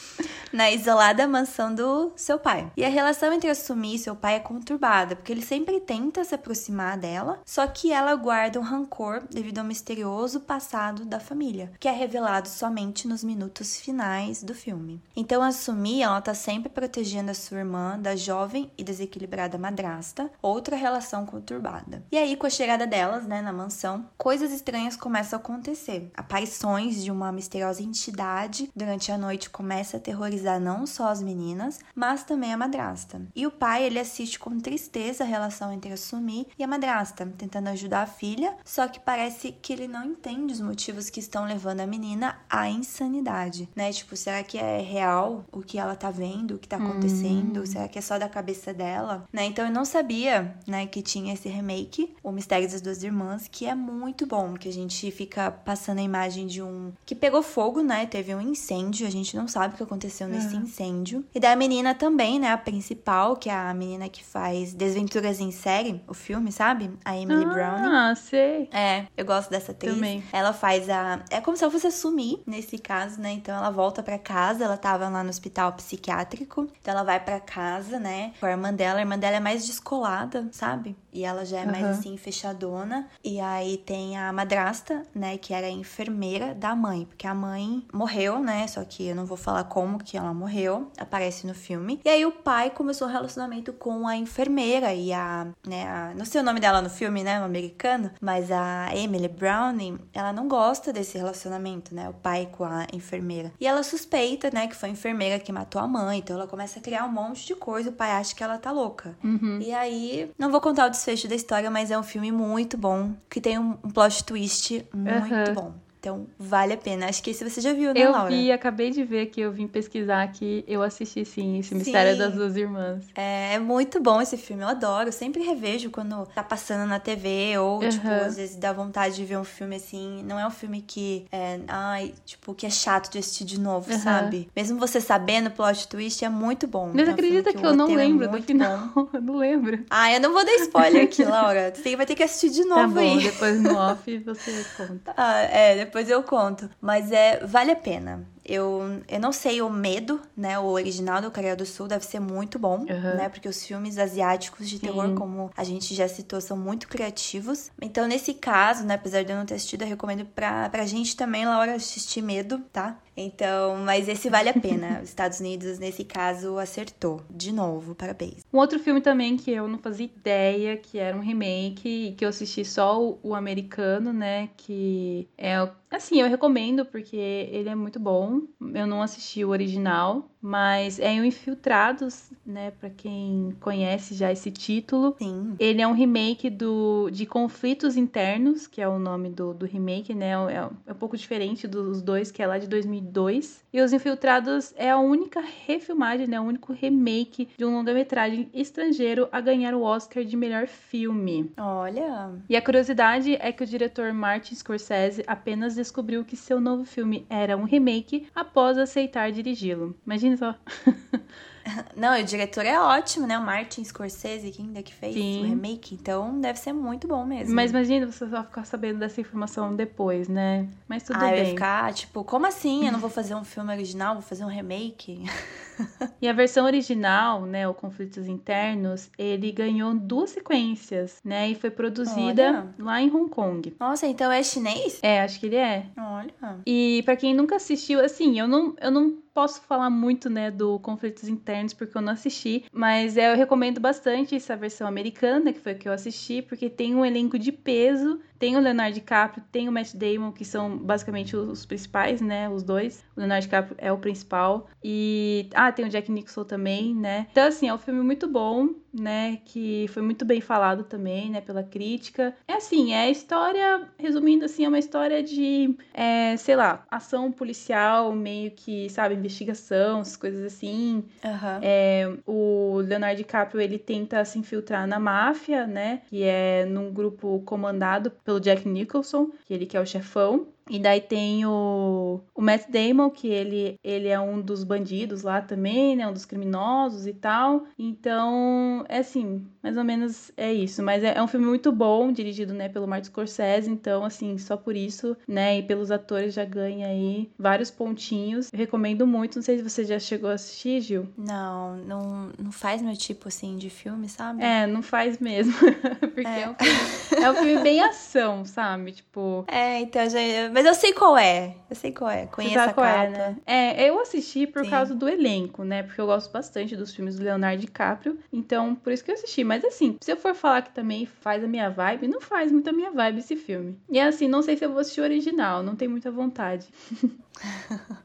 na 0.52 0.72
isolada 0.72 1.28
mansão 1.28 1.74
do 1.74 2.12
seu 2.16 2.40
pai. 2.40 2.72
E 2.76 2.84
a 2.84 2.90
relação 2.90 3.32
entre 3.34 3.50
a 3.50 3.56
Sumi 3.56 3.96
e 3.96 4.00
seu 4.00 4.16
pai 4.16 4.36
é 4.36 4.40
conturbada, 4.40 5.16
porque 5.16 5.32
ele 5.32 5.42
sempre 5.42 5.80
tenta 5.80 6.24
se 6.24 6.34
aproximar 6.36 6.98
dela, 6.98 7.40
só 7.46 7.66
que 7.68 7.92
ela 7.92 8.16
guarda 8.16 8.60
um 8.60 8.64
rancor 8.64 9.24
devido 9.30 9.60
ao 9.60 9.66
misterioso 9.66 10.40
passado 10.40 11.06
da 11.06 11.20
família, 11.20 11.72
que 11.80 11.88
é 11.88 11.92
revelado 11.92 12.48
somente 12.48 13.08
nos 13.08 13.24
minutos 13.24 13.80
finais 13.80 14.44
do 14.44 14.54
filme. 14.54 15.02
Então 15.16 15.42
a 15.42 15.52
Sumi, 15.52 16.02
ela 16.02 16.22
tá 16.22 16.34
sempre 16.34 16.70
protegendo 16.70 17.32
a 17.32 17.34
sua 17.36 17.60
irmã 17.60 18.00
da 18.00 18.16
jovem 18.16 18.72
e 18.78 18.84
desequilibrada 18.84 19.58
madrasta, 19.58 20.32
outra 20.42 20.76
relação 20.76 21.26
conturbada. 21.26 22.04
E 22.12 22.18
aí, 22.18 22.36
com 22.36 22.48
a 22.48 22.50
chegada 22.50 22.88
delas, 22.88 23.26
né, 23.26 23.42
na 23.42 23.54
mansão, 23.54 24.06
coisas 24.18 24.52
estranhas 24.52 24.96
começam 24.96 25.38
a 25.38 25.42
acontecer. 25.42 26.12
Aparições 26.16 27.04
de 27.04 27.12
uma 27.12 27.32
misteriosa 27.32 27.82
entidade 27.84 28.70
durante 28.76 29.12
a 29.12 29.18
noite 29.18 29.50
começa 29.50 29.98
a 29.98 30.00
terrorizar 30.00 30.39
não 30.60 30.86
só 30.86 31.08
as 31.10 31.22
meninas, 31.22 31.80
mas 31.96 32.24
também 32.24 32.54
a 32.54 32.58
madrasta. 32.58 33.22
E 33.36 33.46
o 33.46 33.52
pai, 33.52 33.84
ele 33.84 34.00
assiste 34.00 34.40
com 34.40 34.60
tristeza 34.60 35.24
a 35.24 35.28
relação 35.28 35.72
entre 35.72 35.92
a 35.92 35.98
Sumi 35.98 36.48
e 36.58 36.64
a 36.64 36.68
madrasta, 36.68 37.26
tentando 37.38 37.70
ajudar 37.70 38.04
a 38.04 38.08
filha, 38.08 38.56
só 38.64 38.88
que 38.88 39.00
parece 39.00 39.52
que 39.52 39.74
ele 39.74 39.88
não 39.88 40.04
entende 40.06 40.54
os 40.54 40.62
motivos 40.62 41.10
que 41.10 41.20
estão 41.20 41.46
levando 41.46 41.82
a 41.82 41.88
menina 41.88 42.38
à 42.50 42.70
insanidade, 42.70 43.70
né? 43.76 43.92
Tipo, 43.92 44.16
será 44.16 44.44
que 44.44 44.58
é 44.58 44.82
real 44.82 45.46
o 45.52 45.62
que 45.62 45.78
ela 45.78 45.96
tá 45.96 46.12
vendo, 46.12 46.56
o 46.56 46.58
que 46.58 46.68
tá 46.68 46.78
acontecendo? 46.78 47.62
Hum. 47.62 47.66
Será 47.66 47.88
que 47.88 47.98
é 47.98 48.02
só 48.02 48.18
da 48.18 48.30
cabeça 48.30 48.74
dela? 48.74 49.28
Né? 49.32 49.46
Então 49.46 49.66
eu 49.66 49.72
não 49.72 49.86
sabia, 49.86 50.56
né, 50.68 50.86
que 50.86 51.02
tinha 51.02 51.34
esse 51.34 51.50
remake, 51.50 52.16
O 52.24 52.32
Mistério 52.32 52.70
das 52.70 52.82
Duas 52.82 53.04
Irmãs, 53.04 53.48
que 53.50 53.66
é 53.66 53.76
muito 53.76 54.26
bom, 54.26 54.54
que 54.54 54.70
a 54.70 54.74
gente 54.74 55.10
fica 55.12 55.52
passando 55.52 56.00
a 56.00 56.04
imagem 56.04 56.48
de 56.48 56.62
um 56.62 56.92
que 57.06 57.16
pegou 57.16 57.42
fogo, 57.42 57.82
né? 57.82 58.06
Teve 58.06 58.34
um 58.34 58.42
incêndio, 58.42 59.08
a 59.08 59.12
gente 59.12 59.36
não 59.36 59.48
sabe 59.48 59.74
o 59.74 59.78
que 59.78 59.84
aconteceu 59.84 60.28
nesse 60.30 60.56
uhum. 60.56 60.62
incêndio. 60.62 61.26
E 61.34 61.40
da 61.40 61.56
menina 61.56 61.94
também, 61.94 62.40
né, 62.40 62.52
a 62.52 62.58
principal, 62.58 63.36
que 63.36 63.50
é 63.50 63.54
a 63.54 63.74
menina 63.74 64.10
que 64.10 64.24
faz 64.24 64.74
Desventuras 64.74 65.40
em 65.40 65.52
Série, 65.52 66.02
o 66.08 66.14
filme, 66.14 66.52
sabe? 66.52 66.92
A 67.04 67.18
Emily 67.18 67.44
ah, 67.44 67.54
Brown. 67.54 67.86
Ah, 67.86 68.16
sei. 68.16 68.70
É, 68.72 69.06
eu 69.18 69.26
gosto 69.26 69.50
dessa 69.50 69.72
atriz. 69.72 69.94
Também. 69.94 70.24
Ela 70.32 70.54
faz 70.54 70.90
a 70.90 71.20
é 71.30 71.42
como 71.42 71.58
se 71.58 71.64
ela 71.64 71.72
fosse 71.72 71.92
sumir 71.92 72.42
nesse 72.46 72.78
caso, 72.78 73.20
né? 73.20 73.32
Então 73.32 73.56
ela 73.56 73.70
volta 73.70 74.02
para 74.04 74.18
casa, 74.18 74.64
ela 74.64 74.78
tava 74.78 75.10
lá 75.10 75.24
no 75.24 75.30
hospital 75.30 75.74
psiquiátrico. 75.74 76.68
Então 76.82 76.94
ela 76.94 77.04
vai 77.04 77.20
para 77.20 77.40
casa, 77.40 78.00
né, 78.00 78.34
com 78.40 78.46
a 78.46 78.52
irmã 78.52 78.74
dela. 78.74 79.00
A 79.00 79.02
irmã 79.02 79.18
dela 79.18 79.38
é 79.38 79.40
mais 79.40 79.66
descolada, 79.66 80.48
sabe? 80.52 80.96
E 81.12 81.24
ela 81.24 81.46
já 81.46 81.60
é 81.60 81.66
uhum. 81.66 81.72
mais 81.72 81.86
assim 81.86 82.18
fechadona. 82.18 83.08
E 83.24 83.40
aí 83.40 83.78
tem 83.78 84.18
a 84.18 84.32
madrasta, 84.32 85.04
né, 85.14 85.38
que 85.38 85.54
era 85.54 85.68
a 85.68 85.72
enfermeira 85.72 86.54
da 86.54 86.76
mãe, 86.76 87.06
porque 87.06 87.28
a 87.28 87.34
mãe 87.34 87.86
morreu, 87.94 88.40
né? 88.40 88.68
Só 88.68 88.84
que 88.84 89.08
eu 89.08 89.16
não 89.16 89.26
vou 89.26 89.38
falar 89.38 89.64
como 89.66 90.00
que 90.00 90.18
ela 90.18 90.34
morreu, 90.34 90.92
aparece 90.98 91.48
no 91.48 91.54
filme. 91.54 92.00
E 92.04 92.10
aí 92.10 92.26
o 92.26 92.32
pai 92.32 92.70
começou 92.70 93.08
um 93.08 93.12
relacionamento 93.12 93.74
com 93.74 94.08
a 94.08 94.16
enfermeira 94.16 94.94
e 94.94 95.12
a, 95.14 95.48
né, 95.66 95.88
a, 95.88 96.14
não 96.16 96.26
sei 96.26 96.42
o 96.42 96.44
nome 96.44 96.60
dela 96.60 96.82
no 96.82 96.90
filme, 96.90 97.24
né, 97.24 97.40
o 97.42 97.44
americano, 97.44 98.12
mas 98.22 98.52
a 98.52 98.90
Emily 98.96 99.28
Browning, 99.28 100.00
ela 100.14 100.32
não 100.34 100.48
gosta 100.48 100.94
desse 100.94 101.18
relacionamento, 101.18 101.94
né, 101.94 102.10
o 102.10 102.14
pai 102.14 102.50
com 102.52 102.64
a 102.64 102.86
enfermeira. 102.94 103.52
E 103.60 103.68
ela 103.68 103.84
suspeita, 103.84 104.50
né, 104.54 104.68
que 104.68 104.76
foi 104.76 104.90
a 104.90 104.92
enfermeira 104.92 105.40
que 105.40 105.52
matou 105.52 105.82
a 105.82 105.88
mãe, 105.88 106.20
então 106.20 106.36
ela 106.36 106.48
começa 106.48 106.80
a 106.80 106.82
criar 106.82 107.06
um 107.06 107.12
monte 107.12 107.46
de 107.46 107.56
coisa, 107.56 107.90
o 107.90 107.94
pai 107.94 108.12
acha 108.12 108.36
que 108.36 108.44
ela 108.44 108.58
tá 108.58 108.72
louca. 108.72 109.16
Uhum. 109.24 109.60
E 109.62 109.74
aí, 109.74 110.32
não 110.38 110.52
vou 110.52 110.62
contar 110.62 110.88
o 110.88 110.90
desfecho 111.00 111.28
da 111.28 111.36
história, 111.36 111.72
mas 111.72 111.90
é 111.90 111.98
um 111.98 112.04
filme 112.04 112.32
muito 112.32 112.78
bom, 112.78 113.14
que 113.30 113.40
tem 113.40 113.58
um, 113.58 113.74
plot 113.74 114.24
twist 114.24 114.86
muito 114.94 115.50
uhum. 115.50 115.54
bom. 115.54 115.74
Então, 116.00 116.28
vale 116.38 116.74
a 116.74 116.78
pena. 116.78 117.08
Acho 117.10 117.22
que 117.22 117.32
esse 117.32 117.48
você 117.48 117.60
já 117.60 117.74
viu, 117.74 117.94
né, 117.94 118.00
eu 118.00 118.12
Laura? 118.12 118.34
Eu 118.34 118.38
vi, 118.38 118.52
acabei 118.52 118.90
de 118.90 119.04
ver 119.04 119.26
que 119.26 119.42
eu 119.42 119.52
vim 119.52 119.68
pesquisar 119.68 120.24
aqui. 120.24 120.64
Eu 120.66 120.82
assisti, 120.82 121.26
sim, 121.26 121.60
esse 121.60 121.70
sim. 121.70 121.76
Mistério 121.76 122.18
das 122.18 122.34
Duas 122.34 122.56
Irmãs. 122.56 123.04
É, 123.14 123.56
é, 123.56 123.60
muito 123.60 124.00
bom 124.00 124.22
esse 124.22 124.38
filme, 124.38 124.64
eu 124.64 124.70
adoro. 124.70 125.10
Eu 125.10 125.12
sempre 125.12 125.44
revejo 125.44 125.90
quando 125.90 126.26
tá 126.28 126.42
passando 126.42 126.88
na 126.88 127.00
TV 127.00 127.58
ou, 127.58 127.82
uhum. 127.82 127.90
tipo, 127.90 128.08
às 128.08 128.38
vezes 128.38 128.56
dá 128.56 128.72
vontade 128.72 129.16
de 129.16 129.26
ver 129.26 129.38
um 129.38 129.44
filme 129.44 129.76
assim. 129.76 130.24
Não 130.24 130.40
é 130.40 130.48
um 130.48 130.52
filme 130.52 130.82
que, 130.82 131.26
é, 131.34 131.60
ai, 131.68 132.14
tipo, 132.26 132.54
que 132.54 132.66
é 132.66 132.70
chato 132.70 133.12
de 133.12 133.18
assistir 133.18 133.44
de 133.44 133.60
novo, 133.60 133.92
uhum. 133.92 134.00
sabe? 134.00 134.50
Mesmo 134.56 134.80
você 134.80 135.02
sabendo 135.02 135.48
o 135.48 135.52
plot 135.52 135.86
twist, 135.90 136.24
é 136.24 136.30
muito 136.30 136.66
bom. 136.66 136.92
Mas 136.94 137.02
então, 137.02 137.14
acredita 137.14 137.52
que, 137.52 137.60
que 137.60 137.66
eu 137.66 137.76
não 137.76 137.90
é 137.90 137.96
lembro 137.96 138.24
é 138.24 138.28
do 138.30 138.42
final. 138.42 138.90
eu 139.12 139.22
não 139.22 139.36
lembro. 139.36 139.84
Ah, 139.90 140.14
eu 140.14 140.22
não 140.22 140.32
vou 140.32 140.46
dar 140.46 140.56
spoiler 140.56 141.04
aqui, 141.04 141.26
Laura. 141.26 141.74
Você 141.76 141.94
vai 141.98 142.06
ter 142.06 142.16
que 142.16 142.24
assistir 142.24 142.52
de 142.52 142.64
novo 142.64 142.82
tá 142.82 142.88
bom, 142.88 143.18
aí. 143.18 143.22
depois 143.22 143.60
no 143.60 143.76
off 143.78 144.18
você 144.20 144.66
conta. 144.78 145.14
Ah, 145.18 145.42
é, 145.42 145.76
depois 145.76 145.89
eu 145.98 146.24
conto. 146.24 146.70
Mas 146.82 147.12
é, 147.12 147.46
vale 147.46 147.72
a 147.72 147.76
pena. 147.76 148.26
Eu, 148.46 149.02
eu 149.08 149.20
não 149.20 149.32
sei 149.32 149.62
o 149.62 149.70
medo, 149.70 150.20
né? 150.36 150.58
O 150.58 150.66
original 150.66 151.22
do 151.22 151.30
Coreia 151.30 151.56
do 151.56 151.66
Sul 151.66 151.88
deve 151.88 152.04
ser 152.04 152.20
muito 152.20 152.58
bom, 152.58 152.80
uhum. 152.80 153.16
né? 153.16 153.30
Porque 153.30 153.48
os 153.48 153.64
filmes 153.64 153.98
asiáticos 153.98 154.68
de 154.68 154.80
terror, 154.80 155.08
Sim. 155.08 155.16
como 155.16 155.52
a 155.56 155.64
gente 155.64 155.94
já 155.94 156.08
citou, 156.08 156.42
são 156.42 156.58
muito 156.58 156.88
criativos. 156.88 157.70
Então, 157.80 158.08
nesse 158.08 158.34
caso, 158.34 158.86
né? 158.86 158.96
Apesar 158.96 159.24
de 159.24 159.32
eu 159.32 159.38
não 159.38 159.46
ter 159.46 159.54
assistido, 159.54 159.84
eu 159.84 159.88
recomendo 159.88 160.26
pra, 160.26 160.68
pra 160.70 160.86
gente 160.86 161.16
também, 161.16 161.46
Laura, 161.46 161.76
assistir 161.76 162.24
Medo, 162.24 162.60
tá? 162.74 162.98
Então, 163.20 163.78
mas 163.78 164.08
esse 164.08 164.30
vale 164.30 164.50
a 164.50 164.54
pena. 164.54 165.00
Os 165.02 165.10
Estados 165.10 165.40
Unidos, 165.40 165.78
nesse 165.78 166.04
caso, 166.04 166.58
acertou. 166.58 167.22
De 167.30 167.52
novo, 167.52 167.94
parabéns. 167.94 168.46
Um 168.52 168.58
outro 168.58 168.80
filme 168.80 169.02
também 169.02 169.36
que 169.36 169.52
eu 169.52 169.68
não 169.68 169.78
fazia 169.78 170.06
ideia 170.06 170.78
que 170.78 170.98
era 170.98 171.16
um 171.16 171.22
remake, 171.22 172.16
que 172.18 172.24
eu 172.24 172.30
assisti 172.30 172.64
só 172.64 173.02
o, 173.02 173.20
o 173.22 173.36
americano, 173.36 174.14
né? 174.14 174.50
Que 174.58 175.28
é 175.38 175.60
Assim, 175.92 176.22
eu 176.22 176.30
recomendo 176.30 176.86
porque 176.86 177.18
ele 177.18 177.68
é 177.68 177.74
muito 177.74 178.00
bom. 178.00 178.42
Eu 178.74 178.86
não 178.86 179.02
assisti 179.02 179.44
o 179.44 179.50
original, 179.50 180.30
mas 180.42 181.00
é 181.00 181.20
o 181.20 181.26
Infiltrados, 181.26 182.32
né? 182.46 182.72
Para 182.80 182.90
quem 182.90 183.56
conhece 183.60 184.16
já 184.16 184.32
esse 184.32 184.50
título. 184.52 185.16
Sim. 185.18 185.56
Ele 185.60 185.82
é 185.82 185.88
um 185.88 185.94
remake 185.94 186.50
do 186.50 187.10
de 187.12 187.26
Conflitos 187.26 187.98
Internos, 187.98 188.68
que 188.68 188.82
é 188.82 188.88
o 188.88 188.98
nome 188.98 189.30
do, 189.30 189.54
do 189.54 189.66
remake, 189.66 190.14
né? 190.14 190.30
É, 190.30 190.70
é 190.88 190.92
um 190.92 190.96
pouco 190.96 191.18
diferente 191.18 191.68
dos 191.68 192.02
dois, 192.02 192.32
que 192.32 192.42
é 192.42 192.48
lá 192.48 192.58
de 192.58 192.68
2002. 192.68 193.64
E 193.72 193.82
Os 193.82 193.94
Infiltrados 193.94 194.74
é 194.78 194.90
a 194.90 194.98
única 194.98 195.42
refilmagem, 195.68 196.28
né? 196.28 196.40
O 196.40 196.44
único 196.44 196.74
remake 196.74 197.50
de 197.58 197.66
um 197.66 197.74
longa-metragem 197.74 198.50
estrangeiro 198.54 199.28
a 199.32 199.42
ganhar 199.42 199.74
o 199.74 199.82
Oscar 199.82 200.24
de 200.24 200.38
melhor 200.38 200.68
filme. 200.68 201.52
Olha! 201.58 202.32
E 202.48 202.56
a 202.56 202.62
curiosidade 202.62 203.36
é 203.40 203.52
que 203.52 203.64
o 203.64 203.68
diretor 203.68 204.14
Martin 204.14 204.56
Scorsese 204.56 205.24
apenas 205.28 205.76
descobriu 205.76 206.24
que 206.24 206.36
seu 206.36 206.60
novo 206.60 206.86
filme 206.86 207.26
era 207.30 207.58
um 207.58 207.64
remake 207.64 208.28
após 208.34 208.78
aceitar 208.78 209.32
dirigi-lo. 209.32 209.96
Imagina 210.06 210.29
Imagina 210.30 210.38
só. 210.38 210.56
Não, 211.96 212.20
o 212.20 212.24
diretor 212.24 212.66
é 212.66 212.80
ótimo, 212.80 213.28
né? 213.28 213.38
O 213.38 213.42
Martin 213.42 213.84
Scorsese, 213.84 214.50
que 214.52 214.62
ainda 214.62 214.82
que 214.82 214.94
fez 214.94 215.14
Sim. 215.14 215.42
o 215.42 215.46
remake. 215.46 215.94
Então 215.94 216.40
deve 216.40 216.58
ser 216.58 216.74
muito 216.74 217.08
bom 217.08 217.26
mesmo. 217.26 217.54
Mas 217.54 217.72
imagina 217.72 218.08
você 218.08 218.28
só 218.28 218.44
ficar 218.44 218.66
sabendo 218.66 219.00
dessa 219.00 219.22
informação 219.22 219.76
depois, 219.76 220.28
né? 220.28 220.68
Mas 220.88 221.04
tudo 221.04 221.18
ah, 221.18 221.30
bem. 221.30 221.42
Ah, 221.42 221.46
ficar, 221.46 221.94
tipo, 221.94 222.24
como 222.24 222.48
assim? 222.48 222.86
Eu 222.86 222.92
não 222.92 223.00
vou 223.00 223.10
fazer 223.10 223.36
um 223.36 223.44
filme 223.44 223.72
original, 223.72 224.16
vou 224.16 224.24
fazer 224.24 224.44
um 224.44 224.50
remake? 224.50 225.24
e 226.22 226.28
a 226.28 226.34
versão 226.34 226.66
original, 226.66 227.46
né, 227.46 227.68
o 227.68 227.74
Conflitos 227.74 228.28
Internos, 228.28 229.10
ele 229.18 229.52
ganhou 229.52 229.94
duas 229.94 230.32
sequências, 230.32 231.20
né, 231.24 231.50
e 231.50 231.56
foi 231.56 231.70
produzida 231.70 232.50
Olha. 232.50 232.76
lá 232.80 233.02
em 233.02 233.10
Hong 233.10 233.30
Kong. 233.30 233.76
Nossa, 233.80 234.08
então 234.08 234.32
é 234.32 234.42
chinês? 234.44 235.00
É, 235.02 235.22
acho 235.22 235.40
que 235.40 235.48
ele 235.48 235.56
é. 235.56 235.86
Olha. 235.98 236.34
E 236.66 237.02
para 237.06 237.16
quem 237.16 237.34
nunca 237.34 237.56
assistiu, 237.56 238.04
assim, 238.04 238.40
eu 238.40 238.48
não, 238.48 238.76
eu 238.82 238.92
não 238.92 239.18
posso 239.34 239.62
falar 239.62 239.90
muito, 239.90 240.30
né, 240.30 240.52
do 240.52 240.80
Conflitos 240.80 241.28
Internos 241.28 241.74
porque 241.74 241.98
eu 241.98 242.02
não 242.02 242.14
assisti, 242.14 242.66
mas 242.74 243.16
é, 243.16 243.32
eu 243.32 243.38
recomendo 243.38 243.80
bastante 243.80 244.36
essa 244.36 244.56
versão 244.56 244.88
americana, 244.88 245.54
que 245.54 245.60
foi 245.60 245.72
a 245.74 245.76
que 245.76 245.88
eu 245.88 245.94
assisti, 245.94 246.42
porque 246.42 246.70
tem 246.70 246.96
um 246.96 247.06
elenco 247.06 247.40
de 247.40 247.52
peso 247.52 248.20
tem 248.40 248.56
o 248.56 248.60
Leonardo 248.60 248.94
DiCaprio, 248.94 249.44
tem 249.52 249.68
o 249.68 249.72
Matt 249.72 249.94
Damon, 249.94 250.32
que 250.32 250.46
são 250.46 250.78
basicamente 250.78 251.36
os 251.36 251.66
principais, 251.66 252.22
né? 252.22 252.50
Os 252.50 252.64
dois. 252.64 253.04
O 253.16 253.20
Leonardo 253.20 253.44
DiCaprio 253.44 253.76
é 253.78 253.92
o 253.92 253.98
principal. 253.98 254.68
E. 254.82 255.50
Ah, 255.54 255.72
tem 255.72 255.86
o 255.86 255.90
Jack 255.90 256.10
Nicholson 256.10 256.46
também, 256.46 256.96
né? 256.96 257.28
Então, 257.32 257.46
assim, 257.46 257.68
é 257.68 257.74
um 257.74 257.78
filme 257.78 258.02
muito 258.02 258.28
bom, 258.28 258.70
né? 258.94 259.40
Que 259.46 259.88
foi 259.90 260.02
muito 260.02 260.24
bem 260.24 260.40
falado 260.40 260.84
também, 260.86 261.30
né? 261.30 261.42
Pela 261.42 261.64
crítica. 261.64 262.34
É 262.48 262.54
assim, 262.54 262.94
é 262.94 263.02
a 263.02 263.10
história, 263.10 263.88
resumindo 263.98 264.46
assim, 264.46 264.64
é 264.64 264.68
uma 264.70 264.80
história 264.80 265.22
de, 265.22 265.76
é, 265.94 266.38
sei 266.38 266.56
lá, 266.56 266.86
ação 266.90 267.32
policial, 267.32 268.14
meio 268.14 268.52
que, 268.52 268.90
sabe, 268.90 269.16
investigação, 269.16 270.00
essas 270.00 270.16
coisas 270.16 270.44
assim. 270.44 271.04
Uhum. 271.24 271.60
É, 271.62 272.14
o 272.26 272.78
Leonardo 272.86 273.18
DiCaprio, 273.18 273.62
ele 273.62 273.78
tenta 273.78 274.24
se 274.24 274.40
infiltrar 274.40 274.88
na 274.88 274.98
máfia, 274.98 275.68
né? 275.68 276.02
Que 276.10 276.24
é 276.24 276.66
num 276.66 276.94
grupo 276.94 277.42
comandado 277.46 278.12
pelo 278.30 278.40
Jack 278.40 278.70
Nicholson, 278.70 279.32
que 279.48 279.56
ele 279.56 279.66
que 279.66 279.76
é 279.76 279.82
o 279.82 279.86
chefão. 279.88 280.50
E 280.70 280.80
daí 280.80 281.02
tem 281.02 281.46
o, 281.46 282.22
o 282.36 282.42
Matt 282.42 282.70
Damon, 282.70 283.10
que 283.10 283.28
ele, 283.28 283.76
ele 283.84 284.08
é 284.08 284.20
um 284.20 284.40
dos 284.40 284.64
bandidos 284.64 285.24
lá 285.24 285.42
também, 285.42 285.96
né? 285.96 286.08
Um 286.08 286.14
dos 286.14 286.26
criminosos 286.26 287.08
e 287.08 287.14
tal. 287.14 287.64
Então, 287.78 288.86
é 288.88 289.00
assim, 289.00 289.46
mais 289.64 289.78
ou 289.78 289.84
menos 289.84 290.32
é 290.38 290.54
isso. 290.54 290.84
Mas 290.84 291.04
é, 291.04 291.18
é 291.18 291.22
um 291.22 291.28
filme 291.28 291.46
muito 291.46 291.72
bom, 291.72 292.12
dirigido, 292.12 292.54
né, 292.54 292.70
pelo 292.70 292.88
Martin 292.88 293.08
Scorsese. 293.08 293.70
Então, 293.70 294.04
assim, 294.04 294.38
só 294.38 294.56
por 294.56 294.76
isso, 294.76 295.18
né? 295.28 295.58
E 295.58 295.64
pelos 295.64 295.92
atores 295.92 296.34
já 296.34 296.46
ganha 296.46 296.88
aí 296.88 297.30
vários 297.38 297.72
pontinhos. 297.72 298.50
Eu 298.54 298.60
recomendo 298.60 299.08
muito. 299.08 299.38
Não 299.38 299.44
sei 299.44 299.58
se 299.58 299.64
você 299.64 299.84
já 299.84 300.00
chegou 300.00 300.30
a 300.30 300.34
assistir, 300.34 300.82
Gil. 300.82 301.08
Não, 301.18 301.78
não, 301.78 302.30
não 302.38 302.52
faz 302.52 302.82
meu 302.82 302.96
tipo, 302.96 303.28
assim, 303.28 303.58
de 303.58 303.70
filme, 303.70 304.08
sabe? 304.08 304.44
É, 304.44 304.68
não 304.68 304.82
faz 304.82 305.18
mesmo. 305.20 305.54
Porque 306.00 306.28
é. 306.28 306.42
É, 306.42 306.50
um 306.50 306.56
filme, 306.56 307.24
é 307.24 307.32
um 307.32 307.36
filme 307.36 307.58
bem 307.64 307.82
ação, 307.82 308.46
sabe? 308.46 308.92
Tipo... 308.92 309.46
É, 309.48 309.80
então, 309.80 310.10
já 310.10 310.20
Mas 310.60 310.66
eu 310.66 310.74
sei 310.74 310.92
qual 310.92 311.18
é. 311.18 311.56
Eu 311.70 311.76
sei 311.78 311.94
qual 311.94 312.12
é. 312.12 312.26
Conheço 312.26 312.60
a 312.60 312.74
qual 312.74 312.86
capa. 312.86 313.06
é, 313.06 313.10
né? 313.10 313.38
É, 313.46 313.90
eu 313.90 313.98
assisti 313.98 314.46
por 314.46 314.66
Sim. 314.66 314.70
causa 314.70 314.94
do 314.94 315.08
elenco, 315.08 315.64
né? 315.64 315.84
Porque 315.84 316.02
eu 316.02 316.06
gosto 316.06 316.30
bastante 316.34 316.76
dos 316.76 316.94
filmes 316.94 317.16
do 317.16 317.24
Leonardo 317.24 317.62
DiCaprio. 317.62 318.20
Então, 318.34 318.76
por 318.76 318.92
isso 318.92 319.02
que 319.02 319.10
eu 319.10 319.16
assisti. 319.16 319.42
Mas 319.46 319.64
assim, 319.64 319.96
se 320.02 320.12
eu 320.12 320.18
for 320.18 320.36
falar 320.36 320.64
que 320.64 320.72
também 320.72 321.06
faz 321.06 321.42
a 321.46 321.48
minha 321.48 321.70
vibe, 321.70 322.10
não 322.10 322.20
faz 322.20 322.52
muito 322.52 322.70
a 322.70 322.74
minha 322.74 322.92
vibe 322.92 323.20
esse 323.20 323.38
filme. 323.38 323.80
E 323.90 323.98
assim, 324.02 324.28
não 324.28 324.42
sei 324.42 324.58
se 324.58 324.66
eu 324.66 324.70
vou 324.70 324.80
assistir 324.80 325.00
o 325.00 325.06
original, 325.06 325.64
não 325.64 325.78
tenho 325.78 325.92
muita 325.92 326.12
vontade. 326.12 326.68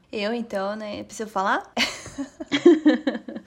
Eu, 0.09 0.33
então, 0.33 0.77
né? 0.77 1.03
Preciso 1.03 1.29
falar? 1.29 1.69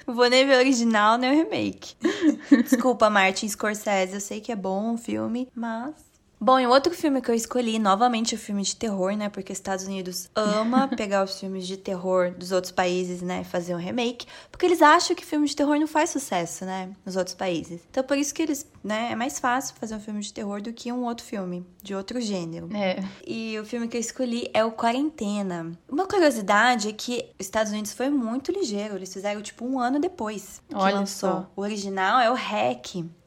Não 0.07 0.13
vou 0.15 0.29
nem 0.29 0.47
ver 0.47 0.57
o 0.57 0.59
original, 0.59 1.17
nem 1.17 1.31
o 1.31 1.35
remake. 1.35 1.95
Desculpa, 2.63 3.09
Martin 3.09 3.49
Scorsese. 3.49 4.13
Eu 4.13 4.21
sei 4.21 4.43
que 4.43 4.53
é 4.53 4.57
bom 4.57 4.93
o 4.93 4.99
filme, 4.99 5.49
mas. 5.55 5.95
Bom, 6.41 6.61
e 6.61 6.67
o 6.67 6.71
outro 6.71 6.95
filme 6.95 7.21
que 7.21 7.31
eu 7.31 7.35
escolhi, 7.35 7.79
novamente 7.79 8.35
o 8.35 8.39
filme 8.39 8.63
de 8.63 8.77
terror, 8.77 9.17
né? 9.17 9.29
Porque 9.29 9.53
os 9.53 9.59
Estados 9.59 9.85
Unidos 9.87 10.31
ama 10.37 10.87
pegar 10.97 11.25
os 11.25 11.39
filmes 11.39 11.67
de 11.67 11.77
terror 11.77 12.31
dos 12.31 12.53
outros 12.53 12.71
países, 12.71 13.21
né? 13.23 13.41
E 13.41 13.45
fazer 13.45 13.75
um 13.75 13.79
remake. 13.79 14.27
Porque 14.51 14.65
eles 14.65 14.81
acham 14.81 15.17
que 15.17 15.27
filme 15.27 15.49
de 15.49 15.57
terror 15.57 15.79
não 15.79 15.89
faz 15.89 16.11
sucesso, 16.11 16.65
né? 16.65 16.91
Nos 17.05 17.17
outros 17.17 17.35
países. 17.35 17.81
Então, 17.91 18.05
por 18.05 18.17
isso 18.17 18.33
que 18.33 18.43
eles, 18.43 18.67
né? 18.85 19.09
É 19.11 19.17
mais 19.17 19.39
fácil 19.41 19.75
fazer 19.81 19.97
um 19.97 20.01
filme 20.01 20.21
de 20.21 20.33
terror 20.33 20.63
do 20.63 20.73
que 20.73 20.93
um 20.93 21.05
outro 21.05 21.27
filme 21.27 21.67
de 21.83 21.95
outro 21.95 22.21
gênero. 22.21 22.69
É. 22.75 23.03
E 23.27 23.59
o 23.59 23.65
filme 23.65 23.89
que 23.89 23.97
eu 23.97 24.01
escolhi 24.01 24.49
é 24.55 24.65
o 24.65 24.71
Quarentena. 24.71 25.73
Uma 25.89 26.07
curiosidade 26.07 26.89
é 26.89 26.93
que 26.93 27.31
os 27.39 27.47
Estados 27.47 27.73
Unidos 27.73 27.93
foi 27.93 28.11
muito 28.11 28.53
ligeiro. 28.53 28.95
Eles 28.95 29.13
fizeram, 29.13 29.43
tipo, 29.43 29.65
um 29.65 29.81
ano 29.81 29.99
depois 29.99 30.63
que 30.69 30.77
Olha 30.77 30.97
lançou. 30.97 31.31
só. 31.31 31.51
O 31.57 31.63
original 31.63 32.21
é 32.21 32.31
o 32.31 32.35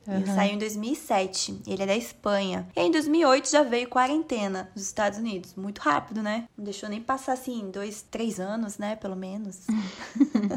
REC. 0.07 0.15
Ele 0.21 0.29
Uhum. 0.29 0.35
saiu 0.35 0.53
em 0.53 0.57
2007. 0.57 1.61
Ele 1.67 1.83
é 1.83 1.85
da 1.85 1.95
Espanha. 1.95 2.67
E 2.75 2.81
em 2.81 2.91
2008 2.91 3.49
já 3.49 3.63
veio 3.63 3.87
Quarentena 3.89 4.69
nos 4.75 4.83
Estados 4.85 5.19
Unidos. 5.19 5.53
Muito 5.55 5.79
rápido, 5.79 6.21
né? 6.23 6.47
Não 6.57 6.63
deixou 6.65 6.89
nem 6.89 7.01
passar, 7.01 7.33
assim, 7.33 7.69
dois, 7.71 8.01
três 8.09 8.39
anos, 8.39 8.77
né? 8.77 8.95
Pelo 8.95 9.15
menos. 9.15 9.59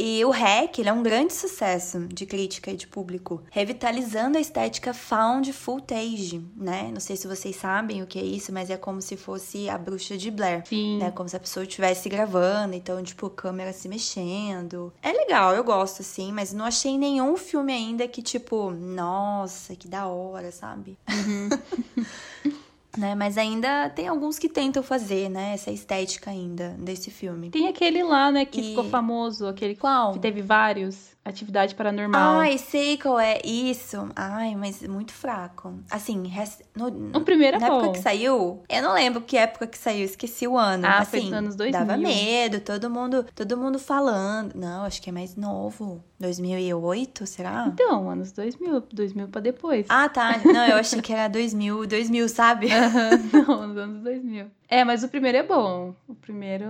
E 0.00 0.24
o 0.24 0.30
REC, 0.30 0.78
ele 0.78 0.88
é 0.88 0.92
um 0.92 1.02
grande 1.02 1.32
sucesso 1.32 2.06
de 2.06 2.24
crítica 2.24 2.70
e 2.70 2.76
de 2.76 2.86
público, 2.86 3.42
revitalizando 3.50 4.38
a 4.38 4.40
estética 4.40 4.94
found 4.94 5.52
footage, 5.52 6.40
né? 6.56 6.88
Não 6.94 7.00
sei 7.00 7.16
se 7.16 7.26
vocês 7.26 7.56
sabem 7.56 8.00
o 8.00 8.06
que 8.06 8.16
é 8.16 8.22
isso, 8.22 8.52
mas 8.52 8.70
é 8.70 8.76
como 8.76 9.02
se 9.02 9.16
fosse 9.16 9.68
a 9.68 9.76
bruxa 9.76 10.16
de 10.16 10.30
Blair. 10.30 10.62
Sim. 10.68 10.98
Né, 10.98 11.10
como 11.10 11.28
se 11.28 11.34
a 11.34 11.40
pessoa 11.40 11.64
estivesse 11.64 12.08
gravando, 12.08 12.76
então, 12.76 13.02
tipo, 13.02 13.28
câmera 13.28 13.72
se 13.72 13.88
mexendo. 13.88 14.92
É 15.02 15.10
legal, 15.10 15.52
eu 15.52 15.64
gosto, 15.64 16.02
assim, 16.02 16.30
mas 16.30 16.52
não 16.52 16.64
achei 16.64 16.96
nenhum 16.96 17.36
filme 17.36 17.72
ainda 17.72 18.06
que, 18.06 18.22
tipo, 18.22 18.70
nossa, 18.70 19.74
que 19.74 19.88
da 19.88 20.06
hora, 20.06 20.52
sabe? 20.52 20.96
né, 22.96 23.14
mas 23.14 23.36
ainda 23.36 23.90
tem 23.90 24.08
alguns 24.08 24.38
que 24.38 24.48
tentam 24.48 24.82
fazer, 24.82 25.28
né, 25.28 25.52
essa 25.54 25.70
estética 25.70 26.30
ainda 26.30 26.70
desse 26.78 27.10
filme. 27.10 27.50
Tem 27.50 27.68
aquele 27.68 28.02
lá, 28.02 28.30
né, 28.30 28.44
que 28.44 28.60
E- 28.60 28.64
ficou 28.70 28.84
famoso, 28.84 29.46
aquele 29.46 29.74
Qual? 29.74 30.12
que 30.12 30.18
teve 30.18 30.40
vários. 30.42 31.16
Atividade 31.28 31.74
Paranormal. 31.74 32.40
Ai, 32.40 32.58
sei 32.58 32.96
qual 32.98 33.18
é. 33.20 33.38
Isso. 33.44 34.08
Ai, 34.16 34.54
mas 34.54 34.82
muito 34.82 35.12
fraco. 35.12 35.74
Assim, 35.90 36.26
res- 36.26 36.60
no, 36.74 36.86
o 37.16 37.20
primeiro 37.20 37.56
é 37.56 37.60
na 37.60 37.68
bom. 37.68 37.78
época 37.80 37.92
que 37.92 37.98
saiu, 38.02 38.62
eu 38.68 38.82
não 38.82 38.94
lembro 38.94 39.20
que 39.20 39.36
época 39.36 39.66
que 39.66 39.76
saiu, 39.78 40.04
esqueci 40.04 40.46
o 40.48 40.56
ano. 40.56 40.86
Ah, 40.86 40.98
assim, 40.98 41.10
foi 41.10 41.20
nos 41.22 41.32
anos 41.32 41.56
2000. 41.56 41.78
Dava 41.86 41.96
medo, 41.96 42.60
todo 42.60 42.88
mundo, 42.90 43.24
todo 43.34 43.56
mundo 43.56 43.78
falando. 43.78 44.54
Não, 44.54 44.84
acho 44.84 45.00
que 45.02 45.10
é 45.10 45.12
mais 45.12 45.36
novo. 45.36 46.02
2008, 46.18 47.26
será? 47.26 47.66
Então, 47.68 48.08
anos 48.10 48.32
2000, 48.32 48.80
2000 48.92 49.28
pra 49.28 49.40
depois. 49.40 49.86
Ah, 49.88 50.08
tá. 50.08 50.38
Não, 50.38 50.66
eu 50.66 50.76
achei 50.76 51.00
que 51.00 51.12
era 51.12 51.28
2000, 51.28 51.86
2000, 51.86 52.28
sabe? 52.28 52.72
Aham, 52.72 53.10
Não, 53.46 53.66
nos 53.68 53.76
anos 53.76 54.02
2000. 54.02 54.46
É, 54.68 54.84
mas 54.84 55.02
o 55.02 55.08
primeiro 55.08 55.38
é 55.38 55.42
bom. 55.42 55.94
O 56.06 56.14
primeiro. 56.14 56.66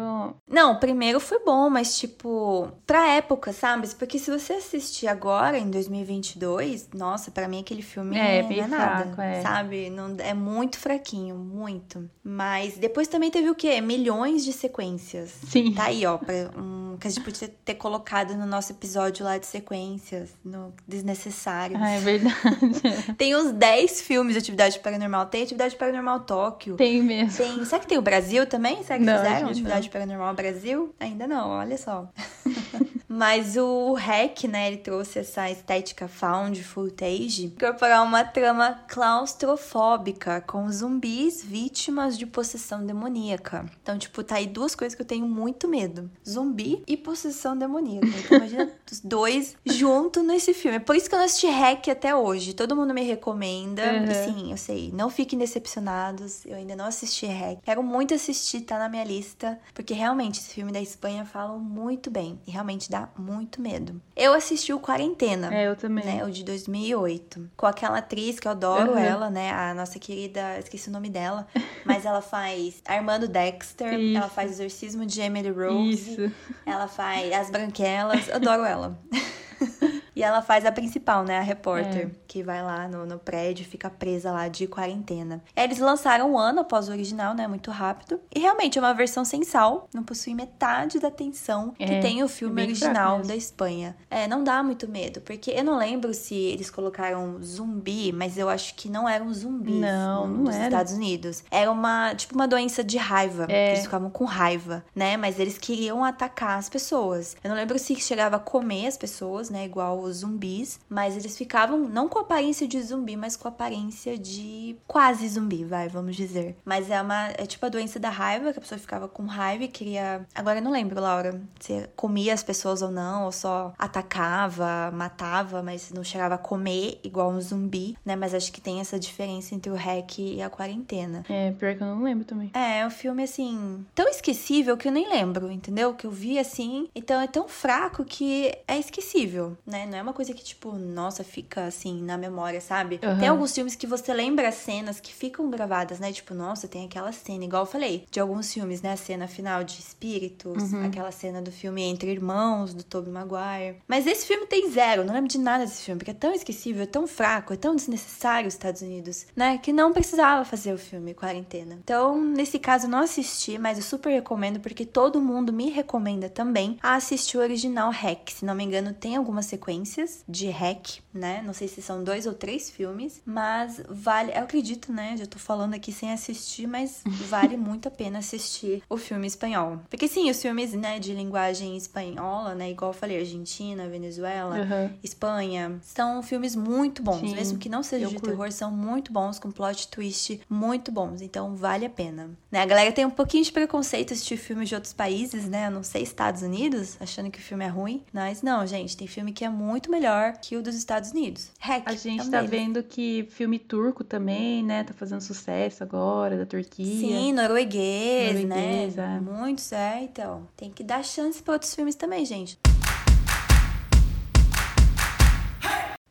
Não, 0.49 0.73
o 0.73 0.79
primeiro 0.79 1.19
foi 1.19 1.41
bom, 1.45 1.69
mas 1.69 1.99
tipo, 1.99 2.71
pra 2.87 3.09
época, 3.09 3.53
sabe? 3.53 3.89
Porque 3.99 4.19
se 4.19 4.31
você 4.31 4.55
assistir 4.55 5.09
agora, 5.09 5.59
em 5.59 5.69
2022, 5.69 6.91
nossa, 6.95 7.31
pra 7.31 7.49
mim 7.49 7.61
aquele 7.61 7.83
filme 7.83 8.17
É, 8.17 8.39
é, 8.39 8.43
bem 8.43 8.59
não 8.59 8.65
é 8.65 8.69
nada, 8.69 9.05
fraco, 9.05 9.21
é. 9.21 9.43
sabe? 9.43 9.91
Não, 9.91 10.15
é 10.19 10.33
muito 10.33 10.79
fraquinho, 10.79 11.35
muito. 11.35 12.09
Mas 12.23 12.77
depois 12.77 13.09
também 13.09 13.31
teve 13.31 13.51
o 13.51 13.55
quê? 13.55 13.81
Milhões 13.81 14.45
de 14.45 14.53
sequências. 14.53 15.31
Sim. 15.49 15.73
Tá 15.73 15.85
aí, 15.85 16.07
ó, 16.07 16.19
pra, 16.19 16.35
um, 16.57 16.97
que 17.01 17.07
a 17.09 17.11
gente 17.11 17.25
podia 17.25 17.49
ter 17.65 17.75
colocado 17.75 18.35
no 18.37 18.47
nosso 18.47 18.73
episódio 18.73 19.25
lá 19.25 19.39
de 19.39 19.47
sequências, 19.47 20.31
no 20.45 20.73
Desnecessários. 20.87 21.81
Ah, 21.81 21.91
é 21.91 21.99
verdade. 21.99 22.37
Tem 23.19 23.35
uns 23.35 23.51
10 23.53 24.03
filmes 24.03 24.35
de 24.35 24.39
Atividade 24.39 24.79
Paranormal. 24.79 25.27
Tem 25.27 25.43
Atividade 25.43 25.75
Paranormal 25.75 26.21
Tóquio. 26.21 26.77
Tem 26.77 27.03
mesmo. 27.03 27.37
Tem, 27.37 27.65
será 27.65 27.81
que 27.81 27.88
tem 27.89 27.99
o 27.99 28.03
Brasil 28.03 28.47
também? 28.47 28.83
Será 28.85 28.99
que 28.99 29.05
Não, 29.05 29.17
fizeram 29.17 29.49
Atividade 29.49 29.91
Paranormal 29.91 30.35
Brasil? 30.35 30.95
Ainda 31.01 31.27
não, 31.27 31.49
olha 31.51 31.77
só. 31.77 32.09
Mas 33.09 33.57
o 33.57 33.95
REC, 33.95 34.45
né, 34.45 34.69
ele 34.69 34.77
trouxe 34.77 35.21
essa 35.21 35.51
estética 35.51 36.07
found 36.07 36.63
footage, 36.63 37.47
incorporar 37.47 38.05
uma 38.05 38.23
trama 38.23 38.81
claustrofóbica 38.87 40.43
com 40.43 40.71
zumbis 40.71 41.43
vítimas 41.43 42.19
de 42.19 42.27
possessão 42.27 42.85
demoníaca. 42.85 43.65
Então, 43.83 43.99
tipo, 43.99 44.23
tá 44.23 44.37
aí 44.37 44.47
duas 44.47 44.75
coisas 44.75 44.95
que 44.95 45.01
eu 45.01 45.07
tenho 45.07 45.27
muito 45.27 45.67
medo: 45.67 46.11
zumbi 46.29 46.83
e 46.87 46.97
possessão 46.97 47.57
demoníaca. 47.57 48.07
Então, 48.07 48.39
imagina 48.39 48.71
os 48.91 49.01
dois 49.01 49.57
junto 49.65 50.23
nesse 50.23 50.53
filme. 50.53 50.77
É 50.77 50.81
por 50.81 50.95
isso 50.95 51.09
que 51.09 51.15
eu 51.15 51.19
não 51.19 51.27
assisti 51.27 51.47
REC 51.47 51.89
até 51.89 52.15
hoje. 52.15 52.53
Todo 52.53 52.77
mundo 52.77 52.93
me 52.93 53.03
recomenda. 53.03 53.83
Uhum. 53.85 54.05
E 54.05 54.15
sim, 54.15 54.51
eu 54.51 54.57
sei, 54.59 54.93
não 54.93 55.09
fiquem 55.09 55.39
decepcionados. 55.39 56.45
Eu 56.45 56.57
ainda 56.57 56.77
não 56.77 56.85
assisti 56.85 57.25
REC. 57.25 57.61
Quero 57.63 57.83
muito 57.83 58.13
assistir, 58.13 58.61
tá 58.61 58.79
na 58.79 58.89
minha 58.89 59.05
lista, 59.05 59.59
porque 59.73 59.95
realmente 59.95 60.41
esse 60.41 60.53
filme 60.53 60.73
da 60.73 60.81
Espanha 60.81 61.25
falam 61.25 61.59
muito 61.59 62.11
bem 62.11 62.39
e 62.47 62.51
realmente 62.51 62.91
dá 62.91 62.98
muito 63.17 63.61
medo. 63.61 64.01
Eu 64.17 64.33
assisti 64.35 64.73
o 64.73 64.81
Quarentena. 64.81 65.53
É, 65.55 65.67
eu 65.69 65.77
também. 65.77 66.05
Né, 66.05 66.25
o 66.25 66.31
de 66.31 66.43
2008. 66.45 67.51
Com 67.57 67.67
aquela 67.67 67.99
atriz 67.99 68.39
que 68.41 68.47
eu 68.49 68.53
adoro 68.53 68.93
Uhum. 68.93 68.99
ela, 68.99 69.31
né? 69.31 69.51
A 69.53 69.75
nossa 69.75 69.99
querida, 69.99 70.59
esqueci 70.59 70.89
o 70.89 70.93
nome 70.93 71.09
dela, 71.11 71.47
mas 71.85 72.05
ela 72.05 72.21
faz 72.23 72.83
Armando 72.87 73.29
Dexter, 73.29 73.93
Isso. 73.99 74.17
ela 74.19 74.29
faz 74.29 74.53
Exorcismo 74.53 75.05
de 75.07 75.21
Emily 75.21 75.51
Rose, 75.51 76.11
Isso. 76.13 76.33
ela 76.67 76.89
faz 76.89 77.33
As 77.33 77.51
Branquelas, 77.51 78.29
adoro 78.31 78.65
ela. 78.65 78.99
E 80.19 80.23
ela 80.23 80.43
faz 80.43 80.67
a 80.67 80.73
principal, 80.73 81.23
né? 81.25 81.39
A 81.39 81.43
repórter, 81.43 82.07
É. 82.07 82.11
que 82.27 82.43
vai 82.43 82.61
lá 82.63 82.89
no, 82.89 83.07
no 83.07 83.19
prédio 83.19 83.63
e 83.63 83.65
fica 83.65 83.89
presa 83.89 84.33
lá 84.33 84.49
de 84.49 84.67
quarentena. 84.67 85.43
Eles 85.57 85.79
lançaram 85.79 86.33
um 86.33 86.39
ano 86.39 86.61
após 86.61 86.89
o 86.89 86.93
original, 86.93 87.35
né? 87.35 87.47
Muito 87.47 87.71
rápido. 87.71 88.21
E 88.35 88.41
realmente 88.41 88.79
é 88.79 88.83
uma 88.83 88.93
versão 88.95 89.25
sem 89.25 89.45
sal. 89.45 89.89
Não 89.95 90.03
possui 90.03 90.35
metade 90.35 90.99
da 90.99 91.11
tensão 91.11 91.71
que 91.71 91.85
É, 91.85 92.01
tem 92.01 92.23
o 92.23 92.29
filme 92.29 92.55
bem 92.67 92.75
fraco 92.75 92.95
original 92.97 93.23
da 93.23 93.37
Espanha. 93.37 93.97
É, 94.11 94.27
não 94.27 94.43
dá 94.43 94.63
muito 94.63 94.89
medo, 94.89 95.21
porque 95.21 95.53
eu 95.53 95.63
não 95.63 95.79
lembro 95.79 96.13
se 96.13 96.35
eles 96.35 96.69
colocaram 96.69 97.39
zumbi, 97.43 98.13
mas 98.13 98.37
eu 98.37 98.49
acho 98.49 98.75
que 98.75 98.89
não 98.89 99.09
eram 99.09 99.33
zumbis 99.33 99.81
Não, 99.81 100.27
no- 100.27 100.35
não 100.39 100.45
nos 100.45 100.55
era. 100.57 100.65
Estados 100.65 100.93
Unidos. 100.95 101.45
Era 101.51 101.71
uma, 101.71 102.15
tipo, 102.15 102.35
uma 102.35 102.49
doença 102.49 102.83
de 102.83 102.97
raiva. 102.97 103.47
É. 103.49 103.71
Eles 103.71 103.83
ficavam 103.85 104.11
com 104.11 104.25
raiva, 104.25 104.85
né? 104.95 105.17
Mas 105.17 105.39
eles 105.39 105.59
queriam 105.59 106.05
atacar 106.05 106.59
as 106.59 106.69
pessoas. 106.69 107.37
Eu 107.45 107.51
não 107.51 107.57
lembro 107.57 107.79
se 107.79 107.95
chegava 107.97 108.37
a 108.37 108.41
comer 108.41 108.87
as 108.89 108.97
pessoas, 108.97 109.49
né? 109.51 109.65
Igual 109.65 110.08
os 110.09 110.19
zumbis. 110.19 110.81
Mas 110.89 111.17
eles 111.17 111.37
ficavam 111.37 111.79
não 111.79 112.09
com 112.09 112.19
a 112.19 112.23
aparência 112.23 112.67
de 112.67 112.81
zumbi, 112.83 113.17
mas 113.17 113.37
com 113.37 113.49
a 113.49 113.51
aparência 113.51 114.19
de 114.19 114.77
quase 114.87 115.29
zumbi, 115.29 115.65
vai, 115.65 115.89
vamos 115.89 116.17
dizer. 116.17 116.57
Mas 116.65 116.91
é 116.91 117.01
uma. 117.01 117.29
É 117.37 117.47
tipo 117.47 117.65
a 117.65 117.69
doença 117.69 117.99
da 117.99 118.11
raiva, 118.11 118.53
que 118.53 118.59
a 118.59 118.63
pessoa 118.63 118.79
ficava 118.79 119.09
com 119.09 119.25
raiva 119.27 119.65
e 119.65 119.69
queria. 119.69 120.27
Agora 120.35 120.59
eu 120.59 120.63
não 120.63 120.71
lembro, 120.71 121.01
Laura, 121.01 121.41
se 121.61 121.89
comia 121.95 122.35
as 122.35 122.43
pessoas 122.43 122.83
ou 122.83 122.91
não, 122.91 123.25
ou 123.25 123.33
só 123.33 123.73
atacava, 123.79 124.91
matava, 124.93 125.63
mas 125.63 125.91
não 125.93 126.03
chegava 126.05 126.35
a 126.35 126.39
comer 126.39 126.99
igual 127.03 127.31
um 127.31 127.41
zumbi, 127.41 127.97
né? 128.05 128.17
Mas 128.17 128.35
acho 128.35 128.53
que 128.53 128.61
tem 128.61 128.81
essa 128.81 128.99
diferença 128.99 129.55
entre 129.55 129.71
o 129.71 129.75
REC 129.75 130.19
e 130.19 130.43
a 130.43 130.51
quarentena. 130.51 131.25
É, 131.29 131.53
pior 131.53 131.75
que 131.75 131.83
eu 131.83 131.87
não 131.87 132.03
lembro 132.03 132.25
também. 132.25 132.51
É, 132.55 132.81
é 132.81 132.87
um 132.87 132.91
filme 132.91 133.23
assim, 133.23 133.85
tão 133.95 134.09
esquecível 134.09 134.77
que 134.77 134.89
eu 134.89 134.93
nem 134.93 135.09
lembro, 135.09 135.51
entendeu? 135.51 135.95
Que 135.95 136.07
eu 136.07 136.11
vi 136.11 136.39
assim, 136.39 136.89
então 136.95 137.21
é 137.21 137.27
tão 137.27 137.49
fraco 137.49 138.05
que 138.05 138.53
é 138.67 138.79
esquecível, 138.79 139.57
né? 139.67 139.87
Não 139.87 139.98
é 139.99 140.03
uma 140.03 140.13
coisa 140.13 140.33
que, 140.33 140.43
tipo, 140.43 140.73
nossa, 140.73 141.23
fica 141.25 141.65
assim 141.65 142.03
na 142.03 142.17
memória, 142.17 142.61
sabe? 142.61 143.01
Aham. 143.03 143.19
Tem 143.19 143.29
alguns 143.29 143.55
filmes 143.55 143.75
que 143.75 143.87
você 143.87 144.13
lembra 144.13 144.51
cenas 144.53 145.01
que 145.01 145.13
ficam 145.13 145.51
gravadas, 145.51 145.99
né? 145.99 146.13
Tipo, 146.13 146.35
nossa, 146.35 146.69
tem 146.69 146.85
aquela 146.87 147.13
cena, 147.13 147.45
igual 147.45 147.63
eu 147.63 147.67
falei, 147.67 148.05
de 148.11 148.21
alguns 148.21 148.53
filmes, 148.53 148.83
né? 148.83 148.93
A 148.93 148.97
cena 148.97 149.27
final 149.27 149.65
de 149.65 149.79
Espíritos, 149.79 150.73
aquela 150.75 151.11
cena 151.11 151.43
do 151.43 151.51
filme 151.51 151.83
Entre 151.83 152.11
Irmãos, 152.11 152.73
do 152.75 152.83
Tobey 152.83 153.13
Maguire. 153.13 153.77
Mas 153.87 154.07
esse 154.07 154.27
filme 154.27 154.47
tem 154.47 154.71
zero, 154.71 155.05
não 155.05 155.15
lembro 155.15 155.29
de 155.29 155.39
nada 155.39 155.65
desse 155.65 155.83
filme, 155.83 155.99
porque 155.99 156.11
é 156.11 156.15
tão 156.15 156.33
esquecível, 156.33 156.83
é 156.83 156.87
tão 156.87 157.07
fraco, 157.07 157.53
é 157.53 157.57
tão 157.57 157.75
desnecessário 157.75 158.49
os 158.49 158.55
Estados 158.55 158.83
Unidos, 158.83 159.27
né? 159.35 159.59
Que 159.59 159.73
não 159.73 159.93
precisava 159.93 160.45
fazer 160.45 160.73
o 160.73 160.79
filme 160.79 161.15
Quarentena. 161.15 161.79
Então, 161.83 162.21
nesse 162.21 162.59
caso, 162.59 162.89
não 162.89 163.01
assisti, 163.01 163.59
mas 163.59 163.79
eu 163.79 163.85
super 163.85 164.11
recomendo, 164.11 164.61
porque 164.61 164.85
todo 164.85 165.21
mundo 165.21 165.53
me 165.53 165.71
recomenda 165.71 166.29
também 166.29 166.79
a 166.83 166.95
assistir 166.95 167.37
o 167.37 167.41
original 167.41 167.91
REC. 167.91 168.31
Se 168.31 168.45
não 168.45 168.55
me 168.55 168.65
engano, 168.65 168.93
tem 168.93 169.17
algumas 169.17 169.47
sequências 169.85 170.25
de 170.29 170.49
Hack, 170.51 171.01
né? 171.13 171.43
Não 171.45 171.53
sei 171.53 171.69
se 171.69 171.81
são 171.83 172.03
dois 172.03 172.27
ou 172.27 172.35
três 172.35 172.71
filmes, 172.71 173.21
mas 173.25 173.81
vale, 173.89 174.33
eu 174.33 174.43
acredito, 174.43 174.93
né? 174.93 175.17
Já 175.17 175.27
tô 175.27 175.39
falando 175.39 175.75
aqui 175.75 175.93
sem 175.93 176.13
assistir, 176.13 176.67
mas 176.67 177.03
vale 177.29 177.57
muito 177.57 177.89
a 177.89 177.91
pena 177.91 178.19
assistir 178.19 178.83
o 178.89 178.97
filme 178.97 179.27
espanhol. 179.27 179.81
Porque 179.91 180.09
sim, 180.09 180.31
os 180.31 180.41
filmes, 180.41 180.73
né, 180.73 180.99
de 180.99 181.13
linguagem 181.15 181.77
espanhola, 181.77 182.55
né, 182.55 182.71
igual 182.71 182.91
eu 182.91 182.95
falei, 182.97 183.19
Argentina, 183.19 183.89
Venezuela, 183.89 184.59
Uhum. 184.59 184.91
Espanha, 185.03 185.79
são 185.83 186.23
filmes 186.23 186.57
muito 186.57 187.03
bons, 187.03 187.21
Sim, 187.21 187.35
mesmo 187.35 187.59
que 187.59 187.69
não 187.69 187.83
sejam 187.83 188.09
de 188.09 188.15
curto. 188.17 188.31
terror, 188.31 188.51
são 188.53 188.71
muito 188.71 189.13
bons, 189.13 189.39
com 189.39 189.51
plot 189.51 189.89
twist 189.89 190.41
muito 190.49 190.91
bons, 190.91 191.21
então 191.23 191.55
vale 191.55 191.85
a 191.87 191.91
pena. 191.91 192.31
Né, 192.51 192.61
a 192.63 192.67
galera 192.67 192.91
tem 192.93 193.05
um 193.07 193.11
pouquinho 193.11 193.45
de 193.45 193.53
preconceito 193.53 194.13
assistir 194.13 194.37
filmes 194.37 194.69
de 194.69 194.75
outros 194.75 194.93
países, 194.93 195.47
né, 195.49 195.67
eu 195.67 195.71
não 195.71 195.83
sei, 195.83 196.03
Estados 196.03 196.43
Unidos, 196.43 196.97
achando 197.01 197.31
que 197.31 197.39
o 197.39 197.43
filme 197.43 197.65
é 197.65 197.69
ruim, 197.69 198.03
mas 198.13 198.43
não, 198.43 198.67
gente, 198.67 198.97
tem 198.97 199.07
filme 199.07 199.33
que 199.33 199.45
é 199.45 199.49
muito 199.49 199.68
melhor 199.91 200.35
que 200.41 200.57
o 200.57 200.63
dos 200.63 200.75
Estados 200.75 201.11
Unidos. 201.13 201.51
Hack, 201.61 201.83
A 201.87 201.93
gente 201.95 202.25
também. 202.25 202.31
tá 202.31 202.43
vendo 202.43 202.83
que 202.83 203.27
filme 203.31 203.59
turco 203.59 204.03
também, 204.05 204.63
né? 204.65 204.85
Tá 204.85 204.95
fazendo 204.95 205.21
sucesso 205.21 205.83
agora, 205.83 206.37
da 206.37 206.47
Turquia. 206.47 206.85
Sim, 206.85 207.33
norueguês, 207.33 208.35
Norueguês, 208.45 208.97
né? 208.97 209.17
é. 209.17 209.21
Muito 209.21 209.61
certo. 209.61 210.03
Então, 210.05 210.49
tem 210.57 210.71
que 210.71 210.83
dar 210.85 211.05
chance 211.05 211.43
para 211.43 211.55
outros 211.55 211.75
filmes 211.75 211.95
também, 211.95 212.25
gente. 212.25 212.59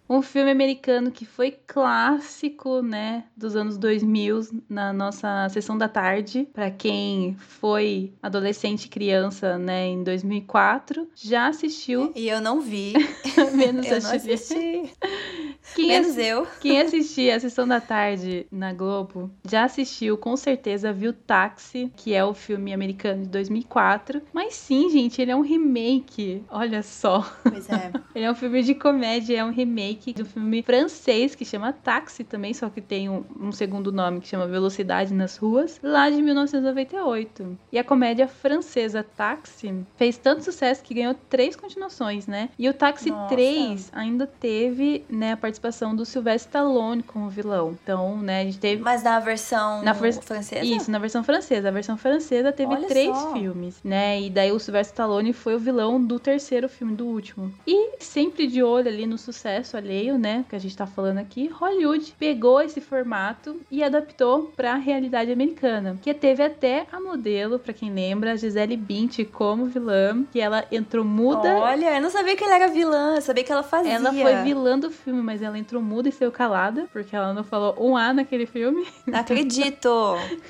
Um 0.09 0.21
filme 0.21 0.51
americano 0.51 1.11
que 1.11 1.25
foi 1.25 1.57
clássico, 1.67 2.81
né, 2.81 3.25
dos 3.35 3.55
anos 3.55 3.77
2000 3.77 4.41
na 4.69 4.93
nossa 4.93 5.49
sessão 5.49 5.77
da 5.77 5.89
tarde. 5.89 6.47
Pra 6.53 6.71
quem 6.71 7.35
foi 7.37 8.13
adolescente 8.21 8.85
e 8.85 8.89
criança, 8.89 9.57
né, 9.57 9.87
em 9.87 10.03
2004, 10.03 11.07
já 11.15 11.47
assistiu, 11.47 12.11
E 12.15 12.29
eu 12.29 12.41
não 12.41 12.61
vi. 12.61 12.93
menos 13.53 13.85
eu 13.85 13.97
a 13.97 13.99
não 13.99 14.11
assisti. 14.11 14.89
Quem 15.75 15.87
Menos 15.87 16.17
eu. 16.17 16.47
Quem 16.59 16.79
assistia 16.81 17.35
a 17.35 17.39
sessão 17.39 17.67
da 17.67 17.81
tarde 17.81 18.47
na 18.51 18.73
Globo 18.73 19.29
já 19.47 19.65
assistiu, 19.65 20.17
com 20.17 20.35
certeza, 20.37 20.93
viu 20.93 21.11
Táxi, 21.13 21.91
que 21.95 22.13
é 22.13 22.23
o 22.23 22.33
filme 22.33 22.73
americano 22.73 23.23
de 23.23 23.29
2004. 23.29 24.21
Mas 24.33 24.55
sim, 24.55 24.89
gente, 24.89 25.21
ele 25.21 25.31
é 25.31 25.35
um 25.35 25.41
remake. 25.41 26.43
Olha 26.49 26.81
só. 26.81 27.29
Pois 27.43 27.69
é. 27.69 27.91
Ele 28.15 28.25
é 28.25 28.31
um 28.31 28.35
filme 28.35 28.63
de 28.63 28.73
comédia, 28.73 29.37
é 29.37 29.45
um 29.45 29.51
remake 29.51 29.96
de 29.97 30.21
um 30.21 30.25
filme 30.25 30.61
francês 30.63 31.35
que 31.35 31.43
chama 31.45 31.73
Táxi 31.73 32.23
também, 32.23 32.53
só 32.53 32.69
que 32.69 32.81
tem 32.81 33.09
um, 33.09 33.23
um 33.39 33.51
segundo 33.51 33.91
nome 33.91 34.21
que 34.21 34.27
chama 34.27 34.47
Velocidade 34.47 35.13
nas 35.13 35.37
Ruas, 35.37 35.79
lá 35.83 36.09
de 36.09 36.21
1998. 36.21 37.57
E 37.71 37.77
a 37.79 37.83
comédia 37.83 38.27
francesa 38.27 39.03
Táxi 39.03 39.73
fez 39.95 40.17
tanto 40.17 40.43
sucesso 40.43 40.83
que 40.83 40.93
ganhou 40.93 41.13
três 41.29 41.55
continuações, 41.55 42.27
né? 42.27 42.49
E 42.57 42.67
o 42.69 42.73
Táxi 42.73 43.09
Nossa. 43.09 43.29
3 43.35 43.89
ainda 43.93 44.27
teve, 44.27 45.03
né, 45.09 45.33
a 45.33 45.37
participação 45.37 45.95
do 45.95 46.05
Sylvester 46.05 46.47
Stallone 46.47 47.03
como 47.03 47.29
vilão. 47.29 47.75
Então, 47.83 48.17
né, 48.19 48.41
a 48.41 48.43
gente 48.43 48.59
teve 48.59 48.81
Mas 48.81 49.03
na 49.03 49.19
versão 49.19 49.81
Na 49.83 49.93
vers- 49.93 50.19
francesa? 50.19 50.63
isso, 50.65 50.91
na 50.91 50.99
versão 50.99 51.23
francesa. 51.23 51.67
A 51.69 51.71
versão 51.71 51.97
francesa 51.97 52.51
teve 52.51 52.73
Olha 52.73 52.87
três 52.87 53.15
só. 53.15 53.33
filmes, 53.33 53.79
né? 53.83 54.21
E 54.21 54.29
daí 54.29 54.51
o 54.51 54.59
Sylvester 54.59 54.93
Stallone 54.93 55.33
foi 55.33 55.55
o 55.55 55.59
vilão 55.59 56.01
do 56.03 56.19
terceiro 56.19 56.69
filme, 56.69 56.95
do 56.95 57.05
último. 57.05 57.51
E 57.65 57.97
sempre 57.99 58.47
de 58.47 58.61
olho 58.63 58.87
ali 58.87 59.05
no 59.05 59.17
sucesso 59.17 59.75
alheio, 59.87 60.17
né? 60.17 60.43
Que 60.49 60.55
a 60.55 60.59
gente 60.59 60.75
tá 60.75 60.85
falando 60.85 61.17
aqui, 61.19 61.47
Hollywood 61.47 62.13
pegou 62.19 62.61
esse 62.61 62.81
formato 62.81 63.59
e 63.71 63.81
adaptou 63.81 64.51
pra 64.55 64.75
realidade 64.75 65.31
americana. 65.31 65.97
Que 66.01 66.13
teve 66.13 66.43
até 66.43 66.85
a 66.91 66.99
modelo, 66.99 67.57
pra 67.57 67.73
quem 67.73 67.91
lembra, 67.91 68.33
a 68.33 68.35
Gisele 68.35 68.75
Bündchen 68.75 69.25
como 69.25 69.65
vilã, 69.65 70.23
que 70.31 70.39
ela 70.39 70.65
entrou 70.71 71.05
muda. 71.05 71.55
Olha, 71.55 71.95
eu 71.95 72.01
não 72.01 72.09
sabia 72.09 72.35
que 72.35 72.43
ela 72.43 72.55
era 72.55 72.67
vilã, 72.67 73.15
eu 73.15 73.21
sabia 73.21 73.43
que 73.43 73.51
ela 73.51 73.63
fazia. 73.63 73.93
Ela 73.93 74.11
foi 74.11 74.35
vilã 74.43 74.77
do 74.77 74.91
filme, 74.91 75.21
mas 75.21 75.41
ela 75.41 75.57
entrou 75.57 75.81
muda 75.81 76.09
e 76.09 76.11
saiu 76.11 76.31
calada, 76.31 76.87
porque 76.91 77.15
ela 77.15 77.33
não 77.33 77.43
falou 77.43 77.75
um 77.79 77.95
A 77.95 78.13
naquele 78.13 78.45
filme. 78.45 78.85
Não 79.05 79.19
acredito. 79.19 79.89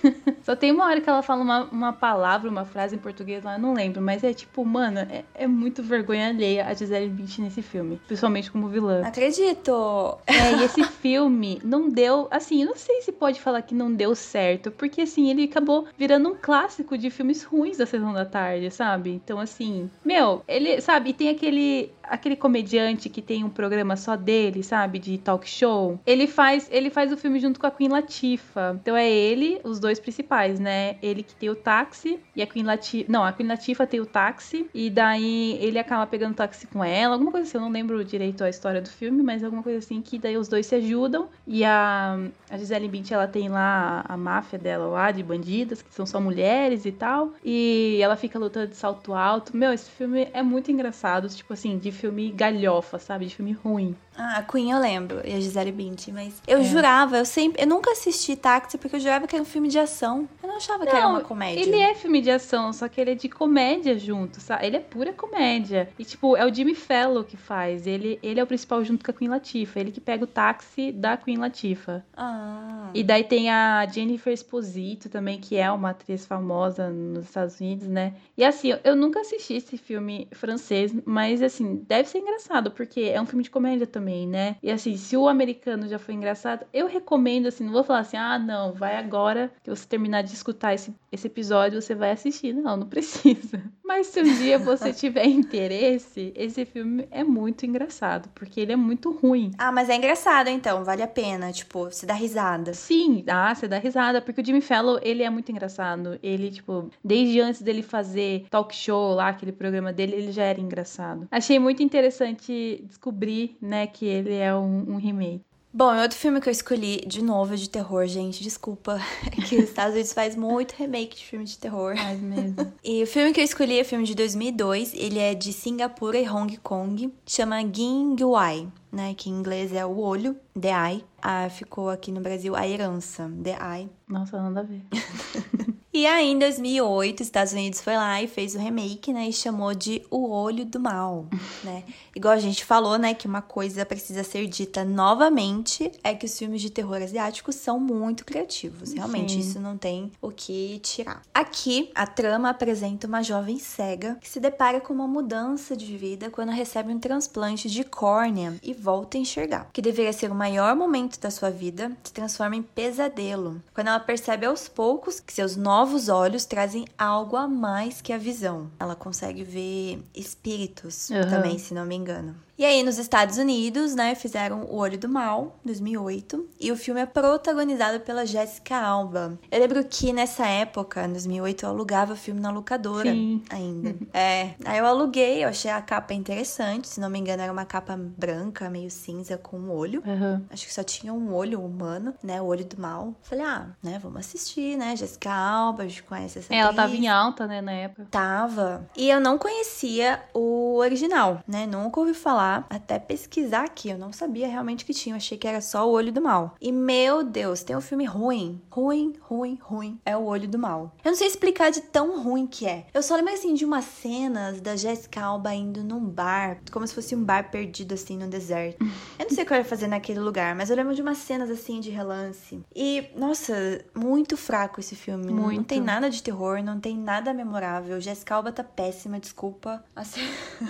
Só 0.43 0.55
tem 0.55 0.71
uma 0.71 0.85
hora 0.85 0.99
que 0.99 1.09
ela 1.09 1.21
fala 1.21 1.41
uma, 1.41 1.63
uma 1.65 1.93
palavra, 1.93 2.49
uma 2.49 2.65
frase 2.65 2.95
em 2.95 2.99
português 2.99 3.43
lá, 3.43 3.55
eu 3.55 3.59
não 3.59 3.73
lembro. 3.73 4.01
Mas 4.01 4.23
é 4.23 4.33
tipo, 4.33 4.65
mano, 4.65 4.99
é, 4.99 5.23
é 5.33 5.47
muito 5.47 5.83
vergonha 5.83 6.29
alheia 6.29 6.65
a 6.65 6.73
Gisele 6.73 7.09
Bündchen 7.09 7.45
nesse 7.45 7.61
filme. 7.61 8.01
Principalmente 8.07 8.51
como 8.51 8.67
vilã. 8.67 9.01
Não 9.01 9.07
acredito. 9.27 10.17
É, 10.25 10.53
e 10.53 10.63
esse 10.63 10.83
filme 11.01 11.59
não 11.63 11.89
deu... 11.89 12.27
Assim, 12.31 12.61
eu 12.61 12.67
não 12.67 12.75
sei 12.75 13.01
se 13.01 13.11
pode 13.11 13.39
falar 13.39 13.61
que 13.61 13.75
não 13.75 13.91
deu 13.93 14.15
certo. 14.15 14.71
Porque, 14.71 15.01
assim, 15.01 15.29
ele 15.29 15.43
acabou 15.43 15.87
virando 15.97 16.29
um 16.29 16.35
clássico 16.35 16.97
de 16.97 17.09
filmes 17.09 17.43
ruins 17.43 17.77
da 17.77 17.85
Sessão 17.85 18.13
da 18.13 18.25
Tarde, 18.25 18.71
sabe? 18.71 19.11
Então, 19.11 19.39
assim... 19.39 19.89
Meu, 20.03 20.43
ele... 20.47 20.79
Sabe? 20.81 21.09
E 21.09 21.13
tem 21.13 21.29
aquele... 21.29 21.91
Aquele 22.07 22.35
comediante 22.35 23.09
que 23.09 23.21
tem 23.21 23.43
um 23.43 23.49
programa 23.49 23.95
só 23.95 24.15
dele, 24.15 24.63
sabe? 24.63 24.99
De 24.99 25.17
talk 25.17 25.47
show. 25.49 25.99
Ele 26.05 26.27
faz, 26.27 26.67
ele 26.71 26.89
faz 26.89 27.11
o 27.11 27.17
filme 27.17 27.39
junto 27.39 27.59
com 27.59 27.67
a 27.67 27.71
Queen 27.71 27.89
Latifah. 27.89 28.77
Então 28.81 28.95
é 28.95 29.09
ele, 29.09 29.59
os 29.63 29.79
dois 29.79 29.99
principais, 29.99 30.59
né? 30.59 30.97
Ele 31.01 31.23
que 31.23 31.35
tem 31.35 31.49
o 31.49 31.55
táxi 31.55 32.19
e 32.35 32.41
a 32.41 32.47
Queen 32.47 32.63
Latifah... 32.63 33.11
Não, 33.11 33.23
a 33.23 33.31
Queen 33.31 33.47
Latifah 33.47 33.85
tem 33.85 33.99
o 33.99 34.05
táxi. 34.05 34.69
E 34.73 34.89
daí 34.89 35.57
ele 35.61 35.79
acaba 35.79 36.05
pegando 36.07 36.35
táxi 36.35 36.67
com 36.67 36.83
ela. 36.83 37.13
Alguma 37.13 37.31
coisa 37.31 37.47
assim, 37.47 37.57
eu 37.57 37.61
não 37.61 37.69
lembro 37.69 38.03
direito 38.03 38.43
a 38.43 38.49
história 38.49 38.81
do 38.81 38.89
filme. 38.89 39.21
Mas 39.23 39.43
alguma 39.43 39.63
coisa 39.63 39.79
assim 39.79 40.01
que 40.01 40.17
daí 40.17 40.37
os 40.37 40.47
dois 40.47 40.65
se 40.65 40.75
ajudam. 40.75 41.27
E 41.45 41.63
a, 41.63 42.17
a 42.49 42.57
Gisele 42.57 42.87
Bündchen, 42.87 43.15
ela 43.15 43.27
tem 43.27 43.49
lá 43.49 44.03
a, 44.07 44.13
a 44.13 44.17
máfia 44.17 44.57
dela 44.57 44.87
lá, 44.87 45.11
de 45.11 45.23
bandidas, 45.23 45.81
que 45.81 45.93
são 45.93 46.05
só 46.05 46.19
mulheres 46.19 46.85
e 46.85 46.91
tal. 46.91 47.33
E 47.43 47.99
ela 48.01 48.15
fica 48.15 48.39
lutando 48.39 48.67
de 48.67 48.75
salto 48.75 49.13
alto. 49.13 49.55
Meu, 49.55 49.73
esse 49.73 49.89
filme 49.89 50.27
é 50.33 50.41
muito 50.41 50.71
engraçado. 50.71 51.27
Tipo 51.29 51.53
assim, 51.53 51.77
de 51.77 51.91
filme 51.97 52.31
galhofa, 52.31 52.97
sabe? 52.99 53.25
De 53.25 53.35
filme 53.35 53.51
ruim. 53.53 53.95
Ah, 54.19 54.37
a 54.39 54.43
Queen 54.43 54.71
eu 54.71 54.79
lembro, 54.79 55.21
e 55.23 55.31
a 55.33 55.39
Gisele 55.39 55.71
Bündchen, 55.71 56.11
mas 56.13 56.41
eu 56.47 56.59
É. 56.59 56.63
jurava, 56.63 57.17
eu 57.17 57.25
sempre, 57.25 57.61
eu 57.61 57.67
nunca 57.67 57.91
assisti 57.91 58.35
Táxi 58.35 58.75
porque 58.77 58.95
eu 58.95 58.99
jurava 58.99 59.27
que 59.27 59.35
era 59.35 59.43
um 59.43 59.45
filme 59.45 59.67
de 59.67 59.77
ação. 59.77 60.27
Eu 60.41 60.49
não 60.49 60.57
achava 60.57 60.85
que 60.87 60.95
era 60.95 61.07
uma 61.07 61.21
comédia. 61.21 61.61
Ele 61.61 61.77
é 61.79 61.93
filme 61.93 62.19
de 62.21 62.31
ação, 62.31 62.73
só 62.73 62.87
que 62.87 62.99
ele 62.99 63.11
é 63.11 63.15
de 63.15 63.29
comédia 63.29 63.97
junto, 63.99 64.39
sabe? 64.41 64.65
Ele 64.65 64.77
é 64.77 64.79
pura 64.79 65.13
comédia. 65.13 65.87
E, 65.99 66.03
tipo, 66.03 66.35
é 66.35 66.43
o 66.45 66.53
Jimmy 66.53 66.73
Fellow 66.73 67.23
que 67.23 67.37
faz. 67.37 67.85
Ele, 67.85 68.17
ele 68.23 68.39
é 68.39 68.43
o 68.43 68.47
principal 68.47 68.83
junto 68.83 69.05
com 69.05 69.11
a 69.11 69.13
Queen 69.13 69.29
Latifah. 69.29 69.79
Ele 69.79 69.91
que 69.91 70.01
pega 70.01 70.23
o 70.23 70.27
táxi 70.27 70.91
da 70.91 71.15
Queen 71.15 71.37
Latifah. 71.37 72.01
Ah. 72.15 72.89
E 72.95 73.03
daí 73.03 73.23
tem 73.23 73.51
a 73.51 73.85
Jennifer 73.85 74.33
Esposito 74.33 75.09
também, 75.09 75.39
que 75.39 75.57
é 75.57 75.69
uma 75.69 75.91
atriz 75.91 76.25
famosa 76.25 76.89
nos 76.89 77.25
Estados 77.25 77.59
Unidos, 77.59 77.87
né? 77.87 78.13
E 78.35 78.43
assim, 78.43 78.73
eu 78.83 78.95
nunca 78.95 79.19
assisti 79.21 79.53
esse 79.55 79.77
filme 79.77 80.27
francês, 80.31 80.91
mas 81.05 81.41
assim, 81.43 81.75
deve 81.87 82.09
ser 82.09 82.19
engraçado, 82.19 82.71
porque 82.71 83.01
é 83.01 83.21
um 83.21 83.25
filme 83.25 83.43
de 83.43 83.49
comédia 83.49 83.87
também, 83.87 84.27
né? 84.27 84.57
E 84.61 84.69
assim, 84.69 84.95
se 84.97 85.15
o 85.15 85.27
americano 85.27 85.87
já 85.87 85.97
foi 85.97 86.13
engraçado, 86.13 86.65
eu 86.73 86.87
recomendo, 86.87 87.47
assim, 87.47 87.63
não 87.63 87.73
vou 87.73 87.83
falar 87.83 87.99
assim, 87.99 88.17
ah, 88.17 88.37
não, 88.37 88.73
vai 88.73 88.95
agora 88.95 89.51
que 89.63 89.69
você 89.69 89.87
terminar 89.87 90.21
de 90.23 90.33
escutar 90.33 90.73
esse, 90.73 90.93
esse 91.11 91.27
episódio, 91.27 91.81
você 91.81 91.95
vai 91.95 92.11
assistir. 92.11 92.53
Não, 92.53 92.77
não 92.77 92.87
precisa. 92.87 93.61
Mas 93.83 94.07
se 94.07 94.21
um 94.21 94.35
dia 94.35 94.59
você 94.59 94.91
tiver 94.91 95.25
interesse, 95.25 96.33
esse 96.35 96.65
filme 96.65 97.07
é 97.09 97.23
muito 97.23 97.65
engraçado, 97.65 98.29
porque 98.35 98.59
ele 98.59 98.73
é 98.73 98.75
muito 98.75 99.11
ruim. 99.11 99.51
Ah, 99.57 99.71
mas 99.71 99.89
é 99.89 99.95
engraçado 99.95 100.49
então, 100.49 100.83
vale 100.83 101.01
a 101.01 101.07
pena, 101.07 101.53
tipo, 101.53 101.89
se 101.89 102.05
dá 102.05 102.13
risada. 102.13 102.73
Sim, 102.73 103.23
ah, 103.27 103.55
você 103.55 103.65
dá 103.65 103.77
risada, 103.77 104.21
porque 104.21 104.41
o 104.41 104.45
Jimmy 104.45 104.59
Fallon, 104.59 104.99
ele 105.01 105.23
é 105.23 105.29
muito 105.29 105.49
engraçado. 105.51 106.19
Ele, 106.21 106.51
tipo, 106.51 106.89
desde 107.01 107.39
antes 107.39 107.61
dele 107.61 107.81
fazer 107.81 108.45
talk 108.49 108.75
show 108.75 109.13
lá, 109.13 109.29
aquele 109.29 109.53
programa 109.53 109.93
dele, 109.93 110.15
ele 110.15 110.31
já 110.33 110.43
era 110.43 110.59
engraçado. 110.59 111.27
Achei 111.31 111.57
muito 111.57 111.76
interessante 111.83 112.83
descobrir, 112.87 113.57
né, 113.61 113.87
que 113.87 114.05
ele 114.05 114.35
é 114.35 114.53
um, 114.55 114.93
um 114.93 114.95
remake. 114.97 115.41
Bom, 115.73 115.95
outro 116.01 116.17
filme 116.17 116.41
que 116.41 116.49
eu 116.49 116.51
escolhi, 116.51 117.03
de 117.05 117.21
novo, 117.21 117.55
de 117.55 117.69
terror, 117.69 118.07
gente, 118.07 118.41
desculpa. 118.41 118.99
É 119.27 119.29
que 119.29 119.57
os 119.57 119.65
Estados 119.65 119.93
Unidos 119.93 120.11
faz 120.11 120.35
muito 120.35 120.71
remake 120.71 121.17
de 121.17 121.23
filme 121.23 121.45
de 121.45 121.55
terror. 121.57 121.95
Faz 121.95 122.19
mesmo. 122.19 122.73
E 122.83 123.03
o 123.03 123.05
filme 123.05 123.31
que 123.31 123.39
eu 123.39 123.43
escolhi 123.43 123.79
é 123.79 123.83
filme 123.83 124.03
de 124.03 124.15
2002, 124.15 124.95
ele 124.95 125.19
é 125.19 125.35
de 125.35 125.53
Singapura 125.53 126.17
e 126.17 126.27
Hong 126.27 126.57
Kong, 126.57 127.13
chama 127.27 127.57
Ginguai, 127.61 128.67
né, 128.91 129.13
que 129.13 129.29
em 129.29 129.33
inglês 129.33 129.71
é 129.71 129.85
o 129.85 129.99
olho, 129.99 130.35
The 130.59 130.69
Eye. 130.69 131.05
Ah, 131.21 131.47
ficou 131.47 131.89
aqui 131.89 132.11
no 132.11 132.21
Brasil 132.21 132.55
a 132.55 132.67
herança, 132.67 133.31
The 133.43 133.51
Eye. 133.51 133.89
Nossa, 134.07 134.41
nada 134.41 134.61
a 134.61 134.63
ver. 134.63 134.81
E 135.97 136.05
aí, 136.05 136.27
em 136.27 136.37
2008, 136.37 137.21
os 137.21 137.25
Estados 137.25 137.53
Unidos 137.53 137.81
foi 137.81 137.95
lá 137.95 138.21
e 138.21 138.27
fez 138.27 138.53
o 138.53 138.59
remake, 138.59 139.11
né? 139.11 139.29
E 139.29 139.33
chamou 139.33 139.73
de 139.73 140.05
O 140.11 140.29
Olho 140.29 140.63
do 140.63 140.79
Mal, 140.79 141.25
né? 141.65 141.83
Igual 142.15 142.35
a 142.35 142.37
gente 142.37 142.63
falou, 142.63 142.99
né? 142.99 143.15
Que 143.15 143.25
uma 143.25 143.41
coisa 143.41 143.83
precisa 143.83 144.23
ser 144.23 144.45
dita 144.45 144.85
novamente 144.85 145.91
é 146.03 146.13
que 146.13 146.27
os 146.27 146.37
filmes 146.37 146.61
de 146.61 146.69
terror 146.69 147.01
asiáticos 147.01 147.55
são 147.55 147.79
muito 147.79 148.25
criativos. 148.25 148.93
Realmente, 148.93 149.33
Sim. 149.33 149.39
isso 149.39 149.59
não 149.59 149.75
tem 149.75 150.11
o 150.21 150.29
que 150.29 150.77
tirar. 150.83 151.23
Aqui, 151.33 151.89
a 151.95 152.05
trama 152.05 152.51
apresenta 152.51 153.07
uma 153.07 153.23
jovem 153.23 153.57
cega 153.57 154.19
que 154.21 154.29
se 154.29 154.39
depara 154.39 154.79
com 154.79 154.93
uma 154.93 155.07
mudança 155.07 155.75
de 155.75 155.97
vida 155.97 156.29
quando 156.29 156.51
recebe 156.51 156.93
um 156.93 156.99
transplante 156.99 157.67
de 157.67 157.83
córnea 157.83 158.53
e 158.61 158.71
volta 158.71 159.17
a 159.17 159.21
enxergar. 159.21 159.65
O 159.69 159.71
que 159.73 159.81
deveria 159.81 160.13
ser 160.13 160.29
o 160.29 160.35
maior 160.35 160.75
momento 160.75 161.19
da 161.19 161.31
sua 161.31 161.49
vida 161.49 161.91
se 162.03 162.13
transforma 162.13 162.55
em 162.55 162.61
pesadelo. 162.61 163.59
Quando 163.73 163.87
ela 163.87 163.99
percebe 163.99 164.45
aos 164.45 164.67
poucos 164.67 165.19
que 165.19 165.33
seus 165.33 165.55
novos 165.55 165.86
novos 165.87 166.09
olhos 166.09 166.43
trazem 166.43 166.85
algo 166.97 167.37
a 167.37 167.47
mais 167.47 168.01
que 168.01 168.11
a 168.11 168.17
visão. 168.17 168.69
Ela 168.77 168.93
consegue 168.93 169.41
ver 169.41 170.03
espíritos 170.13 171.09
Uhum. 171.09 171.21
também, 171.29 171.57
se 171.57 171.73
não 171.73 171.85
me 171.85 171.95
engano. 171.95 172.35
E 172.57 172.65
aí, 172.65 172.81
nos 172.81 172.97
Estados 172.97 173.37
Unidos, 173.37 173.93
né, 173.93 174.15
fizeram 174.15 174.63
O 174.63 174.77
Olho 174.77 174.97
do 174.97 175.07
Mal, 175.07 175.59
2008, 175.63 176.49
e 176.59 176.71
o 176.71 176.75
filme 176.75 176.99
é 176.99 177.05
protagonizado 177.05 177.99
pela 177.99 178.25
Jessica 178.25 178.75
Alba. 178.75 179.37
Eu 179.51 179.59
lembro 179.59 179.83
que 179.83 180.11
nessa 180.11 180.47
época, 180.47 181.05
em 181.05 181.11
2008, 181.11 181.63
eu 181.63 181.69
alugava 181.69 182.13
o 182.13 182.15
filme 182.15 182.39
na 182.39 182.49
locadora 182.49 183.11
Sim. 183.11 183.43
ainda. 183.51 183.95
é, 184.11 184.55
aí 184.65 184.79
eu 184.79 184.87
aluguei, 184.87 185.43
eu 185.43 185.49
achei 185.49 185.69
a 185.69 185.79
capa 185.79 186.15
interessante, 186.15 186.87
se 186.87 186.99
não 186.99 187.11
me 187.11 187.19
engano 187.19 187.43
era 187.43 187.53
uma 187.53 187.63
capa 187.63 187.95
branca, 187.95 188.71
meio 188.71 188.89
cinza, 188.89 189.37
com 189.37 189.59
um 189.59 189.69
olho. 189.69 190.01
Aham. 190.03 190.41
Acho 190.49 190.65
que 190.65 190.73
só 190.73 190.81
tinha 190.81 191.13
um 191.13 191.35
olho 191.35 191.61
humano, 191.63 192.15
né? 192.23 192.41
O 192.41 192.45
olho 192.45 192.65
do 192.65 192.81
mal. 192.81 193.13
Falei, 193.21 193.45
ah, 193.45 193.67
né? 193.83 193.99
Vamos 194.01 194.21
assistir, 194.21 194.75
né? 194.75 194.95
Jessica 194.95 195.31
Alba, 195.31 195.83
a 195.83 195.87
gente 195.87 196.01
conhece 196.01 196.39
essa 196.39 196.51
É, 196.51 196.57
ela 196.57 196.73
tava 196.73 196.95
em 196.95 197.07
alta, 197.07 197.45
né, 197.45 197.61
na 197.61 197.73
época. 197.73 198.07
Tava. 198.09 198.89
E 198.97 199.11
eu 199.11 199.19
não 199.19 199.37
conhecia 199.37 200.23
o 200.33 200.77
original, 200.77 201.43
né? 201.47 201.67
Nunca 201.67 201.99
ouvi 201.99 202.15
falar. 202.15 202.46
Até 202.69 202.97
pesquisar 202.99 203.63
aqui. 203.65 203.89
Eu 203.89 203.97
não 203.97 204.11
sabia 204.11 204.47
realmente 204.47 204.85
que 204.85 204.93
tinha. 204.93 205.13
Eu 205.13 205.17
achei 205.17 205.37
que 205.37 205.47
era 205.47 205.61
só 205.61 205.87
o 205.87 205.91
olho 205.91 206.11
do 206.11 206.21
mal. 206.21 206.55
E 206.61 206.71
meu 206.71 207.23
Deus, 207.23 207.63
tem 207.63 207.75
um 207.75 207.81
filme 207.81 208.05
ruim. 208.05 208.61
Ruim, 208.69 209.13
ruim, 209.21 209.57
ruim. 209.61 209.99
É 210.05 210.15
o 210.15 210.23
olho 210.23 210.47
do 210.47 210.57
mal. 210.57 210.91
Eu 211.03 211.11
não 211.11 211.17
sei 211.17 211.27
explicar 211.27 211.71
de 211.71 211.81
tão 211.81 212.21
ruim 212.21 212.45
que 212.47 212.65
é. 212.65 212.85
Eu 212.93 213.01
só 213.03 213.15
lembro 213.15 213.33
assim 213.33 213.53
de 213.53 213.65
umas 213.65 213.85
cenas 213.85 214.61
da 214.61 214.75
Jessica 214.75 215.21
Alba 215.21 215.53
indo 215.53 215.83
num 215.83 215.99
bar. 216.05 216.59
Como 216.71 216.85
se 216.87 216.93
fosse 216.93 217.15
um 217.15 217.23
bar 217.23 217.49
perdido 217.51 217.93
assim 217.93 218.17
no 218.17 218.27
deserto. 218.27 218.83
Eu 219.17 219.25
não 219.25 219.29
sei 219.31 219.43
o 219.43 219.47
que 219.47 219.53
eu 219.53 219.57
ia 219.57 219.65
fazer 219.65 219.87
naquele 219.87 220.19
lugar, 220.19 220.55
mas 220.55 220.69
eu 220.69 220.75
lembro 220.75 220.93
de 220.95 221.01
umas 221.01 221.17
cenas 221.17 221.49
assim 221.49 221.79
de 221.79 221.89
relance. 221.89 222.61
E, 222.75 223.09
nossa, 223.15 223.53
muito 223.95 224.37
fraco 224.37 224.79
esse 224.79 224.95
filme. 224.95 225.25
Não- 225.27 225.37
Não 225.37 225.43
Muito. 225.43 225.67
tem 225.67 225.79
nada 225.81 226.09
de 226.09 226.21
terror, 226.21 226.61
não 226.63 226.79
tem 226.79 226.97
nada 226.97 227.33
memorável. 227.33 227.99
Jessica 228.01 228.35
Alba 228.35 228.51
tá 228.51 228.63
péssima, 228.63 229.19
desculpa. 229.19 229.83
Assim, 229.95 230.21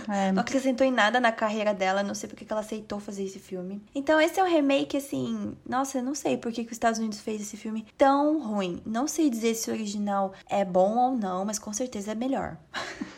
É, 0.09 0.31
não 0.33 0.41
acrescentou 0.41 0.85
em 0.85 0.91
nada 0.91 1.19
na 1.19 1.31
carreira 1.31 1.66
dela, 1.73 2.03
não 2.03 2.15
sei 2.15 2.29
porque 2.29 2.45
que 2.45 2.51
ela 2.51 2.61
aceitou 2.61 2.99
fazer 2.99 3.23
esse 3.23 3.39
filme. 3.39 3.81
Então, 3.93 4.19
esse 4.19 4.39
é 4.39 4.43
um 4.43 4.47
remake, 4.47 4.97
assim. 4.97 5.55
Nossa, 5.67 5.99
eu 5.99 6.03
não 6.03 6.15
sei 6.15 6.37
por 6.37 6.51
que, 6.51 6.63
que 6.63 6.71
os 6.71 6.75
Estados 6.75 6.99
Unidos 6.99 7.19
fez 7.19 7.41
esse 7.41 7.57
filme 7.57 7.85
tão 7.97 8.39
ruim. 8.39 8.81
Não 8.85 9.07
sei 9.07 9.29
dizer 9.29 9.55
se 9.55 9.69
o 9.69 9.73
original 9.73 10.33
é 10.49 10.63
bom 10.63 10.97
ou 10.97 11.17
não, 11.17 11.45
mas 11.45 11.59
com 11.59 11.73
certeza 11.73 12.11
é 12.11 12.15
melhor. 12.15 12.57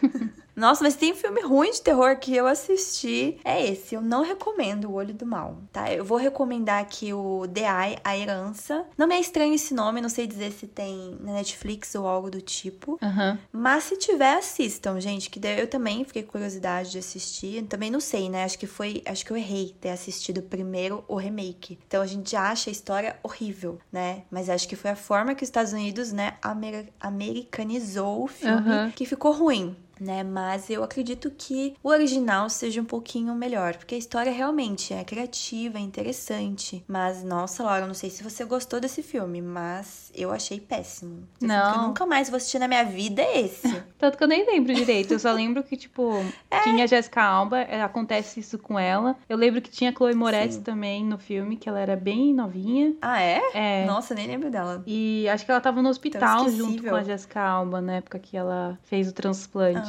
Nossa, 0.60 0.84
mas 0.84 0.95
tem 0.95 1.14
filme 1.16 1.41
ruim 1.41 1.72
de 1.72 1.82
terror 1.82 2.18
que 2.18 2.36
eu 2.36 2.45
assisti. 2.45 3.38
É 3.43 3.66
esse. 3.66 3.95
Eu 3.95 4.01
não 4.01 4.24
recomendo 4.24 4.89
O 4.89 4.93
Olho 4.93 5.14
do 5.14 5.26
Mal, 5.26 5.57
tá? 5.72 5.91
Eu 5.91 6.03
vou 6.03 6.18
recomendar 6.18 6.82
aqui 6.82 7.14
o 7.14 7.47
The 7.47 7.62
Eye, 7.62 7.97
A 8.03 8.18
Herança. 8.18 8.86
Não 8.97 9.07
me 9.07 9.16
é 9.16 9.20
estranho 9.20 9.53
esse 9.53 9.74
nome, 9.74 10.01
não 10.01 10.10
sei 10.10 10.28
dizer 10.28 10.51
se 10.51 10.68
tem 10.68 11.18
na 11.22 11.34
Netflix 11.34 11.95
ou 11.95 12.05
algo 12.05 12.30
do 12.30 12.41
tipo. 12.41 12.97
Aham. 13.01 13.39
Mas 13.51 13.86
se 13.86 13.97
tiver, 13.97 14.34
assistam, 14.38 14.99
gente. 14.99 15.30
Que 15.30 15.39
eu 15.47 15.68
também 15.68 16.03
fiquei 16.03 16.24
com 16.24 16.32
curiosidade 16.34 16.91
de 16.91 16.97
assistir. 16.99 17.64
Também 17.64 17.89
não 17.89 17.99
sei, 17.99 18.30
né? 18.30 18.43
Acho 18.43 18.60
que 18.60 18.68
foi. 18.68 19.01
Acho 19.05 19.26
que 19.26 19.32
eu 19.32 19.38
errei 19.38 19.76
ter 19.80 19.89
assistido 19.89 20.41
primeiro 20.41 21.03
o 21.07 21.16
remake. 21.16 21.80
Então 21.88 22.01
a 22.01 22.07
gente 22.07 22.32
já 22.32 22.49
acha 22.49 22.70
a 22.70 22.72
história 22.72 23.16
horrível, 23.24 23.80
né? 23.91 24.24
Mas 24.30 24.49
acho 24.49 24.68
que 24.68 24.76
foi 24.76 24.91
a 24.91 24.95
forma 24.95 25.34
que 25.36 25.43
os 25.43 25.47
Estados 25.47 25.72
Unidos, 25.74 26.12
né, 26.12 26.34
amer- 26.41 26.89
americanizou 26.99 28.24
o 28.24 28.28
filme 28.28 28.70
Aham. 28.72 28.91
que 28.95 29.05
ficou 29.05 29.32
ruim. 29.32 29.76
Né, 30.00 30.24
mas 30.24 30.70
eu 30.70 30.84
acredito 30.84 31.30
que 31.32 31.76
o 31.84 31.89
original 31.89 32.50
seja 32.50 32.82
um 32.82 32.86
pouquinho 32.86 33.34
melhor, 33.36 33.76
porque 33.76 33.95
a 33.95 33.97
história 33.97 34.32
realmente 34.32 34.93
é 34.93 35.04
criativa, 35.04 35.78
é 35.78 35.82
interessante. 35.82 36.84
Mas, 36.88 37.24
nossa, 37.24 37.64
Laura, 37.64 37.82
eu 37.84 37.88
não 37.88 37.93
sei 37.93 38.10
se 38.10 38.24
você 38.24 38.45
gostou 38.45 38.80
desse 38.80 39.04
filme, 39.04 39.41
mas 39.41 40.12
eu 40.16 40.32
achei 40.32 40.60
péssimo. 40.60 41.12
O 41.12 41.16
filme 41.16 41.28
que 41.39 41.45
eu 41.45 41.47
Não. 41.47 41.88
nunca 41.89 42.06
mais 42.06 42.30
vou 42.30 42.38
assistir 42.38 42.60
na 42.60 42.68
minha 42.68 42.84
vida 42.84 43.22
é 43.22 43.41
esse. 43.41 43.68
Tanto 43.97 44.18
que 44.18 44.24
eu 44.24 44.28
nem 44.28 44.45
lembro 44.45 44.74
direito. 44.74 45.14
Eu 45.14 45.20
só 45.20 45.32
lembro 45.32 45.64
que, 45.64 45.76
tipo, 45.76 46.12
É. 46.50 46.62
tinha 46.62 46.84
a 46.84 46.88
Jessica 46.88 47.22
Alba, 47.22 47.60
é, 47.60 47.82
acontece 47.82 48.39
isso 48.39 48.58
com 48.58 48.78
ela. 48.80 49.16
Eu 49.28 49.38
lembro 49.38 49.62
que 49.62 49.70
tinha 49.70 49.89
a 49.91 49.93
Chloe 49.93 50.14
Moretz 50.16 50.56
Sim. 50.56 50.62
também 50.62 51.04
no 51.06 51.18
filme, 51.18 51.58
que 51.58 51.68
ela 51.68 51.80
era 51.80 51.95
bem 51.95 52.34
novinha. 52.34 52.95
Ah, 53.02 53.22
é? 53.22 53.41
É. 53.54 53.86
Nossa, 53.86 54.16
nem 54.16 54.28
lembro 54.28 54.50
dela. 54.50 54.84
E 54.88 55.28
acho 55.30 55.45
que 55.45 55.52
ela 55.52 55.62
tava 55.62 55.82
no 55.82 55.89
hospital 55.89 56.50
junto 56.50 56.84
com 56.84 56.95
a 56.95 57.04
Jessica 57.04 57.41
Alba, 57.41 57.82
na 57.82 57.95
época 57.95 58.18
que 58.20 58.36
ela 58.38 58.78
fez 58.84 59.10
o 59.10 59.14
transplante. 59.14 59.89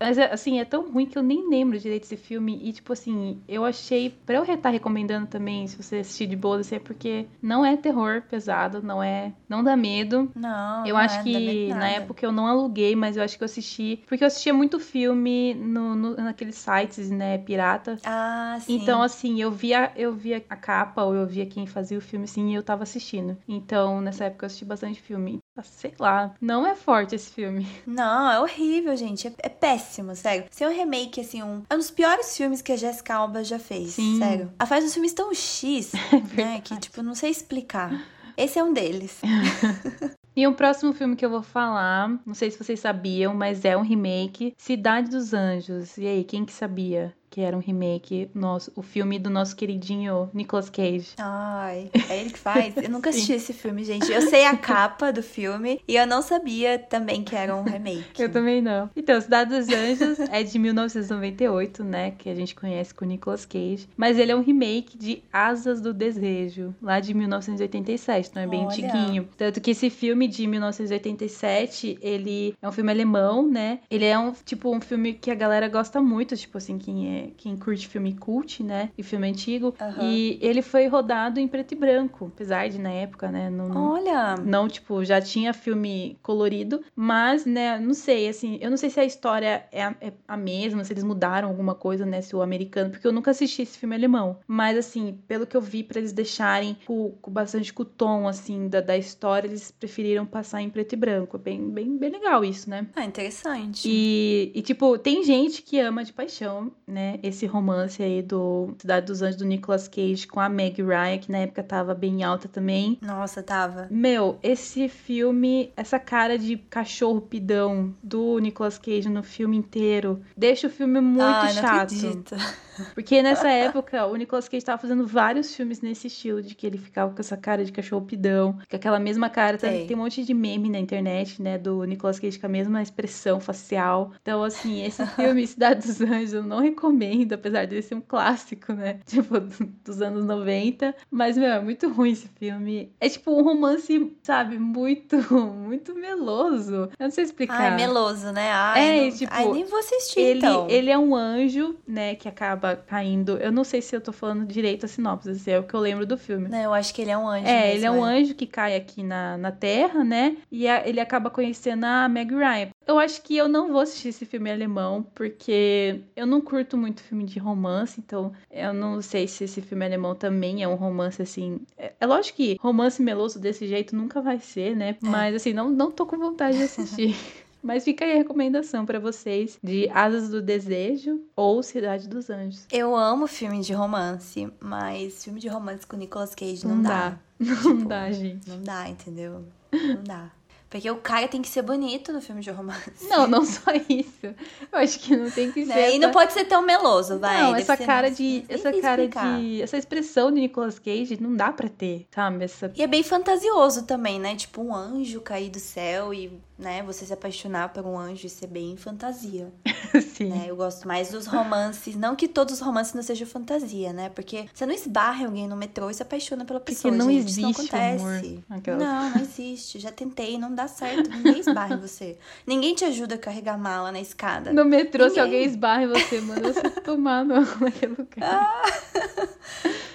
Mas, 0.00 0.18
é, 0.18 0.32
assim, 0.32 0.60
é 0.60 0.64
tão 0.64 0.90
ruim 0.90 1.06
que 1.06 1.16
eu 1.18 1.22
nem 1.22 1.48
lembro 1.48 1.78
direito 1.78 2.02
desse 2.02 2.16
filme. 2.16 2.58
E, 2.62 2.72
tipo 2.72 2.92
assim, 2.92 3.40
eu 3.48 3.64
achei. 3.64 4.10
Pra 4.10 4.36
eu 4.36 4.44
estar 4.44 4.70
recomendando 4.70 5.26
também, 5.26 5.66
se 5.66 5.76
você 5.76 5.96
assistir 5.96 6.26
de 6.26 6.36
boa, 6.36 6.60
assim, 6.60 6.76
é 6.76 6.78
porque 6.78 7.26
não 7.42 7.64
é 7.64 7.76
terror 7.76 8.22
pesado, 8.28 8.82
não 8.82 9.02
é. 9.02 9.32
Não 9.48 9.62
dá 9.64 9.76
medo. 9.76 10.30
não. 10.34 10.86
Eu 10.86 10.94
não 10.94 11.00
acho 11.02 11.18
é, 11.20 11.22
que 11.24 11.68
na 11.74 11.88
época 11.88 12.24
eu 12.24 12.30
não 12.32 12.46
aluguei, 12.46 12.94
mas 12.94 13.16
eu 13.16 13.22
acho 13.22 13.36
que 13.36 13.42
eu 13.42 13.46
assisti. 13.46 14.02
Porque 14.06 14.22
eu 14.22 14.28
assistia 14.28 14.54
muito 14.54 14.78
filme 14.78 15.54
no, 15.54 15.94
no- 15.94 16.16
naqueles 16.16 16.56
sites, 16.56 17.10
né, 17.10 17.38
pirata. 17.38 17.96
Ah, 18.04 18.56
sim. 18.60 18.76
Então, 18.76 19.02
assim, 19.02 19.40
eu 19.40 19.50
via, 19.50 19.92
eu 19.96 20.14
via 20.14 20.44
a 20.48 20.56
capa 20.56 21.02
ou 21.02 21.14
eu 21.14 21.26
via 21.26 21.46
quem 21.46 21.66
fazia 21.66 21.98
o 21.98 22.00
filme, 22.00 22.24
assim, 22.24 22.50
e 22.50 22.54
eu 22.54 22.62
tava 22.62 22.82
assistindo. 22.84 23.36
Então, 23.48 24.00
nessa 24.00 24.24
época 24.26 24.44
eu 24.44 24.46
assisti 24.46 24.64
bastante 24.64 25.00
filme. 25.00 25.38
Ah, 25.58 25.62
Sei 25.62 25.92
lá, 25.98 26.34
não 26.40 26.64
é 26.64 26.76
forte 26.76 27.16
esse 27.16 27.30
filme. 27.30 27.66
Não, 27.84 28.30
é 28.30 28.40
horrível, 28.40 28.96
gente. 28.96 29.26
É, 29.26 29.32
é 29.40 29.48
péssimo, 29.48 30.14
sério. 30.14 30.44
Se 30.50 30.62
é 30.62 30.68
um 30.68 30.72
remake, 30.72 31.20
assim, 31.20 31.42
um. 31.42 31.62
É 31.68 31.74
um 31.74 31.78
dos 31.78 31.90
piores 31.90 32.36
filmes 32.36 32.62
que 32.62 32.70
a 32.70 32.76
Jessica 32.76 33.16
Alba 33.16 33.42
já 33.42 33.58
fez. 33.58 33.94
Sim. 33.94 34.18
Sério. 34.18 34.52
Ela 34.58 34.68
faz 34.68 34.84
uns 34.84 34.92
filmes 34.92 35.12
tão 35.12 35.34
X, 35.34 35.92
né? 36.36 36.60
Que, 36.62 36.76
tipo, 36.78 37.02
não 37.02 37.14
sei 37.14 37.30
explicar. 37.30 38.06
Esse 38.36 38.58
é 38.58 38.62
um 38.62 38.72
deles. 38.72 39.20
E 40.36 40.46
o 40.46 40.54
próximo 40.54 40.92
filme 40.92 41.16
que 41.16 41.26
eu 41.26 41.30
vou 41.30 41.42
falar, 41.42 42.08
não 42.24 42.32
sei 42.32 42.48
se 42.48 42.56
vocês 42.56 42.78
sabiam, 42.78 43.34
mas 43.34 43.64
é 43.64 43.76
um 43.76 43.82
remake, 43.82 44.54
Cidade 44.56 45.10
dos 45.10 45.34
Anjos. 45.34 45.98
E 45.98 46.06
aí, 46.06 46.22
quem 46.22 46.44
que 46.44 46.52
sabia 46.52 47.12
que 47.30 47.40
era 47.40 47.56
um 47.56 47.60
remake, 47.60 48.30
nosso, 48.34 48.72
o 48.74 48.82
filme 48.82 49.18
do 49.18 49.30
nosso 49.30 49.54
queridinho 49.54 50.30
Nicolas 50.32 50.70
Cage? 50.70 51.10
Ai, 51.18 51.90
é 52.08 52.20
ele 52.20 52.30
que 52.30 52.38
faz? 52.38 52.76
Eu 52.76 52.90
nunca 52.90 53.10
assisti 53.10 53.32
esse 53.32 53.52
filme, 53.52 53.84
gente. 53.84 54.10
Eu 54.10 54.22
sei 54.22 54.44
a 54.44 54.56
capa 54.56 55.12
do 55.12 55.22
filme 55.22 55.80
e 55.86 55.96
eu 55.96 56.06
não 56.06 56.22
sabia 56.22 56.78
também 56.78 57.22
que 57.22 57.34
era 57.34 57.54
um 57.54 57.62
remake. 57.62 58.20
Eu 58.20 58.30
também 58.30 58.62
não. 58.62 58.90
Então, 58.96 59.20
Cidade 59.20 59.50
dos 59.50 59.68
Anjos 59.68 60.20
é 60.30 60.42
de 60.42 60.58
1998, 60.58 61.84
né? 61.84 62.12
Que 62.12 62.28
a 62.30 62.34
gente 62.34 62.54
conhece 62.54 62.94
com 62.94 63.04
Nicolas 63.04 63.44
Cage. 63.44 63.88
Mas 63.96 64.18
ele 64.18 64.32
é 64.32 64.36
um 64.36 64.42
remake 64.42 64.96
de 64.96 65.22
Asas 65.32 65.80
do 65.80 65.92
Desejo, 65.92 66.74
lá 66.82 67.00
de 67.00 67.14
1987, 67.14 68.30
então 68.30 68.42
é 68.42 68.46
bem 68.46 68.60
Olha. 68.60 68.68
antiguinho. 68.68 69.28
Tanto 69.36 69.60
que 69.60 69.70
esse 69.70 69.90
filme 69.90 70.28
de 70.28 70.46
1987, 70.46 71.98
ele 72.00 72.54
é 72.60 72.68
um 72.68 72.72
filme 72.72 72.90
alemão, 72.90 73.46
né? 73.46 73.80
Ele 73.90 74.04
é 74.04 74.18
um, 74.18 74.32
tipo, 74.44 74.74
um 74.74 74.80
filme 74.80 75.14
que 75.14 75.30
a 75.30 75.34
galera 75.34 75.68
gosta 75.68 76.00
muito, 76.00 76.36
tipo 76.36 76.58
assim, 76.58 76.78
quem 76.78 77.16
é 77.16 77.17
quem 77.36 77.56
curte 77.56 77.88
filme 77.88 78.14
cult, 78.14 78.62
né? 78.62 78.90
E 78.96 79.02
filme 79.02 79.28
antigo. 79.28 79.74
Aham. 79.80 80.02
E 80.02 80.38
ele 80.40 80.62
foi 80.62 80.86
rodado 80.86 81.38
em 81.40 81.48
preto 81.48 81.72
e 81.72 81.76
branco, 81.76 82.30
apesar 82.34 82.68
de 82.68 82.78
na 82.78 82.90
época, 82.90 83.30
né? 83.30 83.50
Não, 83.50 83.92
Olha! 83.92 84.36
não, 84.36 84.68
tipo, 84.68 85.04
já 85.04 85.20
tinha 85.20 85.52
filme 85.52 86.18
colorido, 86.22 86.82
mas, 86.94 87.44
né, 87.44 87.78
não 87.78 87.94
sei, 87.94 88.28
assim, 88.28 88.58
eu 88.60 88.70
não 88.70 88.76
sei 88.76 88.90
se 88.90 89.00
a 89.00 89.04
história 89.04 89.66
é 89.72 89.82
a, 89.82 89.94
é 90.00 90.12
a 90.26 90.36
mesma, 90.36 90.84
se 90.84 90.92
eles 90.92 91.04
mudaram 91.04 91.48
alguma 91.48 91.74
coisa, 91.74 92.04
né, 92.04 92.20
se 92.20 92.34
o 92.34 92.42
americano, 92.42 92.90
porque 92.90 93.06
eu 93.06 93.12
nunca 93.12 93.30
assisti 93.30 93.62
esse 93.62 93.78
filme 93.78 93.94
alemão, 93.94 94.38
mas, 94.46 94.76
assim, 94.76 95.18
pelo 95.26 95.46
que 95.46 95.56
eu 95.56 95.60
vi, 95.60 95.82
pra 95.82 95.98
eles 95.98 96.12
deixarem 96.12 96.76
com, 96.86 97.10
com 97.20 97.30
bastante 97.30 97.72
com 97.72 97.82
o 97.82 97.86
tom, 97.86 98.28
assim, 98.28 98.68
da, 98.68 98.80
da 98.80 98.96
história, 98.96 99.48
eles 99.48 99.70
preferiram 99.70 100.26
passar 100.26 100.62
em 100.62 100.70
preto 100.70 100.92
e 100.92 100.96
branco, 100.96 101.36
é 101.36 101.40
bem, 101.40 101.70
bem, 101.70 101.96
bem 101.96 102.10
legal 102.10 102.44
isso, 102.44 102.68
né? 102.68 102.86
Ah, 102.94 103.04
interessante. 103.04 103.88
E, 103.88 104.52
e, 104.54 104.62
tipo, 104.62 104.98
tem 104.98 105.22
gente 105.24 105.62
que 105.62 105.78
ama 105.78 106.04
de 106.04 106.12
paixão, 106.12 106.72
né? 106.86 107.07
Esse 107.22 107.46
romance 107.46 108.02
aí 108.02 108.22
do 108.22 108.74
Cidade 108.78 109.06
dos 109.06 109.22
Anjos 109.22 109.36
do 109.36 109.44
Nicolas 109.44 109.88
Cage 109.88 110.26
com 110.26 110.40
a 110.40 110.48
Meg 110.48 110.82
Ryan, 110.82 111.18
que 111.18 111.30
na 111.30 111.38
época 111.38 111.62
tava 111.62 111.94
bem 111.94 112.22
alta 112.22 112.48
também. 112.48 112.98
Nossa, 113.00 113.42
tava. 113.42 113.86
Meu, 113.90 114.38
esse 114.42 114.88
filme, 114.88 115.72
essa 115.76 115.98
cara 115.98 116.38
de 116.38 116.56
cachorro 116.56 117.20
pidão 117.20 117.94
do 118.02 118.38
Nicolas 118.38 118.78
Cage 118.78 119.08
no 119.08 119.22
filme 119.22 119.56
inteiro, 119.56 120.20
deixa 120.36 120.66
o 120.66 120.70
filme 120.70 121.00
muito 121.00 121.18
não 121.18 121.48
chato. 121.48 121.94
acredito. 121.94 122.36
Porque 122.94 123.20
nessa 123.22 123.48
época, 123.48 124.06
o 124.06 124.14
Nicolas 124.14 124.48
Cage 124.48 124.64
tava 124.64 124.80
fazendo 124.80 125.06
vários 125.06 125.54
filmes 125.54 125.80
nesse 125.80 126.06
estilo, 126.06 126.42
de 126.42 126.54
que 126.54 126.66
ele 126.66 126.78
ficava 126.78 127.12
com 127.12 127.20
essa 127.20 127.36
cara 127.36 127.64
de 127.64 127.72
cachorro 127.72 128.06
pidão, 128.06 128.58
com 128.68 128.76
aquela 128.76 129.00
mesma 129.00 129.28
cara. 129.28 129.58
Tem 129.58 129.94
um 129.94 129.98
monte 129.98 130.24
de 130.24 130.32
meme 130.32 130.70
na 130.70 130.78
internet, 130.78 131.42
né, 131.42 131.58
do 131.58 131.82
Nicolas 131.84 132.18
Cage 132.18 132.38
com 132.38 132.46
a 132.46 132.48
mesma 132.48 132.80
expressão 132.80 133.40
facial. 133.40 134.12
Então, 134.22 134.42
assim, 134.44 134.84
esse 134.84 135.04
filme, 135.16 135.46
Cidade 135.46 135.86
dos 135.86 136.00
Anjos, 136.00 136.34
eu 136.34 136.42
não 136.42 136.60
recomendo 136.60 136.97
recomendo, 136.98 137.32
apesar 137.32 137.64
de 137.66 137.80
ser 137.82 137.94
um 137.94 138.00
clássico, 138.00 138.72
né? 138.72 139.00
Tipo, 139.06 139.40
dos 139.84 140.02
anos 140.02 140.24
90. 140.24 140.94
Mas, 141.10 141.36
meu, 141.36 141.46
é 141.48 141.60
muito 141.60 141.88
ruim 141.88 142.10
esse 142.10 142.28
filme. 142.38 142.92
É 143.00 143.08
tipo 143.08 143.30
um 143.32 143.42
romance, 143.42 144.16
sabe, 144.22 144.58
muito, 144.58 145.16
muito 145.54 145.94
meloso. 145.94 146.74
Eu 146.74 146.90
não 147.00 147.10
sei 147.10 147.24
explicar. 147.24 147.60
Ai, 147.72 147.76
meloso, 147.76 148.32
né? 148.32 148.50
Ai, 148.52 148.98
É, 148.98 149.04
não... 149.10 149.16
tipo, 149.16 149.32
Ai, 149.34 149.48
nem 149.52 149.64
vou 149.64 149.78
assistir, 149.78 150.20
Ele, 150.20 150.38
então. 150.38 150.66
ele 150.68 150.90
é 150.90 150.98
um 150.98 151.14
anjo, 151.14 151.76
né, 151.86 152.14
que 152.14 152.28
acaba 152.28 152.76
caindo. 152.76 153.36
Eu 153.38 153.52
não 153.52 153.64
sei 153.64 153.80
se 153.82 153.94
eu 153.96 154.00
tô 154.00 154.12
falando 154.12 154.44
direito 154.46 154.84
a 154.84 154.88
sinopse, 154.88 155.50
é 155.50 155.58
o 155.58 155.62
que 155.62 155.74
eu 155.74 155.80
lembro 155.80 156.06
do 156.06 156.16
filme. 156.18 156.48
Não, 156.48 156.58
eu 156.58 156.74
acho 156.74 156.92
que 156.94 157.02
ele 157.02 157.10
é 157.10 157.18
um 157.18 157.28
anjo 157.28 157.46
É, 157.46 157.62
mesmo, 157.68 157.76
ele 157.76 157.84
é 157.86 157.90
um 157.90 158.04
anjo 158.04 158.34
que 158.34 158.46
cai 158.46 158.76
aqui 158.76 159.02
na, 159.02 159.36
na 159.38 159.52
Terra, 159.52 160.04
né? 160.04 160.36
E 160.50 160.66
a- 160.68 160.86
ele 160.86 161.00
acaba 161.00 161.30
conhecendo 161.30 161.84
a 161.84 162.08
Meg 162.08 162.32
Ryan. 162.34 162.68
Eu 162.86 162.98
acho 162.98 163.20
que 163.22 163.36
eu 163.36 163.48
não 163.48 163.70
vou 163.70 163.80
assistir 163.82 164.08
esse 164.08 164.24
filme 164.24 164.50
alemão, 164.50 165.02
porque 165.14 166.00
eu 166.16 166.26
não 166.26 166.40
curto 166.40 166.76
muito 166.78 166.87
filme 166.96 167.24
de 167.24 167.38
romance, 167.38 168.00
então 168.00 168.32
eu 168.50 168.72
não 168.72 169.00
sei 169.00 169.26
se 169.28 169.44
esse 169.44 169.60
filme 169.60 169.84
alemão 169.84 170.14
também 170.14 170.62
é 170.62 170.68
um 170.68 170.74
romance 170.74 171.20
assim. 171.22 171.60
É, 171.76 171.92
é 172.00 172.06
lógico 172.06 172.36
que 172.36 172.56
romance 172.60 173.02
meloso 173.02 173.38
desse 173.38 173.66
jeito 173.66 173.94
nunca 173.94 174.20
vai 174.20 174.40
ser, 174.40 174.76
né? 174.76 174.96
Mas 175.00 175.34
assim, 175.34 175.52
não, 175.52 175.70
não 175.70 175.90
tô 175.90 176.06
com 176.06 176.18
vontade 176.18 176.56
de 176.56 176.64
assistir. 176.64 177.16
Mas 177.60 177.82
fica 177.84 178.04
aí 178.04 178.12
a 178.12 178.16
recomendação 178.16 178.86
pra 178.86 179.00
vocês 179.00 179.58
de 179.62 179.90
Asas 179.92 180.28
do 180.28 180.40
Desejo 180.40 181.20
ou 181.34 181.60
Cidade 181.62 182.08
dos 182.08 182.30
Anjos. 182.30 182.64
Eu 182.70 182.94
amo 182.94 183.26
filme 183.26 183.60
de 183.60 183.72
romance, 183.72 184.48
mas 184.60 185.24
filme 185.24 185.40
de 185.40 185.48
romance 185.48 185.84
com 185.84 185.96
Nicolas 185.96 186.36
Cage 186.36 186.64
não, 186.66 186.76
Não 186.76 186.82
dá. 186.82 187.10
dá. 187.10 187.18
Não 187.64 187.84
dá, 187.84 188.10
gente. 188.12 188.48
Não 188.48 188.62
dá, 188.62 188.88
entendeu? 188.88 189.44
Não 189.72 190.04
dá. 190.04 190.30
Porque 190.70 190.90
o 190.90 190.96
cara 190.96 191.26
tem 191.26 191.40
que 191.40 191.48
ser 191.48 191.62
bonito 191.62 192.12
no 192.12 192.20
filme 192.20 192.42
de 192.42 192.50
romance. 192.50 193.08
Não, 193.08 193.26
não 193.26 193.44
só 193.44 193.72
isso. 193.88 194.26
Eu 194.70 194.78
acho 194.78 194.98
que 195.00 195.16
não 195.16 195.30
tem 195.30 195.50
que 195.50 195.64
ser. 195.66 195.74
Né? 195.74 195.94
E 195.94 195.98
não 195.98 196.10
pode 196.10 196.32
ser 196.34 196.44
tão 196.44 196.60
meloso, 196.60 197.18
vai. 197.18 197.40
Não, 197.42 197.56
essa 197.56 197.76
cara 197.76 198.10
de. 198.10 198.44
Essa 198.48 198.70
cara 198.80 199.02
explicar. 199.02 199.38
de. 199.40 199.62
Essa 199.62 199.78
expressão 199.78 200.30
de 200.30 200.40
Nicolas 200.40 200.78
Cage 200.78 201.18
não 201.20 201.34
dá 201.34 201.50
pra 201.52 201.68
ter, 201.68 202.06
sabe? 202.14 202.44
Essa. 202.44 202.70
E 202.76 202.82
é 202.82 202.86
bem 202.86 203.02
fantasioso 203.02 203.84
também, 203.84 204.20
né? 204.20 204.36
Tipo, 204.36 204.62
um 204.62 204.74
anjo 204.74 205.20
cair 205.22 205.48
do 205.48 205.58
céu 205.58 206.12
e, 206.12 206.38
né, 206.58 206.82
você 206.82 207.06
se 207.06 207.12
apaixonar 207.12 207.68
por 207.72 207.86
um 207.86 207.96
anjo, 207.96 208.26
isso 208.26 208.44
é 208.44 208.48
bem 208.48 208.76
fantasia, 208.76 209.52
Sim. 210.16 210.30
né? 210.30 210.46
Eu 210.48 210.56
gosto 210.56 210.88
mais 210.88 211.10
dos 211.10 211.26
romances, 211.26 211.94
não 211.94 212.16
que 212.16 212.26
todos 212.26 212.54
os 212.54 212.60
romances 212.60 212.94
não 212.94 213.02
sejam 213.02 213.26
fantasia, 213.28 213.92
né? 213.92 214.08
Porque 214.08 214.46
você 214.52 214.66
não 214.66 214.74
esbarra 214.74 215.26
alguém 215.26 215.46
no 215.46 215.54
metrô 215.56 215.88
e 215.88 215.94
se 215.94 216.02
apaixona 216.02 216.44
pela 216.44 216.58
Porque 216.58 216.72
pessoa, 216.74 216.92
não 216.92 217.08
gente, 217.10 217.28
isso 217.28 217.40
não 217.40 217.50
existe 217.50 217.74
acontece. 217.74 218.04
amor. 218.04 218.58
Aquelas- 218.58 218.82
Não, 218.82 219.10
não 219.10 219.20
existe. 219.20 219.78
Já 219.78 219.92
tentei, 219.92 220.36
não 220.36 220.52
dá 220.52 220.66
certo. 220.66 221.08
Ninguém 221.10 221.38
esbarra 221.38 221.74
em 221.76 221.78
você. 221.78 222.18
Ninguém 222.46 222.74
te 222.74 222.84
ajuda 222.84 223.14
a 223.14 223.18
carregar 223.18 223.56
mala 223.56 223.92
na 223.92 224.00
escada. 224.00 224.52
No 224.52 224.64
metrô, 224.64 225.04
se 225.04 225.10
Ninguém. 225.10 225.22
alguém 225.24 225.44
esbarra 225.44 225.84
em 225.84 225.88
você, 225.88 226.20
manda 226.20 226.52
você 226.52 226.68
tomar 226.80 227.24
no, 227.24 227.36
naquele 227.60 227.94
lugar. 227.96 228.62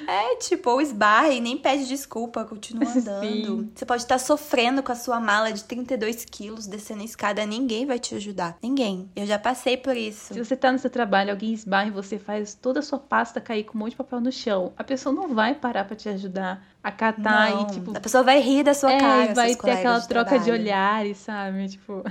É, 0.08 0.36
tipo, 0.38 0.70
ou 0.70 0.82
esbarra 0.82 1.30
e 1.30 1.39
nem 1.39 1.58
pede 1.58 1.88
desculpa, 1.88 2.43
continua 2.45 2.88
andando. 2.95 3.22
Sim. 3.22 3.72
Você 3.74 3.86
pode 3.86 4.04
estar 4.04 4.18
sofrendo 4.20 4.82
com 4.84 4.91
a 4.91 4.95
sua 4.95 5.20
mala 5.20 5.51
de 5.51 5.64
32 5.64 6.26
quilos 6.26 6.68
descendo 6.68 7.01
a 7.01 7.06
escada, 7.06 7.45
ninguém 7.45 7.86
vai 7.86 7.99
te 7.99 8.16
ajudar. 8.16 8.58
Ninguém. 8.62 9.10
Eu 9.16 9.26
já 9.26 9.38
passei 9.39 9.78
por 9.78 9.95
isso. 9.95 10.34
Se 10.34 10.43
você 10.43 10.56
tá 10.56 10.72
no 10.72 10.80
seu 10.80 10.89
trabalho, 10.89 11.32
alguém 11.32 11.54
esbarra 11.54 11.88
e 11.88 11.91
você 11.91 12.18
faz 12.20 12.54
toda 12.54 12.80
a 12.80 12.84
sua 12.84 12.99
pasta 12.99 13.39
cair 13.41 13.64
com 13.64 13.78
um 13.78 13.82
monte 13.82 13.91
de 13.91 13.97
papel 13.97 14.20
no 14.22 14.32
chão, 14.32 14.74
a 14.78 14.84
pessoa 14.84 15.14
não 15.14 15.34
vai 15.34 15.56
parar 15.56 15.86
pra 15.86 15.95
te 15.95 16.10
ajudar 16.10 16.64
a 16.84 16.91
catar 16.91 17.51
Não, 17.51 17.62
e, 17.62 17.72
tipo. 17.72 17.97
a 17.97 17.99
pessoa 17.99 18.24
vai 18.24 18.41
rir 18.41 18.64
da 18.64 18.74
sua 18.74 18.91
é, 18.91 18.99
cara, 18.99 19.32
e 19.32 19.34
vai 19.34 19.56
ter 19.56 19.72
aquela 19.72 19.99
de 19.99 20.08
troca 20.08 20.38
de 20.38 20.43
trabalho. 20.45 20.64
olhares, 20.64 21.18
sabe? 21.18 21.70
Tipo. 21.70 22.04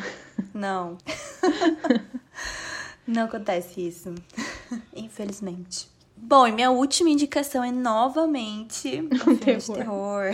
Não. 0.54 0.96
Não 3.06 3.24
acontece 3.24 3.86
isso. 3.86 4.14
Infelizmente. 4.94 5.91
Bom, 6.24 6.46
e 6.46 6.52
minha 6.52 6.70
última 6.70 7.10
indicação 7.10 7.62
é 7.64 7.72
novamente 7.72 9.02
um 9.02 9.10
filme 9.18 9.36
de 9.36 9.44
terror. 9.44 9.76
terror. 9.76 10.32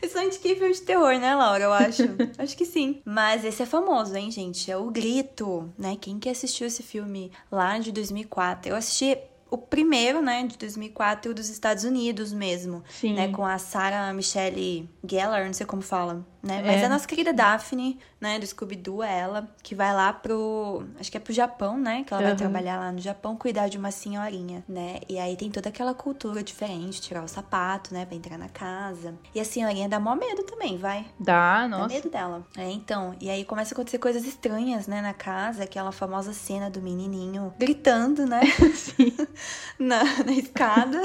Eu 0.00 0.08
só 0.08 0.22
indiquei 0.22 0.54
filme 0.56 0.72
de 0.72 0.82
terror, 0.82 1.18
né, 1.18 1.34
Laura? 1.34 1.64
Eu 1.64 1.72
acho. 1.72 2.02
acho 2.38 2.56
que 2.56 2.64
sim. 2.64 3.02
Mas 3.04 3.44
esse 3.44 3.62
é 3.62 3.66
famoso, 3.66 4.16
hein, 4.16 4.30
gente? 4.30 4.70
É 4.70 4.76
O 4.76 4.90
Grito, 4.90 5.70
né? 5.78 5.96
Quem 6.00 6.18
que 6.18 6.28
assistiu 6.28 6.66
esse 6.66 6.82
filme 6.82 7.30
lá 7.50 7.78
de 7.78 7.92
2004? 7.92 8.70
Eu 8.70 8.76
assisti 8.76 9.18
o 9.50 9.58
primeiro, 9.58 10.22
né, 10.22 10.46
de 10.46 10.56
2004 10.56 11.34
dos 11.34 11.48
Estados 11.48 11.84
Unidos 11.84 12.32
mesmo. 12.32 12.82
Sim. 12.88 13.14
Né, 13.14 13.28
com 13.28 13.44
a 13.44 13.58
Sarah 13.58 14.12
Michelle 14.12 14.88
Gellar, 15.06 15.44
não 15.46 15.52
sei 15.52 15.66
como 15.66 15.82
fala, 15.82 16.24
né? 16.42 16.62
Mas 16.64 16.82
É. 16.82 16.86
a 16.86 16.88
nossa 16.88 17.06
querida 17.06 17.32
Daphne, 17.32 17.98
né, 18.20 18.38
do 18.38 18.46
Scooby-Doo, 18.46 19.02
é 19.02 19.18
ela, 19.20 19.48
que 19.62 19.74
vai 19.74 19.92
lá 19.94 20.12
pro, 20.12 20.84
acho 20.98 21.10
que 21.10 21.16
é 21.16 21.20
pro 21.20 21.32
Japão, 21.32 21.76
né, 21.78 22.04
que 22.06 22.12
ela 22.12 22.22
vai 22.22 22.30
Aham. 22.32 22.38
trabalhar 22.38 22.78
lá 22.78 22.92
no 22.92 22.98
Japão, 23.00 23.36
cuidar 23.36 23.68
de 23.68 23.76
uma 23.78 23.90
senhorinha, 23.90 24.62
né? 24.68 25.00
E 25.08 25.18
aí 25.18 25.36
tem 25.36 25.50
toda 25.50 25.68
aquela 25.68 25.94
cultura 25.94 26.42
diferente, 26.42 27.00
tirar 27.00 27.22
o 27.24 27.28
sapato, 27.28 27.92
né, 27.92 28.06
pra 28.06 28.14
entrar 28.16 28.38
na 28.38 28.48
casa. 28.48 29.14
E 29.34 29.40
a 29.40 29.44
senhorinha 29.44 29.88
dá 29.88 29.98
mó 29.98 30.14
medo 30.14 30.42
também, 30.44 30.78
vai. 30.78 31.06
Dá, 31.18 31.62
Dá 31.62 31.68
nossa. 31.68 31.88
medo 31.94 32.08
dela. 32.10 32.46
É, 32.56 32.70
então. 32.70 33.14
E 33.20 33.28
aí 33.28 33.44
começa 33.44 33.72
a 33.72 33.74
acontecer 33.74 33.98
coisas 33.98 34.24
estranhas, 34.24 34.86
né, 34.86 35.00
na 35.00 35.12
casa. 35.12 35.64
Aquela 35.64 35.92
famosa 35.92 36.32
cena 36.32 36.70
do 36.70 36.80
menininho 36.80 37.52
gritando, 37.58 38.24
né? 38.26 38.40
Sim. 38.74 39.12
na, 39.78 40.02
na 40.24 40.32
escada. 40.32 41.00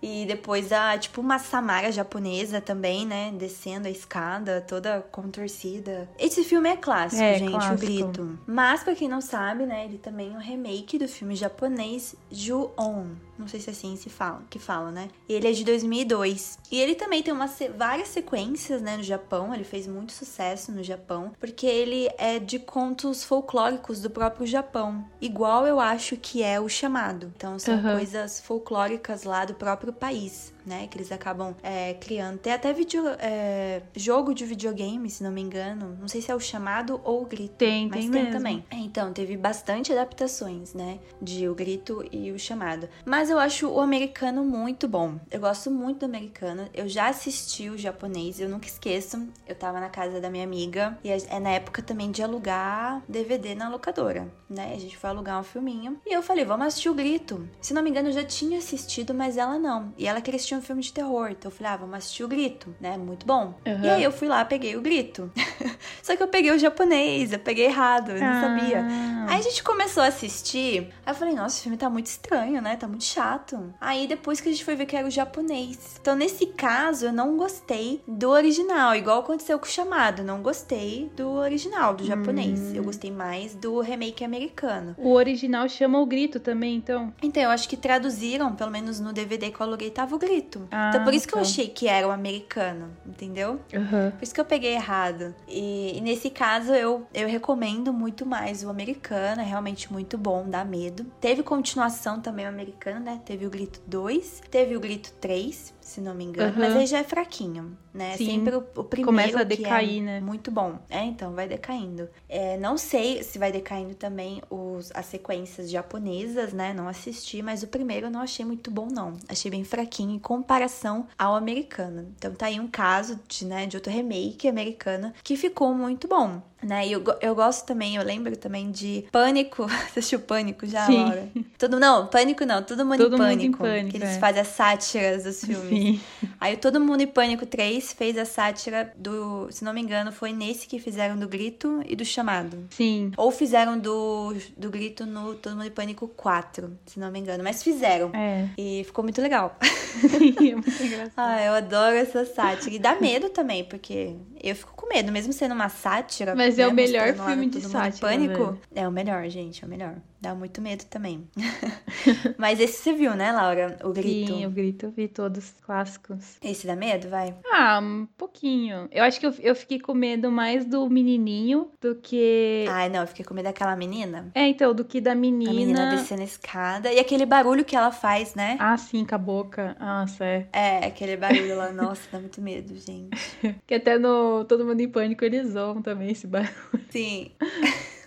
E 0.00 0.24
depois 0.26 0.70
a, 0.70 0.96
tipo, 0.96 1.20
uma 1.20 1.40
Samara 1.40 1.90
japonesa 1.90 2.60
também, 2.60 3.04
né? 3.04 3.32
Descendo 3.36 3.88
a 3.88 3.90
escada, 3.90 4.60
toda 4.60 5.00
contorcida. 5.10 6.08
Esse 6.16 6.44
filme 6.44 6.68
é 6.68 6.76
clássico, 6.76 7.20
É, 7.20 7.36
gente, 7.36 7.50
clássico. 7.50 7.74
o 7.74 7.78
Grito. 7.78 8.38
Mas, 8.46 8.84
pra 8.84 8.94
quem 8.94 9.08
não 9.08 9.20
sabe, 9.20 9.66
né? 9.66 9.84
Ele 9.86 9.98
também 9.98 10.32
é 10.32 10.36
um 10.36 10.40
remake 10.40 10.98
do 10.98 11.08
filme 11.08 11.34
japonês 11.34 12.14
Ju-On. 12.30 13.06
Não 13.38 13.46
sei 13.46 13.60
se 13.60 13.70
é 13.70 13.72
assim 13.72 13.94
se 13.96 14.10
fala, 14.10 14.42
que 14.50 14.58
fala, 14.58 14.90
né? 14.90 15.08
Ele 15.28 15.46
é 15.46 15.52
de 15.52 15.64
2002. 15.64 16.58
E 16.70 16.80
ele 16.80 16.94
também 16.94 17.22
tem 17.22 17.32
uma, 17.32 17.46
se- 17.48 17.68
várias 17.68 18.08
sequências, 18.08 18.82
né, 18.82 18.96
no 18.96 19.02
Japão. 19.02 19.54
Ele 19.54 19.64
fez 19.64 19.86
muito 19.86 20.12
sucesso 20.12 20.72
no 20.72 20.82
Japão. 20.82 21.32
Porque 21.38 21.66
ele 21.66 22.08
é 22.18 22.38
de 22.38 22.58
contos 22.58 23.22
folclóricos 23.24 24.00
do 24.00 24.10
próprio 24.10 24.46
Japão. 24.46 25.04
Igual 25.20 25.66
eu 25.66 25.78
acho 25.80 26.16
que 26.16 26.42
é 26.42 26.60
o 26.60 26.68
chamado. 26.68 27.32
Então, 27.36 27.58
são 27.58 27.74
Aham. 27.74 27.96
coisas 27.96 28.40
folclóricas 28.40 29.22
lá 29.22 29.44
do 29.44 29.54
próprio 29.54 29.92
país, 29.92 30.52
né? 30.68 30.86
Que 30.86 30.98
eles 30.98 31.10
acabam 31.10 31.56
é, 31.62 31.94
criando. 31.94 32.38
Tem 32.38 32.52
até 32.52 32.74
é, 33.18 33.82
jogo 33.96 34.34
de 34.34 34.44
videogame, 34.44 35.10
se 35.10 35.22
não 35.24 35.32
me 35.32 35.40
engano. 35.40 35.96
Não 36.00 36.06
sei 36.06 36.20
se 36.20 36.30
é 36.30 36.34
o 36.34 36.40
chamado 36.40 37.00
ou 37.02 37.22
o 37.22 37.26
grito. 37.26 37.54
Tem, 37.56 37.88
Mas 37.88 38.00
tem 38.00 38.10
tem, 38.10 38.30
também. 38.30 38.64
É, 38.70 38.76
Então, 38.76 39.12
teve 39.12 39.36
bastante 39.36 39.92
adaptações, 39.92 40.74
né? 40.74 40.98
De 41.20 41.48
O 41.48 41.54
Grito 41.54 42.04
e 42.12 42.30
O 42.30 42.38
Chamado. 42.38 42.88
Mas 43.04 43.30
eu 43.30 43.38
acho 43.38 43.68
o 43.68 43.80
americano 43.80 44.44
muito 44.44 44.86
bom. 44.86 45.18
Eu 45.30 45.40
gosto 45.40 45.70
muito 45.70 46.00
do 46.00 46.06
americano. 46.06 46.68
Eu 46.74 46.88
já 46.88 47.08
assisti 47.08 47.68
o 47.68 47.78
japonês, 47.78 48.40
eu 48.40 48.48
nunca 48.48 48.66
esqueço. 48.66 49.26
Eu 49.46 49.54
tava 49.54 49.80
na 49.80 49.88
casa 49.88 50.20
da 50.20 50.30
minha 50.30 50.44
amiga 50.44 50.98
e 51.02 51.10
é 51.10 51.40
na 51.40 51.50
época 51.50 51.82
também 51.82 52.10
de 52.10 52.22
alugar 52.22 53.02
DVD 53.08 53.54
na 53.54 53.68
locadora, 53.68 54.28
né? 54.48 54.72
A 54.74 54.78
gente 54.78 54.96
foi 54.96 55.10
alugar 55.10 55.40
um 55.40 55.44
filminho 55.44 56.00
e 56.06 56.12
eu 56.12 56.22
falei, 56.22 56.44
vamos 56.44 56.66
assistir 56.66 56.88
O 56.88 56.94
Grito. 56.94 57.48
Se 57.60 57.72
não 57.72 57.82
me 57.82 57.90
engano, 57.90 58.08
eu 58.08 58.12
já 58.12 58.24
tinha 58.24 58.58
assistido, 58.58 59.14
mas 59.14 59.36
ela 59.36 59.58
não. 59.58 59.92
E 59.96 60.06
ela 60.06 60.20
queria 60.20 60.36
assistir 60.36 60.54
um 60.58 60.62
filme 60.62 60.82
de 60.82 60.92
terror. 60.92 61.28
Então 61.30 61.50
eu 61.50 61.56
falei, 61.56 61.72
ah, 61.72 61.76
vamos 61.76 61.94
assistir 61.96 62.24
O 62.24 62.28
Grito, 62.28 62.74
né? 62.80 62.96
Muito 62.96 63.24
bom. 63.26 63.54
Aham. 63.66 63.84
E 63.84 63.90
aí 63.90 64.02
eu 64.02 64.12
fui 64.12 64.28
lá, 64.28 64.44
peguei 64.44 64.76
o 64.76 64.80
Grito. 64.80 65.30
Só 66.02 66.16
que 66.16 66.22
eu 66.22 66.28
peguei 66.28 66.50
o 66.52 66.58
japonês, 66.58 67.32
eu 67.32 67.38
peguei 67.38 67.66
errado, 67.66 68.10
eu 68.12 68.20
não 68.20 68.26
Ah. 68.26 68.40
sabia. 68.40 68.86
Aí 69.28 69.38
a 69.38 69.42
gente 69.42 69.62
começou 69.62 70.02
a 70.02 70.06
assistir, 70.06 70.88
aí 71.04 71.12
eu 71.12 71.14
falei, 71.14 71.34
nossa, 71.34 71.54
esse 71.56 71.62
filme 71.62 71.76
tá 71.76 71.88
muito 71.90 72.06
estranho, 72.06 72.60
né? 72.62 72.76
Tá 72.76 72.88
muito 72.88 73.04
chato. 73.04 73.72
Aí 73.80 74.06
depois 74.06 74.40
que 74.40 74.48
a 74.48 74.52
gente 74.52 74.64
foi 74.64 74.74
ver 74.74 74.86
que 74.86 74.96
era 74.96 75.06
o 75.06 75.10
japonês. 75.10 75.98
Então, 76.00 76.16
nesse 76.16 76.46
caso, 76.46 77.06
eu 77.06 77.12
não 77.12 77.36
gostei 77.36 78.02
do 78.08 78.30
original, 78.30 78.94
igual 78.94 79.20
aconteceu 79.20 79.58
com 79.58 79.66
o 79.66 79.68
chamado. 79.68 80.22
Não 80.24 80.40
gostei 80.42 81.10
do 81.16 81.28
original, 81.32 81.94
do 81.94 82.04
japonês. 82.04 82.58
Hum. 82.58 82.72
Eu 82.74 82.82
gostei 82.84 83.10
mais 83.10 83.54
do 83.54 83.80
remake 83.80 84.24
americano. 84.24 84.94
O 84.98 85.12
original 85.12 85.68
chama 85.68 86.00
o 86.00 86.06
grito 86.06 86.40
também, 86.40 86.76
então. 86.76 87.12
Então, 87.22 87.42
eu 87.42 87.50
acho 87.50 87.68
que 87.68 87.76
traduziram, 87.76 88.54
pelo 88.54 88.70
menos 88.70 88.98
no 88.98 89.12
DVD 89.12 89.50
que 89.50 89.60
eu 89.60 89.66
aluguei, 89.66 89.90
tava 89.90 90.14
o 90.16 90.18
grito. 90.18 90.47
Ah, 90.70 90.90
então, 90.90 91.04
por 91.04 91.14
isso 91.14 91.26
que 91.26 91.34
eu 91.34 91.38
tá. 91.38 91.42
achei 91.42 91.68
que 91.68 91.88
era 91.88 92.06
o 92.06 92.10
americano, 92.10 92.90
entendeu? 93.06 93.60
Aham. 93.74 94.12
Por 94.12 94.22
isso 94.22 94.34
que 94.34 94.40
eu 94.40 94.44
peguei 94.44 94.74
errado. 94.74 95.34
E, 95.46 95.96
e 95.96 96.00
nesse 96.00 96.30
caso, 96.30 96.72
eu, 96.72 97.06
eu 97.12 97.28
recomendo 97.28 97.92
muito 97.92 98.24
mais 98.24 98.64
o 98.64 98.70
americano. 98.70 99.40
É 99.40 99.44
realmente 99.44 99.92
muito 99.92 100.16
bom, 100.16 100.48
dá 100.48 100.64
medo. 100.64 101.04
Teve 101.20 101.42
continuação 101.42 102.20
também 102.20 102.46
o 102.46 102.48
americano, 102.48 103.00
né? 103.00 103.20
Teve 103.24 103.46
o 103.46 103.50
Grito 103.50 103.80
2, 103.86 104.42
teve 104.50 104.76
o 104.76 104.80
Grito 104.80 105.12
3, 105.20 105.74
se 105.88 106.00
não 106.00 106.14
me 106.14 106.24
engano. 106.24 106.50
Aham. 106.50 106.60
Mas 106.60 106.76
aí 106.76 106.86
já 106.86 106.98
é 106.98 107.04
fraquinho, 107.04 107.76
né? 107.92 108.16
Sim. 108.16 108.26
Sempre 108.26 108.56
o, 108.56 108.58
o 108.58 108.84
primeiro 108.84 109.06
Começa 109.06 109.40
a 109.40 109.46
que 109.46 109.56
decair, 109.56 109.98
é 110.02 110.04
né? 110.04 110.20
Muito 110.20 110.50
bom. 110.50 110.78
É, 110.90 111.02
então, 111.04 111.32
vai 111.32 111.48
decaindo. 111.48 112.08
É, 112.28 112.56
não 112.58 112.76
sei 112.76 113.22
se 113.22 113.38
vai 113.38 113.50
decaindo 113.50 113.94
também 113.94 114.42
os, 114.50 114.92
as 114.94 115.06
sequências 115.06 115.70
japonesas, 115.70 116.52
né? 116.52 116.72
Não 116.74 116.88
assisti, 116.88 117.42
mas 117.42 117.62
o 117.62 117.68
primeiro 117.68 118.06
eu 118.06 118.10
não 118.10 118.20
achei 118.20 118.44
muito 118.44 118.70
bom, 118.70 118.86
não. 118.90 119.14
Achei 119.28 119.50
bem 119.50 119.64
fraquinho 119.64 120.12
em 120.12 120.18
comparação 120.18 121.06
ao 121.18 121.34
americano. 121.34 122.12
Então 122.16 122.34
tá 122.34 122.46
aí 122.46 122.60
um 122.60 122.68
caso 122.68 123.18
de, 123.26 123.44
né, 123.46 123.66
de 123.66 123.76
outro 123.76 123.92
remake 123.92 124.46
americano 124.46 125.12
que 125.22 125.36
ficou 125.36 125.74
muito 125.74 126.06
bom. 126.06 126.42
Né? 126.62 126.86
E 126.86 126.92
eu, 126.92 127.02
eu 127.20 127.34
gosto 127.34 127.66
também, 127.66 127.96
eu 127.96 128.02
lembro 128.02 128.36
também 128.36 128.70
de 128.70 129.04
Pânico. 129.10 129.66
Você 129.92 130.00
assistiu 130.00 130.20
Pânico 130.20 130.66
já, 130.66 130.86
Sim. 130.86 131.02
Laura? 131.02 131.28
Todo, 131.58 131.78
não, 131.78 132.06
Pânico 132.06 132.44
não, 132.44 132.62
Todo 132.62 132.84
Mundo 132.84 132.98
Todo 132.98 133.16
em 133.16 133.18
Mundo 133.18 133.28
Pânico. 133.28 133.56
em 133.56 133.68
Pânico, 133.68 133.90
que 133.90 133.96
eles 133.96 134.16
é. 134.16 134.18
fazem 134.18 134.42
as 134.42 134.48
sátiras 134.48 135.24
dos 135.24 135.44
filmes. 135.44 135.68
Sim. 135.68 136.00
Aí 136.40 136.54
o 136.54 136.58
Todo 136.58 136.80
Mundo 136.80 137.00
em 137.00 137.06
Pânico 137.06 137.46
3 137.46 137.92
fez 137.92 138.16
a 138.16 138.24
sátira 138.24 138.92
do, 138.96 139.48
se 139.50 139.64
não 139.64 139.72
me 139.72 139.80
engano, 139.80 140.12
foi 140.12 140.32
nesse 140.32 140.66
que 140.66 140.78
fizeram 140.78 141.16
do 141.16 141.28
Grito 141.28 141.82
e 141.86 141.94
do 141.96 142.04
Chamado. 142.04 142.66
Sim. 142.70 143.12
Ou 143.16 143.30
fizeram 143.30 143.78
do, 143.78 144.34
do 144.56 144.70
Grito 144.70 145.06
no 145.06 145.34
Todo 145.34 145.56
Mundo 145.56 145.66
em 145.66 145.70
Pânico 145.70 146.08
4, 146.08 146.76
se 146.86 146.98
não 146.98 147.10
me 147.10 147.18
engano. 147.18 147.42
Mas 147.42 147.62
fizeram. 147.62 148.10
É. 148.14 148.48
E 148.56 148.84
ficou 148.84 149.02
muito 149.02 149.20
legal. 149.20 149.56
é 150.04 150.54
muito 150.54 150.82
engraçado. 150.82 151.12
Ah, 151.16 151.44
eu 151.44 151.52
adoro 151.52 151.96
essa 151.96 152.24
sátira. 152.24 152.74
E 152.74 152.78
dá 152.78 153.00
medo 153.00 153.28
também, 153.30 153.64
porque 153.64 154.14
eu 154.42 154.54
fico 154.54 154.72
com 154.74 154.88
medo, 154.88 155.10
mesmo 155.10 155.32
sendo 155.32 155.54
uma 155.54 155.68
sátira. 155.68 156.34
Mas 156.34 156.47
é 156.56 156.62
né, 156.62 156.68
o 156.68 156.72
melhor 156.72 157.08
mostrando 157.08 157.18
lá 157.18 157.26
filme 157.26 157.48
de 157.48 157.60
sátira, 157.62 158.08
Pânico. 158.08 158.44
velho. 158.44 158.60
É 158.76 158.86
o 158.86 158.92
melhor, 158.92 159.28
gente, 159.28 159.64
é 159.64 159.66
o 159.66 159.70
melhor. 159.70 159.96
Dá 160.20 160.34
muito 160.34 160.60
medo 160.60 160.84
também. 160.86 161.28
Mas 162.36 162.58
esse 162.58 162.82
você 162.82 162.92
viu, 162.92 163.14
né, 163.14 163.30
Laura? 163.30 163.78
O 163.84 163.90
Grito. 163.90 164.32
Sim, 164.32 164.46
o 164.46 164.50
grito, 164.50 164.86
eu 164.86 164.90
vi 164.90 165.06
todos 165.06 165.54
clássicos. 165.64 166.36
Esse 166.42 166.66
dá 166.66 166.74
medo, 166.74 167.08
vai? 167.08 167.34
Ah, 167.52 167.80
um 167.80 168.06
pouquinho. 168.16 168.88
Eu 168.90 169.04
acho 169.04 169.20
que 169.20 169.26
eu, 169.26 169.34
eu 169.40 169.54
fiquei 169.54 169.78
com 169.78 169.94
medo 169.94 170.30
mais 170.30 170.64
do 170.64 170.88
menininho 170.90 171.70
do 171.80 171.94
que. 171.94 172.64
Ai, 172.68 172.88
não, 172.88 173.02
eu 173.02 173.06
fiquei 173.06 173.24
com 173.24 173.32
medo 173.32 173.44
daquela 173.44 173.76
menina. 173.76 174.30
É, 174.34 174.46
então, 174.48 174.74
do 174.74 174.84
que 174.84 175.00
da 175.00 175.12
A 175.12 175.14
menina 175.14 175.94
descendo 175.94 176.22
a 176.22 176.24
escada. 176.24 176.92
E 176.92 176.98
aquele 176.98 177.24
barulho 177.24 177.64
que 177.64 177.76
ela 177.76 177.92
faz, 177.92 178.34
né? 178.34 178.56
Ah, 178.58 178.76
sim, 178.76 179.04
com 179.04 179.14
a 179.14 179.18
boca. 179.18 179.76
Nossa, 179.78 180.24
é. 180.24 180.48
É, 180.52 180.86
aquele 180.86 181.16
barulho 181.16 181.56
lá. 181.56 181.70
Nossa, 181.72 182.02
dá 182.10 182.18
muito 182.18 182.40
medo, 182.40 182.74
gente. 182.76 183.10
Que 183.66 183.74
até 183.74 183.98
no 183.98 184.44
Todo 184.44 184.64
Mundo 184.64 184.80
em 184.80 184.88
Pânico 184.88 185.24
eles 185.24 185.50
zoam 185.50 185.82
também 185.82 186.10
esse 186.10 186.26
barulho. 186.26 186.52
Sim. 186.90 187.32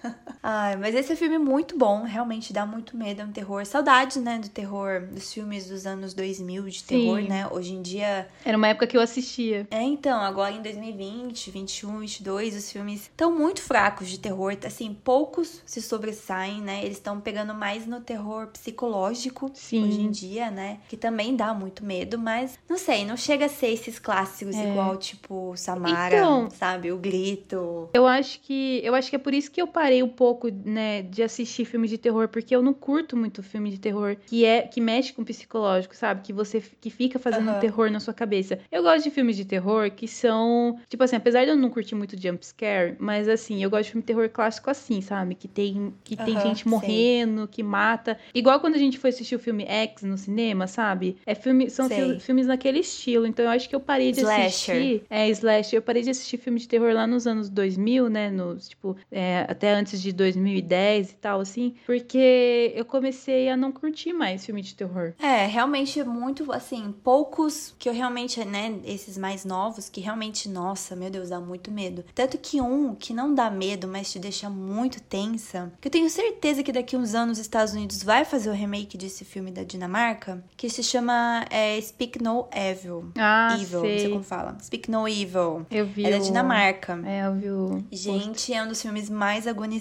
Ai, 0.44 0.76
mas 0.76 0.96
esse 0.96 1.12
é 1.12 1.14
um 1.14 1.18
filme 1.18 1.38
muito 1.38 1.78
bom, 1.78 2.04
realmente 2.04 2.52
dá 2.52 2.66
muito 2.66 2.98
medo, 2.98 3.22
é 3.22 3.26
um 3.26 3.32
terror. 3.32 3.64
Saudade, 3.66 4.20
né, 4.20 4.40
do 4.40 4.50
terror, 4.50 5.02
dos 5.12 5.32
filmes 5.32 5.70
dos 5.70 5.86
anos 5.86 6.14
2000 6.16 6.68
de 6.68 6.84
terror, 6.84 7.22
Sim. 7.22 7.28
né? 7.28 7.48
Hoje 7.52 7.74
em 7.74 7.82
dia. 7.82 8.28
Era 8.44 8.58
uma 8.58 8.68
época 8.68 8.88
que 8.88 8.98
eu 8.98 9.02
assistia. 9.02 9.68
É, 9.70 9.82
então, 9.84 10.20
agora 10.20 10.52
em 10.54 10.62
2020, 10.62 11.52
21, 11.52 12.00
22, 12.00 12.56
os 12.56 12.72
filmes 12.72 13.02
estão 13.04 13.32
muito 13.38 13.62
fracos 13.62 14.08
de 14.10 14.20
terror. 14.20 14.58
Assim, 14.66 14.98
poucos 15.04 15.62
se 15.66 15.82
sobressaem, 15.82 16.60
né? 16.62 16.84
Eles 16.84 16.98
estão 16.98 17.20
pegando 17.22 17.54
mais 17.54 17.86
no 17.86 18.00
terror 18.02 18.48
psicológico 18.48 19.52
Sim. 19.54 19.84
hoje 19.86 20.02
em 20.02 20.10
dia, 20.10 20.50
né? 20.50 20.80
Que 20.90 20.98
também 20.98 21.36
dá 21.36 21.54
muito 21.54 21.86
medo, 21.86 22.18
mas 22.18 22.58
não 22.68 22.78
sei, 22.78 23.06
não 23.06 23.16
chega 23.16 23.46
a 23.46 23.50
ser 23.50 23.68
esses 23.68 24.00
clássicos 24.00 24.56
É. 24.56 24.70
igual, 24.72 24.98
tipo, 24.98 25.54
Samara, 25.56 26.16
Então- 26.16 26.50
sabe? 26.50 26.92
O 26.92 26.98
Grito. 26.98 27.90
Eu 27.94 28.08
acho 28.08 28.40
que 28.42 28.82
eu 28.84 28.96
acho 28.96 29.10
que 29.10 29.16
é 29.16 29.20
por 29.20 29.34
isso 29.34 29.52
que 29.52 29.62
eu 29.62 29.68
parei 29.68 30.02
um 30.02 30.10
pouco, 30.10 30.31
né, 30.66 31.02
de 31.02 31.24
assistir 31.24 31.66
filmes 31.66 31.90
de 31.90 31.98
terror, 31.98 32.28
porque 32.28 32.56
eu 32.56 32.62
não 32.62 32.74
curto 32.74 33.16
muito 33.18 33.42
filme 33.44 33.70
de 33.70 33.80
terror 33.80 34.16
que 34.28 34.46
é 34.46 34.62
que 34.64 34.80
mexe 34.82 35.14
com 35.14 35.22
o 35.22 35.26
psicológico, 35.26 35.96
sabe? 35.96 36.22
Que 36.22 36.34
você 36.34 36.62
que 36.80 36.90
fica 36.90 37.18
fazendo 37.20 37.50
Aham. 37.50 37.60
terror 37.60 37.90
na 37.92 38.00
sua 38.00 38.14
cabeça. 38.14 38.60
Eu 38.72 38.84
gosto 38.84 39.04
de 39.04 39.10
filmes 39.12 39.36
de 39.36 39.46
terror 39.46 39.90
que 39.92 40.08
são, 40.08 40.80
tipo 40.88 41.04
assim, 41.04 41.16
apesar 41.16 41.44
de 41.46 41.52
eu 41.52 41.56
não 41.58 41.70
curtir 41.70 41.96
muito 41.96 42.20
jump 42.22 42.46
scare, 42.46 42.96
mas 43.00 43.28
assim, 43.28 43.64
eu 43.64 43.70
gosto 43.70 43.84
de 43.86 43.92
filme 43.92 44.02
de 44.04 44.08
terror 44.08 44.30
clássico 44.30 44.70
assim, 44.70 45.02
sabe? 45.02 45.36
Que 45.36 45.48
tem 45.48 45.94
que 46.04 46.16
tem 46.16 46.36
Aham, 46.36 46.40
gente 46.40 46.68
morrendo, 46.68 47.48
que 47.48 47.64
mata. 47.64 48.18
Igual 48.34 48.60
quando 48.60 48.76
a 48.76 48.80
gente 48.80 48.98
foi 48.98 49.10
assistir 49.10 49.36
o 49.36 49.40
filme 49.40 49.64
X 49.66 50.04
no 50.04 50.18
cinema, 50.18 50.68
sabe? 50.68 51.18
É 51.26 51.36
filme 51.36 51.70
são 51.70 51.88
filmes 52.20 52.48
naquele 52.48 52.80
estilo. 52.80 53.26
Então 53.26 53.46
eu 53.46 53.52
acho 53.52 53.68
que 53.70 53.76
eu 53.76 53.80
parei 53.80 54.12
de 54.12 54.22
Slasher. 54.22 54.46
assistir 54.46 55.04
é, 55.10 55.30
Slash. 55.30 55.76
Eu 55.76 55.82
parei 55.82 56.04
de 56.04 56.10
assistir 56.10 56.38
filme 56.38 56.60
de 56.60 56.68
terror 56.68 56.94
lá 56.94 57.06
nos 57.08 57.26
anos 57.28 57.50
2000, 57.50 58.10
né? 58.10 58.30
Nos, 58.30 58.70
tipo, 58.70 58.96
é, 59.12 59.46
até 59.48 59.74
antes 59.74 60.02
de 60.02 60.12
2010 60.22 61.12
e 61.12 61.14
tal, 61.16 61.40
assim. 61.40 61.76
Porque 61.86 62.72
eu 62.76 62.86
comecei 62.86 63.50
a 63.50 63.58
não 63.58 63.72
curtir 63.72 64.14
mais 64.14 64.46
filme 64.46 64.62
de 64.62 64.74
terror. 64.76 65.14
É, 65.20 65.46
realmente 65.46 66.04
muito, 66.04 66.52
assim, 66.52 66.94
poucos 67.04 67.74
que 67.80 67.88
eu 67.90 67.94
realmente, 67.94 68.44
né, 68.46 68.80
esses 68.86 69.18
mais 69.18 69.46
novos, 69.46 69.90
que 69.90 70.02
realmente, 70.02 70.48
nossa, 70.50 70.96
meu 70.96 71.10
Deus, 71.10 71.30
dá 71.30 71.40
muito 71.40 71.72
medo. 71.72 72.04
Tanto 72.14 72.38
que 72.38 72.62
um 72.62 72.96
que 72.96 73.14
não 73.14 73.34
dá 73.34 73.50
medo, 73.50 73.88
mas 73.88 74.12
te 74.12 74.20
deixa 74.20 74.50
muito 74.50 75.02
tensa, 75.02 75.72
que 75.82 75.88
eu 75.88 75.92
tenho 75.92 76.10
certeza 76.10 76.64
que 76.64 76.72
daqui 76.72 76.96
uns 76.96 77.14
anos 77.14 77.38
os 77.38 77.42
Estados 77.42 77.74
Unidos 77.74 78.04
vai 78.04 78.26
fazer 78.26 78.50
o 78.50 78.54
remake 78.54 78.98
desse 78.98 79.24
filme 79.26 79.52
da 79.52 79.64
Dinamarca, 79.64 80.44
que 80.58 80.70
se 80.70 80.84
chama 80.84 81.46
é, 81.50 81.80
Speak 81.82 82.22
No 82.22 82.48
Evil. 82.54 83.12
Ah, 83.18 83.58
Evil, 83.60 83.80
não 83.82 83.90
sei 83.90 84.00
sei. 84.00 84.10
como 84.10 84.24
fala. 84.24 84.58
Speak 84.62 84.90
No 84.92 85.08
Evil. 85.08 85.66
Eu 85.72 85.86
vi 85.86 86.06
É 86.06 86.12
da 86.12 86.18
o- 86.18 86.22
Dinamarca. 86.22 87.00
É, 87.06 87.26
eu 87.28 87.36
vi 87.36 87.50
o... 87.50 87.84
Gente, 87.92 88.54
é 88.54 88.62
um 88.64 88.68
dos 88.68 88.82
filmes 88.82 89.10
mais 89.10 89.48
agonizantes 89.48 89.72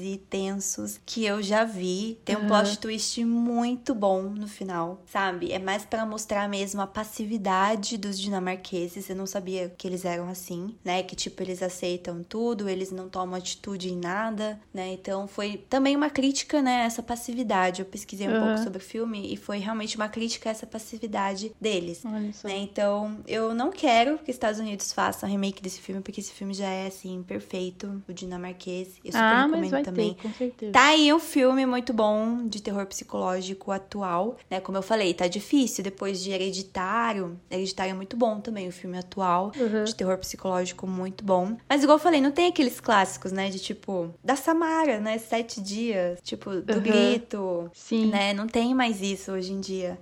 e 0.00 0.18
tensos 0.30 1.00
que 1.04 1.24
eu 1.24 1.42
já 1.42 1.64
vi. 1.64 2.18
Tem 2.24 2.36
um 2.36 2.40
Aham. 2.40 2.48
plot 2.48 2.78
twist 2.78 3.24
muito 3.24 3.94
bom 3.94 4.22
no 4.22 4.46
final, 4.48 5.02
sabe? 5.06 5.52
É 5.52 5.58
mais 5.58 5.84
pra 5.84 6.04
mostrar 6.06 6.48
mesmo 6.48 6.80
a 6.80 6.86
passividade 6.86 7.96
dos 7.96 8.18
dinamarqueses. 8.18 9.08
Eu 9.08 9.16
não 9.16 9.26
sabia 9.26 9.68
que 9.76 9.86
eles 9.86 10.04
eram 10.04 10.28
assim, 10.28 10.74
né? 10.84 11.02
Que 11.02 11.16
tipo, 11.16 11.42
eles 11.42 11.62
aceitam 11.62 12.22
tudo, 12.22 12.68
eles 12.68 12.90
não 12.90 13.08
tomam 13.08 13.34
atitude 13.36 13.90
em 13.92 13.96
nada, 13.96 14.60
né? 14.72 14.92
Então 14.92 15.26
foi 15.26 15.56
também 15.68 15.96
uma 15.96 16.10
crítica, 16.10 16.60
né? 16.60 16.84
Essa 16.84 17.02
passividade. 17.02 17.80
Eu 17.80 17.86
pesquisei 17.86 18.28
um 18.28 18.32
Aham. 18.32 18.40
pouco 18.40 18.58
sobre 18.58 18.78
o 18.78 18.84
filme 18.84 19.32
e 19.32 19.36
foi 19.36 19.58
realmente 19.58 19.96
uma 19.96 20.08
crítica 20.08 20.48
a 20.48 20.52
essa 20.52 20.66
passividade 20.66 21.52
deles. 21.60 22.02
Olha 22.04 22.32
só. 22.32 22.48
Né? 22.48 22.56
Então, 22.58 23.18
eu 23.26 23.54
não 23.54 23.70
quero 23.70 24.18
que 24.18 24.30
os 24.30 24.36
Estados 24.36 24.60
Unidos 24.60 24.92
façam 24.92 25.28
remake 25.28 25.62
desse 25.62 25.80
filme, 25.80 26.00
porque 26.02 26.20
esse 26.20 26.32
filme 26.32 26.52
já 26.54 26.68
é, 26.68 26.86
assim, 26.86 27.22
perfeito, 27.22 28.02
o 28.08 28.12
dinamarquês. 28.12 28.98
Eu 29.04 29.12
super 29.12 29.24
Ah, 29.34 29.43
recomendo 29.46 29.70
vai 29.70 29.82
também. 29.82 30.14
ter, 30.14 30.22
com 30.22 30.32
certeza. 30.34 30.72
Tá 30.72 30.84
aí 30.86 31.12
um 31.12 31.18
filme 31.18 31.64
muito 31.66 31.92
bom 31.92 32.46
de 32.46 32.60
terror 32.62 32.86
psicológico 32.86 33.70
atual, 33.70 34.36
né? 34.50 34.60
Como 34.60 34.76
eu 34.78 34.82
falei, 34.82 35.12
tá 35.14 35.26
difícil 35.26 35.82
depois 35.84 36.20
de 36.22 36.30
Hereditário. 36.30 37.38
Hereditário 37.50 37.90
é 37.92 37.94
muito 37.94 38.16
bom 38.16 38.40
também, 38.40 38.68
o 38.68 38.72
filme 38.72 38.98
atual. 38.98 39.52
Uhum. 39.56 39.84
De 39.84 39.94
terror 39.94 40.18
psicológico 40.18 40.86
muito 40.86 41.24
bom. 41.24 41.56
Mas 41.68 41.82
igual 41.82 41.98
eu 41.98 42.02
falei, 42.02 42.20
não 42.20 42.30
tem 42.32 42.46
aqueles 42.48 42.80
clássicos, 42.80 43.32
né? 43.32 43.50
De 43.50 43.58
tipo, 43.58 44.10
da 44.22 44.36
Samara, 44.36 45.00
né? 45.00 45.18
Sete 45.18 45.60
dias. 45.60 46.18
Tipo, 46.22 46.50
do 46.60 46.74
Uhum. 46.74 46.80
grito. 46.80 47.70
Sim. 47.72 48.06
Né? 48.06 48.32
Não 48.32 48.46
tem 48.46 48.74
mais 48.74 49.00
isso 49.02 49.32
hoje 49.32 49.52
em 49.52 49.60
dia. 49.60 49.98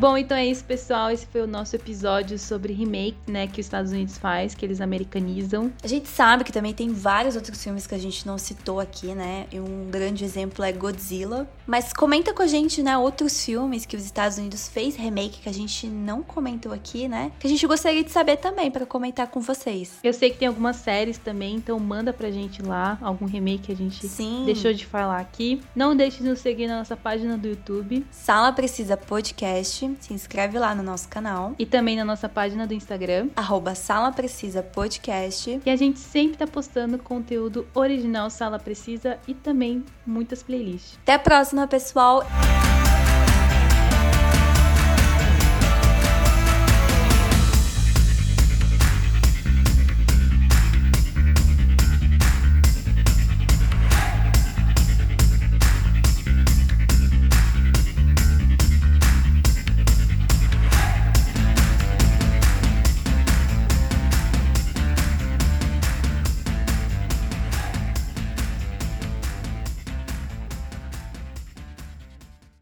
Bom, 0.00 0.16
então 0.16 0.34
é 0.34 0.46
isso, 0.46 0.64
pessoal. 0.64 1.10
Esse 1.10 1.26
foi 1.26 1.42
o 1.42 1.46
nosso 1.46 1.76
episódio 1.76 2.38
sobre 2.38 2.72
remake, 2.72 3.18
né, 3.26 3.46
que 3.46 3.60
os 3.60 3.66
Estados 3.66 3.92
Unidos 3.92 4.16
faz, 4.16 4.54
que 4.54 4.64
eles 4.64 4.80
americanizam. 4.80 5.70
A 5.84 5.86
gente 5.86 6.08
sabe 6.08 6.42
que 6.42 6.50
também 6.50 6.72
tem 6.72 6.88
vários 6.88 7.36
outros 7.36 7.62
filmes 7.62 7.86
que 7.86 7.94
a 7.94 7.98
gente 7.98 8.26
não 8.26 8.38
citou 8.38 8.80
aqui, 8.80 9.08
né? 9.08 9.46
E 9.52 9.60
um 9.60 9.90
grande 9.90 10.24
exemplo 10.24 10.64
é 10.64 10.72
Godzilla. 10.72 11.46
Mas 11.66 11.92
comenta 11.92 12.32
com 12.32 12.42
a 12.42 12.46
gente, 12.46 12.82
né, 12.82 12.96
outros 12.96 13.44
filmes 13.44 13.84
que 13.84 13.94
os 13.94 14.02
Estados 14.02 14.38
Unidos 14.38 14.70
fez 14.70 14.96
remake 14.96 15.42
que 15.42 15.50
a 15.50 15.52
gente 15.52 15.86
não 15.86 16.22
comentou 16.22 16.72
aqui, 16.72 17.06
né? 17.06 17.30
Que 17.38 17.46
a 17.46 17.50
gente 17.50 17.66
gostaria 17.66 18.02
de 18.02 18.10
saber 18.10 18.38
também 18.38 18.70
para 18.70 18.86
comentar 18.86 19.26
com 19.26 19.42
vocês. 19.42 19.98
Eu 20.02 20.14
sei 20.14 20.30
que 20.30 20.38
tem 20.38 20.48
algumas 20.48 20.76
séries 20.76 21.18
também, 21.18 21.56
então 21.56 21.78
manda 21.78 22.10
pra 22.10 22.30
gente 22.30 22.62
lá 22.62 22.96
algum 23.02 23.26
remake 23.26 23.64
que 23.64 23.72
a 23.72 23.76
gente 23.76 24.08
Sim. 24.08 24.44
deixou 24.46 24.72
de 24.72 24.86
falar 24.86 25.20
aqui. 25.20 25.60
Não 25.76 25.94
deixe 25.94 26.22
de 26.22 26.28
nos 26.30 26.38
seguir 26.38 26.68
na 26.68 26.78
nossa 26.78 26.96
página 26.96 27.36
do 27.36 27.48
YouTube 27.48 28.06
Sala 28.10 28.50
Precisa 28.50 28.96
Podcast. 28.96 29.89
Se 30.00 30.12
inscreve 30.12 30.58
lá 30.58 30.74
no 30.74 30.82
nosso 30.82 31.08
canal. 31.08 31.54
e 31.58 31.66
também 31.66 31.96
na 31.96 32.04
nossa 32.04 32.28
página 32.28 32.66
do 32.66 32.74
Instagram. 32.74 33.28
Arroba 33.34 33.74
Sala 33.74 34.12
Precisa 34.12 34.62
Podcast. 34.62 35.60
E 35.64 35.70
a 35.70 35.76
gente 35.76 35.98
sempre 35.98 36.36
tá 36.36 36.46
postando 36.46 36.98
conteúdo 36.98 37.66
original 37.74 38.30
Sala 38.30 38.58
Precisa 38.58 39.18
e 39.26 39.34
também 39.34 39.84
muitas 40.06 40.42
playlists. 40.42 40.98
Até 41.02 41.14
a 41.14 41.18
próxima, 41.18 41.66
pessoal! 41.66 42.22